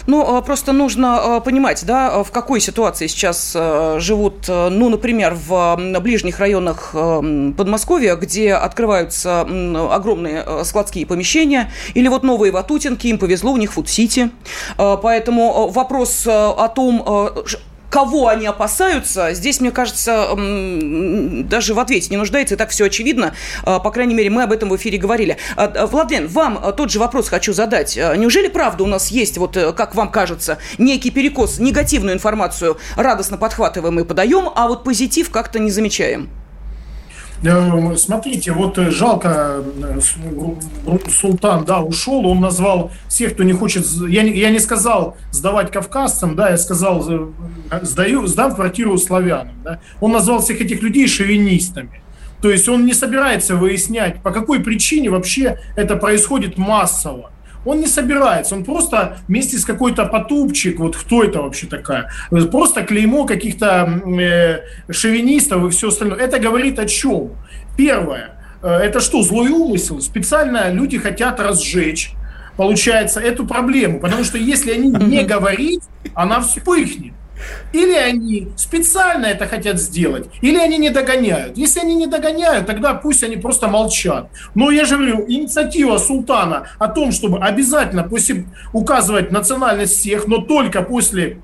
Ну, 0.07 0.41
просто 0.41 0.71
нужно 0.71 1.41
понимать, 1.43 1.85
да, 1.85 2.23
в 2.23 2.31
какой 2.31 2.59
ситуации 2.59 3.07
сейчас 3.07 3.53
живут, 3.97 4.47
ну, 4.47 4.89
например, 4.89 5.35
в 5.35 5.77
ближних 5.99 6.39
районах 6.39 6.91
Подмосковья, 6.93 8.15
где 8.15 8.53
открываются 8.53 9.41
огромные 9.41 10.45
складские 10.63 11.05
помещения, 11.05 11.71
или 11.93 12.07
вот 12.07 12.23
новые 12.23 12.51
Ватутинки, 12.51 13.07
им 13.07 13.17
повезло, 13.17 13.51
у 13.51 13.57
них 13.57 13.73
фуд-сити. 13.73 14.29
Поэтому 14.77 15.69
вопрос 15.69 16.25
о 16.27 16.67
том, 16.67 17.31
кого 17.95 18.27
они 18.27 18.45
опасаются, 18.45 19.33
здесь, 19.33 19.61
мне 19.61 19.71
кажется, 19.71 20.27
даже 20.35 21.73
в 21.73 21.79
ответе 21.79 22.09
не 22.09 22.17
нуждается, 22.17 22.55
и 22.55 22.57
так 22.57 22.71
все 22.71 22.87
очевидно. 22.87 23.33
А, 23.63 23.79
по 23.79 23.89
крайней 23.89 24.13
мере, 24.13 24.29
мы 24.29 24.43
об 24.43 24.51
этом 24.51 24.67
в 24.67 24.75
эфире 24.75 24.97
говорили. 24.97 25.37
А, 25.55 25.63
а, 25.73 25.87
Владлен, 25.87 26.27
вам 26.27 26.61
тот 26.75 26.91
же 26.91 26.99
вопрос 26.99 27.29
хочу 27.29 27.53
задать. 27.53 27.95
Неужели 27.95 28.49
правда 28.49 28.83
у 28.83 28.87
нас 28.87 29.11
есть, 29.11 29.37
вот 29.37 29.55
э, 29.55 29.71
как 29.71 29.95
вам 29.95 30.11
кажется, 30.11 30.57
некий 30.77 31.09
перекос, 31.09 31.57
негативную 31.59 32.15
информацию 32.15 32.77
радостно 32.97 33.37
подхватываем 33.37 33.97
и 33.97 34.03
подаем, 34.03 34.49
а 34.53 34.67
вот 34.67 34.83
позитив 34.83 35.29
как-то 35.29 35.59
не 35.59 35.71
замечаем? 35.71 36.29
Э, 37.45 37.95
смотрите, 37.95 38.51
вот 38.51 38.77
э, 38.77 38.89
жалко, 38.89 39.63
э, 39.83 39.99
Султан, 41.09 41.63
да, 41.63 41.81
ушел, 41.81 42.25
он 42.25 42.41
назвал 42.41 42.91
всех, 43.07 43.33
кто 43.33 43.43
не 43.43 43.53
хочет, 43.53 43.85
я 44.09 44.23
не, 44.23 44.35
я 44.35 44.49
не 44.49 44.59
сказал 44.59 45.15
сдавать 45.31 45.71
кавказцам, 45.71 46.35
да, 46.35 46.49
я 46.49 46.57
сказал, 46.57 47.31
сдаю, 47.81 48.25
сдам 48.25 48.55
квартиру 48.55 48.97
славянам, 48.97 49.55
да. 49.63 49.79
Он 50.01 50.11
назвал 50.11 50.39
всех 50.39 50.61
этих 50.61 50.81
людей 50.81 51.07
шовинистами. 51.07 52.01
То 52.41 52.49
есть 52.49 52.67
он 52.67 52.85
не 52.85 52.93
собирается 52.93 53.55
выяснять, 53.55 54.21
по 54.21 54.31
какой 54.31 54.59
причине 54.59 55.09
вообще 55.09 55.59
это 55.75 55.95
происходит 55.95 56.57
массово. 56.57 57.31
Он 57.65 57.79
не 57.79 57.87
собирается, 57.87 58.55
он 58.55 58.63
просто 58.63 59.17
вместе 59.27 59.57
с 59.57 59.65
какой-то 59.65 60.05
потупчик, 60.05 60.79
вот 60.79 60.95
кто 60.95 61.23
это 61.23 61.41
вообще 61.41 61.67
такая, 61.67 62.11
просто 62.51 62.83
клеймо 62.83 63.25
каких-то 63.25 64.01
э, 64.19 64.91
шовинистов 64.91 65.65
и 65.65 65.69
все 65.69 65.87
остальное. 65.87 66.19
Это 66.19 66.39
говорит 66.39 66.79
о 66.79 66.85
чем? 66.85 67.31
Первое, 67.77 68.35
э, 68.61 68.67
это 68.67 68.99
что, 68.99 69.23
злой 69.23 69.49
умысел? 69.49 69.99
Специально 70.01 70.71
люди 70.71 70.97
хотят 70.97 71.39
разжечь, 71.39 72.13
получается, 72.55 73.19
эту 73.19 73.45
проблему, 73.45 73.99
потому 73.99 74.23
что 74.23 74.37
если 74.37 74.71
они 74.71 74.89
не 74.89 75.23
говорить, 75.23 75.81
она 76.13 76.39
вспыхнет. 76.39 77.13
Или 77.73 77.93
они 77.93 78.47
специально 78.55 79.25
это 79.25 79.47
хотят 79.47 79.79
сделать, 79.79 80.27
или 80.41 80.57
они 80.57 80.77
не 80.77 80.89
догоняют. 80.89 81.57
Если 81.57 81.79
они 81.79 81.95
не 81.95 82.07
догоняют, 82.07 82.65
тогда 82.65 82.93
пусть 82.93 83.23
они 83.23 83.37
просто 83.37 83.67
молчат. 83.67 84.29
Но 84.55 84.71
я 84.71 84.85
же 84.85 84.95
говорю, 84.95 85.25
инициатива 85.27 85.97
султана 85.97 86.67
о 86.79 86.87
том, 86.87 87.11
чтобы 87.11 87.39
обязательно 87.39 88.03
после 88.03 88.45
указывать 88.73 89.31
национальность 89.31 89.97
всех, 89.97 90.27
но 90.27 90.37
только 90.37 90.81
после 90.81 91.39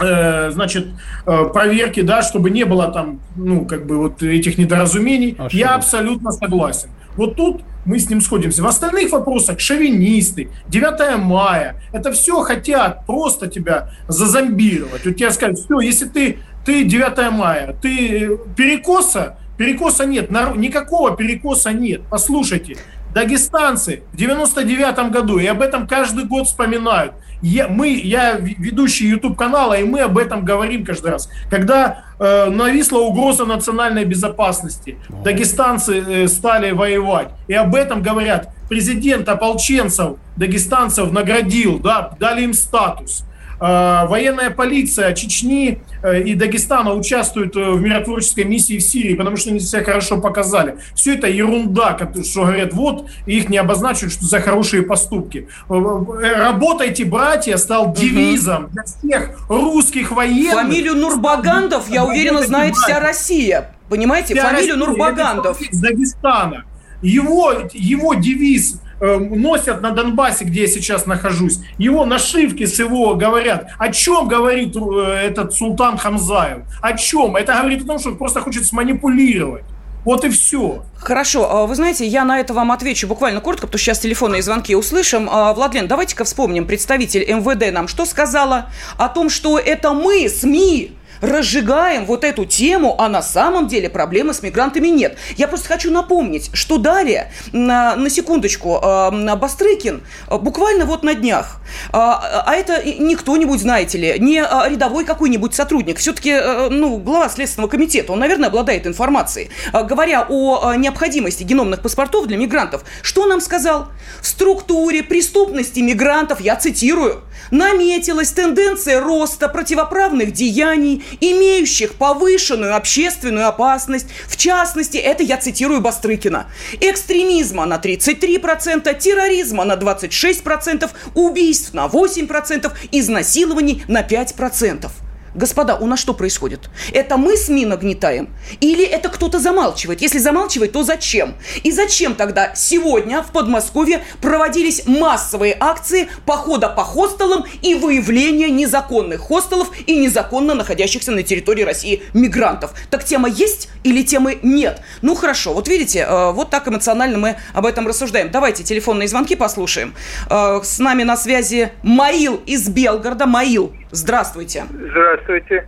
э, 0.00 0.50
значит, 0.50 0.86
э, 1.26 1.44
проверки, 1.52 2.02
да, 2.02 2.22
чтобы 2.22 2.50
не 2.50 2.64
было 2.64 2.90
там, 2.90 3.20
ну, 3.36 3.66
как 3.66 3.86
бы 3.86 3.98
вот 3.98 4.22
этих 4.22 4.58
недоразумений, 4.58 5.36
а 5.38 5.48
я 5.50 5.74
абсолютно 5.74 6.32
согласен. 6.32 6.90
Вот 7.16 7.36
тут 7.36 7.62
мы 7.86 7.98
с 7.98 8.10
ним 8.10 8.20
сходимся. 8.20 8.62
В 8.62 8.66
остальных 8.66 9.12
вопросах 9.12 9.60
шовинисты, 9.60 10.50
9 10.68 11.18
мая, 11.18 11.80
это 11.92 12.12
все 12.12 12.42
хотят 12.42 13.06
просто 13.06 13.46
тебя 13.46 13.90
зазомбировать. 14.08 15.04
Вот 15.06 15.16
тебе 15.16 15.30
скажут, 15.30 15.60
все, 15.60 15.80
если 15.80 16.06
ты, 16.06 16.38
ты 16.64 16.84
9 16.84 17.32
мая, 17.32 17.74
ты 17.80 18.38
перекоса, 18.56 19.38
перекоса 19.56 20.04
нет, 20.04 20.30
никакого 20.30 21.16
перекоса 21.16 21.72
нет. 21.72 22.02
Послушайте, 22.10 22.76
дагестанцы 23.14 24.02
в 24.12 24.16
99 24.16 25.10
году, 25.10 25.38
и 25.38 25.46
об 25.46 25.62
этом 25.62 25.86
каждый 25.86 26.24
год 26.24 26.46
вспоминают, 26.46 27.14
я, 27.42 27.68
мы, 27.68 27.88
я 27.88 28.36
ведущий 28.36 29.08
YouTube 29.08 29.36
канала, 29.36 29.74
и 29.74 29.84
мы 29.84 30.00
об 30.00 30.18
этом 30.18 30.44
говорим 30.44 30.84
каждый 30.84 31.10
раз. 31.10 31.28
Когда 31.50 32.04
э, 32.18 32.50
нависла 32.50 32.98
угроза 32.98 33.44
национальной 33.44 34.04
безопасности, 34.04 34.98
дагестанцы 35.24 35.98
э, 35.98 36.28
стали 36.28 36.70
воевать, 36.70 37.28
и 37.48 37.54
об 37.54 37.74
этом 37.74 38.02
говорят. 38.02 38.52
Президент 38.68 39.28
ополченцев, 39.28 40.16
дагестанцев 40.36 41.12
наградил, 41.12 41.78
да, 41.78 42.16
дали 42.18 42.42
им 42.42 42.52
статус. 42.52 43.24
Э, 43.58 44.06
военная 44.06 44.50
полиция 44.50 45.14
Чечни 45.14 45.80
э, 46.02 46.22
и 46.22 46.34
Дагестана 46.34 46.92
участвуют 46.92 47.56
э, 47.56 47.70
в 47.70 47.80
миротворческой 47.80 48.44
миссии 48.44 48.78
в 48.78 48.82
Сирии, 48.82 49.14
потому 49.14 49.36
что 49.36 49.50
они 49.50 49.60
себя 49.60 49.82
хорошо 49.82 50.20
показали. 50.20 50.76
Все 50.94 51.14
это 51.14 51.26
ерунда, 51.26 51.96
что 52.22 52.42
говорят, 52.42 52.74
вот, 52.74 53.08
их 53.24 53.48
не 53.48 53.56
обозначивают 53.56 54.12
что 54.12 54.26
за 54.26 54.40
хорошие 54.40 54.82
поступки. 54.82 55.48
Работайте, 55.68 57.04
братья, 57.04 57.56
стал 57.56 57.92
девизом 57.94 58.68
для 58.72 58.84
всех 58.84 59.30
русских 59.48 60.10
военных. 60.10 60.62
Фамилию 60.62 60.96
Нурбагандов, 60.96 61.88
я 61.88 62.04
уверена, 62.04 62.42
знает 62.42 62.76
вся 62.76 63.00
Россия. 63.00 63.72
Понимаете, 63.88 64.34
вся 64.34 64.48
фамилию 64.48 64.74
Россия, 64.74 64.86
Нурбагандов. 64.86 65.60
Из 65.60 65.80
Дагестана. 65.80 66.64
Его, 67.02 67.52
его 67.72 68.14
девиз 68.14 68.80
Э, 68.80 68.85
носят 69.00 69.82
на 69.82 69.90
Донбассе, 69.90 70.44
где 70.44 70.62
я 70.62 70.66
сейчас 70.68 71.06
нахожусь, 71.06 71.60
его 71.78 72.04
нашивки 72.04 72.64
с 72.64 72.78
его 72.78 73.14
говорят. 73.14 73.68
О 73.78 73.92
чем 73.92 74.28
говорит 74.28 74.76
э, 74.76 74.80
этот 75.28 75.54
султан 75.54 75.98
Хамзаев? 75.98 76.62
О 76.80 76.92
чем? 76.96 77.36
Это 77.36 77.54
говорит 77.54 77.82
о 77.82 77.86
том, 77.86 77.98
что 77.98 78.10
он 78.10 78.16
просто 78.16 78.40
хочет 78.40 78.64
сманипулировать. 78.64 79.64
Вот 80.06 80.24
и 80.24 80.28
все. 80.30 80.84
Хорошо. 80.98 81.50
А 81.50 81.66
вы 81.66 81.74
знаете, 81.74 82.06
я 82.06 82.24
на 82.24 82.38
это 82.38 82.54
вам 82.54 82.70
отвечу 82.70 83.08
буквально 83.08 83.40
коротко, 83.40 83.66
потому 83.66 83.78
что 83.78 83.86
сейчас 83.86 83.98
телефонные 83.98 84.40
звонки 84.40 84.76
услышим. 84.76 85.28
А, 85.28 85.52
Владлен, 85.52 85.88
давайте-ка 85.88 86.22
вспомним. 86.22 86.64
Представитель 86.64 87.28
МВД 87.28 87.72
нам 87.72 87.88
что 87.88 88.06
сказала? 88.06 88.70
О 88.98 89.08
том, 89.08 89.28
что 89.28 89.58
это 89.58 89.92
мы, 89.92 90.28
СМИ, 90.28 90.95
разжигаем 91.20 92.06
вот 92.06 92.24
эту 92.24 92.44
тему, 92.44 92.94
а 92.98 93.08
на 93.08 93.22
самом 93.22 93.68
деле 93.68 93.88
проблемы 93.88 94.34
с 94.34 94.42
мигрантами 94.42 94.88
нет. 94.88 95.16
Я 95.36 95.48
просто 95.48 95.68
хочу 95.68 95.90
напомнить, 95.90 96.50
что 96.52 96.78
далее, 96.78 97.32
на, 97.52 97.96
на 97.96 98.10
секундочку, 98.10 98.80
э, 98.82 99.36
Бастрыкин 99.36 100.02
э, 100.28 100.38
буквально 100.38 100.84
вот 100.84 101.02
на 101.02 101.14
днях, 101.14 101.58
э, 101.88 101.90
а 101.92 102.54
это 102.54 102.82
не 102.82 103.16
кто-нибудь, 103.16 103.60
знаете 103.60 103.98
ли, 103.98 104.16
не 104.18 104.40
рядовой 104.40 105.04
какой-нибудь 105.04 105.54
сотрудник, 105.54 105.98
все-таки, 105.98 106.34
ну, 106.70 106.98
глава 106.98 107.28
Следственного 107.28 107.70
комитета, 107.70 108.12
он, 108.12 108.18
наверное, 108.18 108.48
обладает 108.48 108.86
информацией, 108.86 109.50
говоря 109.72 110.26
о 110.28 110.74
необходимости 110.74 111.42
геномных 111.42 111.82
паспортов 111.82 112.26
для 112.26 112.36
мигрантов, 112.36 112.82
что 113.02 113.26
нам 113.26 113.40
сказал? 113.40 113.88
В 114.20 114.26
структуре 114.26 115.02
преступности 115.02 115.80
мигрантов, 115.80 116.40
я 116.40 116.56
цитирую, 116.56 117.22
наметилась 117.50 118.30
тенденция 118.30 119.00
роста 119.00 119.48
противоправных 119.48 120.32
деяний, 120.32 121.04
имеющих 121.20 121.94
повышенную 121.94 122.76
общественную 122.76 123.48
опасность. 123.48 124.06
В 124.26 124.36
частности, 124.36 124.96
это 124.96 125.22
я 125.22 125.36
цитирую 125.36 125.80
Бастрыкина. 125.80 126.46
Экстремизма 126.80 127.66
на 127.66 127.76
33%, 127.76 128.98
терроризма 128.98 129.64
на 129.64 129.74
26%, 129.74 130.90
убийств 131.14 131.74
на 131.74 131.86
8%, 131.86 132.72
изнасилований 132.92 133.84
на 133.88 134.02
5%. 134.02 134.90
Господа, 135.36 135.76
у 135.76 135.86
нас 135.86 136.00
что 136.00 136.14
происходит? 136.14 136.70
Это 136.94 137.18
мы 137.18 137.36
СМИ 137.36 137.66
нагнетаем? 137.66 138.30
Или 138.60 138.84
это 138.86 139.10
кто-то 139.10 139.38
замалчивает? 139.38 140.00
Если 140.00 140.18
замалчивает, 140.18 140.72
то 140.72 140.82
зачем? 140.82 141.34
И 141.62 141.70
зачем 141.72 142.14
тогда 142.14 142.54
сегодня 142.54 143.22
в 143.22 143.32
Подмосковье 143.32 144.02
проводились 144.22 144.86
массовые 144.86 145.54
акции 145.60 146.08
похода 146.24 146.70
по 146.70 146.84
хостелам 146.84 147.44
и 147.60 147.74
выявления 147.74 148.48
незаконных 148.48 149.20
хостелов 149.20 149.70
и 149.86 149.94
незаконно 149.96 150.54
находящихся 150.54 151.12
на 151.12 151.22
территории 151.22 151.64
России 151.64 152.02
мигрантов? 152.14 152.72
Так 152.90 153.04
тема 153.04 153.28
есть 153.28 153.68
или 153.84 154.02
темы 154.02 154.38
нет? 154.42 154.80
Ну 155.02 155.14
хорошо, 155.14 155.52
вот 155.52 155.68
видите, 155.68 156.06
э, 156.08 156.32
вот 156.32 156.48
так 156.48 156.66
эмоционально 156.66 157.18
мы 157.18 157.36
об 157.52 157.66
этом 157.66 157.86
рассуждаем. 157.86 158.30
Давайте 158.30 158.64
телефонные 158.64 159.06
звонки 159.06 159.36
послушаем. 159.36 159.94
Э, 160.30 160.60
с 160.64 160.78
нами 160.78 161.02
на 161.02 161.18
связи 161.18 161.72
Маил 161.82 162.40
из 162.46 162.68
Белгорода. 162.70 163.26
Маил, 163.26 163.74
здравствуйте. 163.90 164.64
Здравствуйте. 164.70 165.66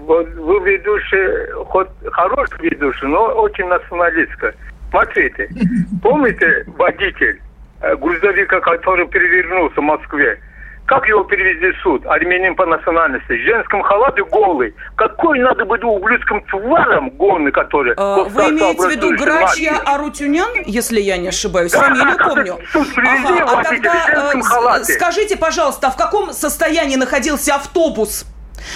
Вот 0.00 0.28
вы 0.28 0.60
ведущий, 0.70 1.52
хоть 1.66 1.88
хороший 2.12 2.58
ведущий, 2.60 3.06
но 3.06 3.26
очень 3.26 3.66
националистка. 3.66 4.54
Смотрите, 4.90 5.48
помните 6.02 6.64
водитель 6.66 7.40
э, 7.80 7.96
грузовика, 7.96 8.60
который 8.60 9.06
перевернулся 9.06 9.80
в 9.80 9.84
Москве? 9.84 10.40
Как 10.88 11.06
его 11.06 11.22
перевезли 11.24 11.72
в 11.72 11.82
суд? 11.82 12.06
Армянин 12.06 12.56
по 12.56 12.66
национальности. 12.66 13.32
В 13.32 13.44
женском 13.44 13.82
халате 13.82 14.24
голый. 14.24 14.74
Какой 14.96 15.38
надо 15.38 15.64
быть 15.64 15.84
ублюдским 15.84 16.42
тваром 16.46 17.10
голый, 17.10 17.52
который... 17.52 17.94
А, 17.96 18.24
вы 18.24 18.42
имеете 18.50 18.88
в 18.88 18.90
виду 18.90 19.16
Грачья 19.16 19.74
Арутюнян, 19.84 20.48
если 20.64 21.00
я 21.00 21.18
не 21.18 21.28
ошибаюсь? 21.28 21.72
Да, 21.72 21.80
Фамилию 21.80 22.16
помню. 22.18 22.58
Ага, 22.74 23.44
а 23.46 23.64
тогда 23.64 24.32
э, 24.80 24.84
скажите, 24.84 25.36
пожалуйста, 25.36 25.88
а 25.88 25.90
в 25.90 25.96
каком 25.96 26.32
состоянии 26.32 26.96
находился 26.96 27.54
автобус? 27.54 28.24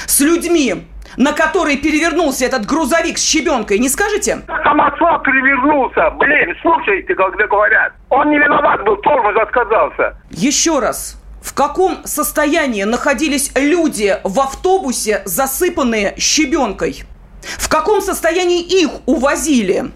с 0.07 0.21
людьми, 0.21 0.87
на 1.17 1.33
который 1.33 1.77
перевернулся 1.77 2.47
этот 2.47 2.67
грузовик 2.67 3.19
с 3.19 3.25
щебенкой, 3.25 3.79
не 3.79 3.89
скажете? 3.89 4.39
Самосвал 4.65 5.21
перевернулся, 5.23 6.11
блин, 6.11 6.55
слушайте, 6.63 7.15
когда 7.15 7.47
говорят. 7.47 7.93
Он 8.09 8.31
не 8.31 8.39
виноват 8.39 8.83
был, 8.85 8.97
тормоз 8.99 9.37
отказался. 9.37 10.17
Еще 10.31 10.79
раз, 10.79 11.22
в 11.43 11.55
каком 11.55 12.07
состоянии 12.07 12.85
находились 12.85 13.51
люди 13.55 14.19
в 14.23 14.41
автобусе, 14.41 15.23
засыпанные 15.25 16.15
щебенкой? 16.17 17.05
В 17.43 17.69
каком 17.69 18.01
состоянии 18.01 18.63
их 18.63 18.91
увозили? 19.07 19.91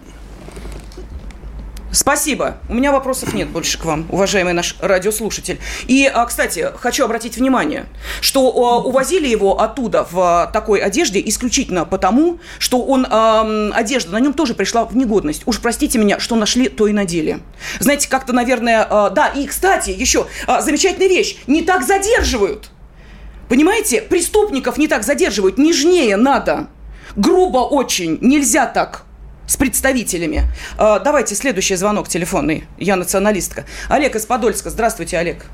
Спасибо. 1.91 2.57
У 2.67 2.73
меня 2.73 2.91
вопросов 2.91 3.33
нет 3.33 3.47
больше 3.47 3.79
к 3.79 3.85
вам, 3.85 4.07
уважаемый 4.09 4.53
наш 4.53 4.75
радиослушатель. 4.81 5.57
И, 5.87 6.05
а, 6.05 6.25
кстати, 6.25 6.71
хочу 6.77 7.05
обратить 7.05 7.37
внимание, 7.37 7.85
что 8.19 8.41
а, 8.49 8.85
увозили 8.85 9.27
его 9.27 9.61
оттуда 9.61 10.05
в 10.09 10.19
а, 10.19 10.47
такой 10.47 10.79
одежде 10.79 11.21
исключительно 11.25 11.85
потому, 11.85 12.39
что 12.59 12.83
он, 12.83 13.07
одежда 13.73 14.11
на 14.11 14.19
нем 14.19 14.33
тоже 14.33 14.53
пришла 14.53 14.85
в 14.85 14.95
негодность. 14.97 15.43
Уж 15.45 15.59
простите 15.59 15.97
меня, 15.97 16.19
что 16.19 16.35
нашли, 16.35 16.67
то 16.67 16.87
и 16.87 16.93
надели. 16.93 17.39
Знаете, 17.79 18.09
как-то, 18.09 18.33
наверное, 18.33 18.85
да, 19.11 19.27
и, 19.27 19.47
кстати, 19.47 19.91
еще 19.91 20.27
замечательная 20.59 21.07
вещь, 21.07 21.37
не 21.47 21.61
так 21.61 21.85
задерживают. 21.85 22.69
Понимаете, 23.47 24.01
преступников 24.01 24.77
не 24.77 24.87
так 24.87 25.03
задерживают, 25.03 25.57
нежнее 25.57 26.17
надо. 26.17 26.67
Грубо 27.15 27.59
очень, 27.59 28.17
нельзя 28.21 28.65
так 28.65 29.06
с 29.47 29.57
представителями. 29.57 30.41
А, 30.77 30.99
давайте 30.99 31.33
следующий 31.33 31.75
звонок 31.75 32.07
телефонный. 32.07 32.65
Я 32.77 32.95
националистка. 32.95 33.63
Олег 33.89 34.15
из 34.15 34.25
Подольска. 34.25 34.69
Здравствуйте, 34.69 35.17
Олег. 35.17 35.45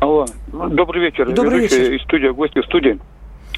Алло, 0.00 0.26
добрый 0.52 1.02
вечер. 1.02 1.28
Добрый 1.30 1.60
Ведущий 1.60 1.80
вечер. 1.80 1.92
Из 1.94 2.02
студии, 2.02 2.28
гости 2.28 2.60
в 2.60 2.64
студии. 2.66 3.00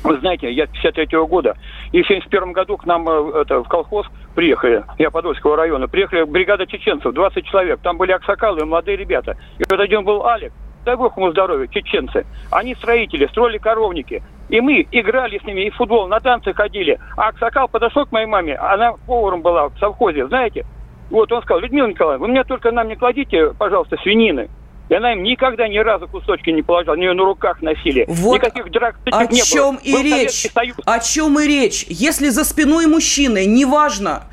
Вы 0.03 0.19
знаете, 0.21 0.51
я 0.51 0.65
53-го 0.65 1.27
года, 1.27 1.57
и 1.93 2.03
в 2.03 2.07
71 2.07 2.53
году 2.53 2.79
к 2.79 2.87
нам 2.87 3.07
э, 3.07 3.43
это, 3.43 3.63
в 3.63 3.69
колхоз 3.69 4.07
приехали, 4.35 4.83
я 4.99 5.11
Подольского 5.11 5.57
района, 5.57 5.89
приехали 5.89 6.23
бригада 6.23 6.67
чеченцев, 6.67 7.13
20 7.13 7.45
человек, 7.45 7.81
там 7.83 7.99
были 7.99 8.13
аксакалы 8.13 8.65
молодые 8.65 8.97
ребята. 8.97 9.37
И 9.59 9.65
вот 9.69 9.79
один 9.79 10.05
был 10.05 10.25
Алик, 10.25 10.53
дай 10.87 10.97
бог 10.97 11.17
ему 11.19 11.31
здоровья, 11.33 11.67
чеченцы. 11.67 12.25
Они 12.51 12.75
строители, 12.77 13.27
строили 13.27 13.59
коровники. 13.59 14.23
И 14.51 14.61
мы 14.61 14.87
играли 14.91 15.39
с 15.39 15.45
ними, 15.45 15.67
и 15.67 15.71
в 15.71 15.77
футбол, 15.77 16.09
на 16.09 16.21
танцы 16.21 16.53
ходили. 16.53 16.99
А 17.17 17.29
Аксакал 17.29 17.69
подошел 17.69 18.05
к 18.05 18.13
моей 18.13 18.27
маме, 18.27 18.57
она 18.57 18.93
поваром 19.07 19.43
была 19.43 19.69
в 19.69 19.79
совхозе, 19.79 20.27
знаете. 20.27 20.67
Вот 21.09 21.31
он 21.33 21.43
сказал, 21.43 21.61
Людмила 21.61 21.87
Николаевна, 21.87 22.25
вы 22.25 22.31
меня 22.31 22.45
только 22.45 22.71
нам 22.73 22.89
не 22.89 22.97
кладите, 22.97 23.53
пожалуйста, 23.59 23.97
свинины. 24.03 24.49
И 24.89 24.95
она 24.95 25.13
им 25.13 25.23
никогда 25.23 25.69
ни 25.69 25.79
разу 25.79 26.09
кусочки 26.09 26.51
не 26.51 26.63
положила, 26.63 26.95
они 26.95 27.05
ее 27.05 27.15
на 27.15 27.25
руках 27.25 27.63
носили. 27.63 28.07
Вот 28.09 28.35
Никаких 28.35 28.71
драк 28.73 28.97
о 29.13 29.25
не 29.27 29.41
чем 29.41 29.77
было. 29.77 29.83
и 29.85 29.93
Был 29.93 30.03
речь. 30.03 30.47
О 30.85 30.99
чем 30.99 31.39
и 31.39 31.47
речь. 31.47 31.85
Если 31.89 32.29
за 32.29 32.45
спиной 32.45 32.87
мужчины, 32.87 33.47
неважно, 33.47 34.25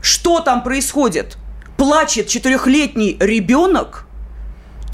что 0.00 0.40
там 0.40 0.62
происходит, 0.62 1.36
плачет 1.76 2.28
четырехлетний 2.28 3.18
ребенок, 3.20 4.03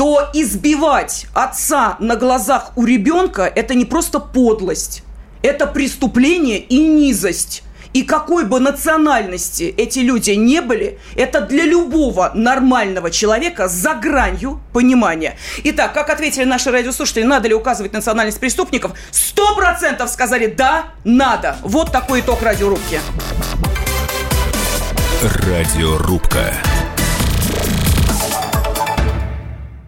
то 0.00 0.30
избивать 0.32 1.26
отца 1.34 1.98
на 2.00 2.16
глазах 2.16 2.72
у 2.74 2.86
ребенка– 2.86 3.42
это 3.54 3.74
не 3.74 3.84
просто 3.84 4.18
подлость, 4.18 5.02
это 5.42 5.66
преступление 5.66 6.58
и 6.58 6.78
низость. 6.78 7.62
И 7.92 8.02
какой 8.02 8.46
бы 8.46 8.60
национальности 8.60 9.64
эти 9.76 9.98
люди 9.98 10.30
не 10.30 10.62
были, 10.62 10.98
это 11.16 11.42
для 11.42 11.64
любого 11.66 12.30
нормального 12.34 13.10
человека 13.10 13.68
за 13.68 13.92
гранью 13.92 14.62
понимания. 14.72 15.36
Итак, 15.64 15.92
как 15.92 16.08
ответили 16.08 16.44
наши 16.44 16.70
радиослушатели, 16.70 17.24
надо 17.24 17.48
ли 17.48 17.54
указывать 17.54 17.92
национальность 17.92 18.40
преступников? 18.40 18.92
Сто 19.10 19.54
процентов 19.54 20.08
сказали 20.08 20.46
«да, 20.46 20.94
надо». 21.04 21.58
Вот 21.60 21.92
такой 21.92 22.20
итог 22.20 22.40
радиорубки. 22.40 23.00
Радиорубка. 25.22 26.54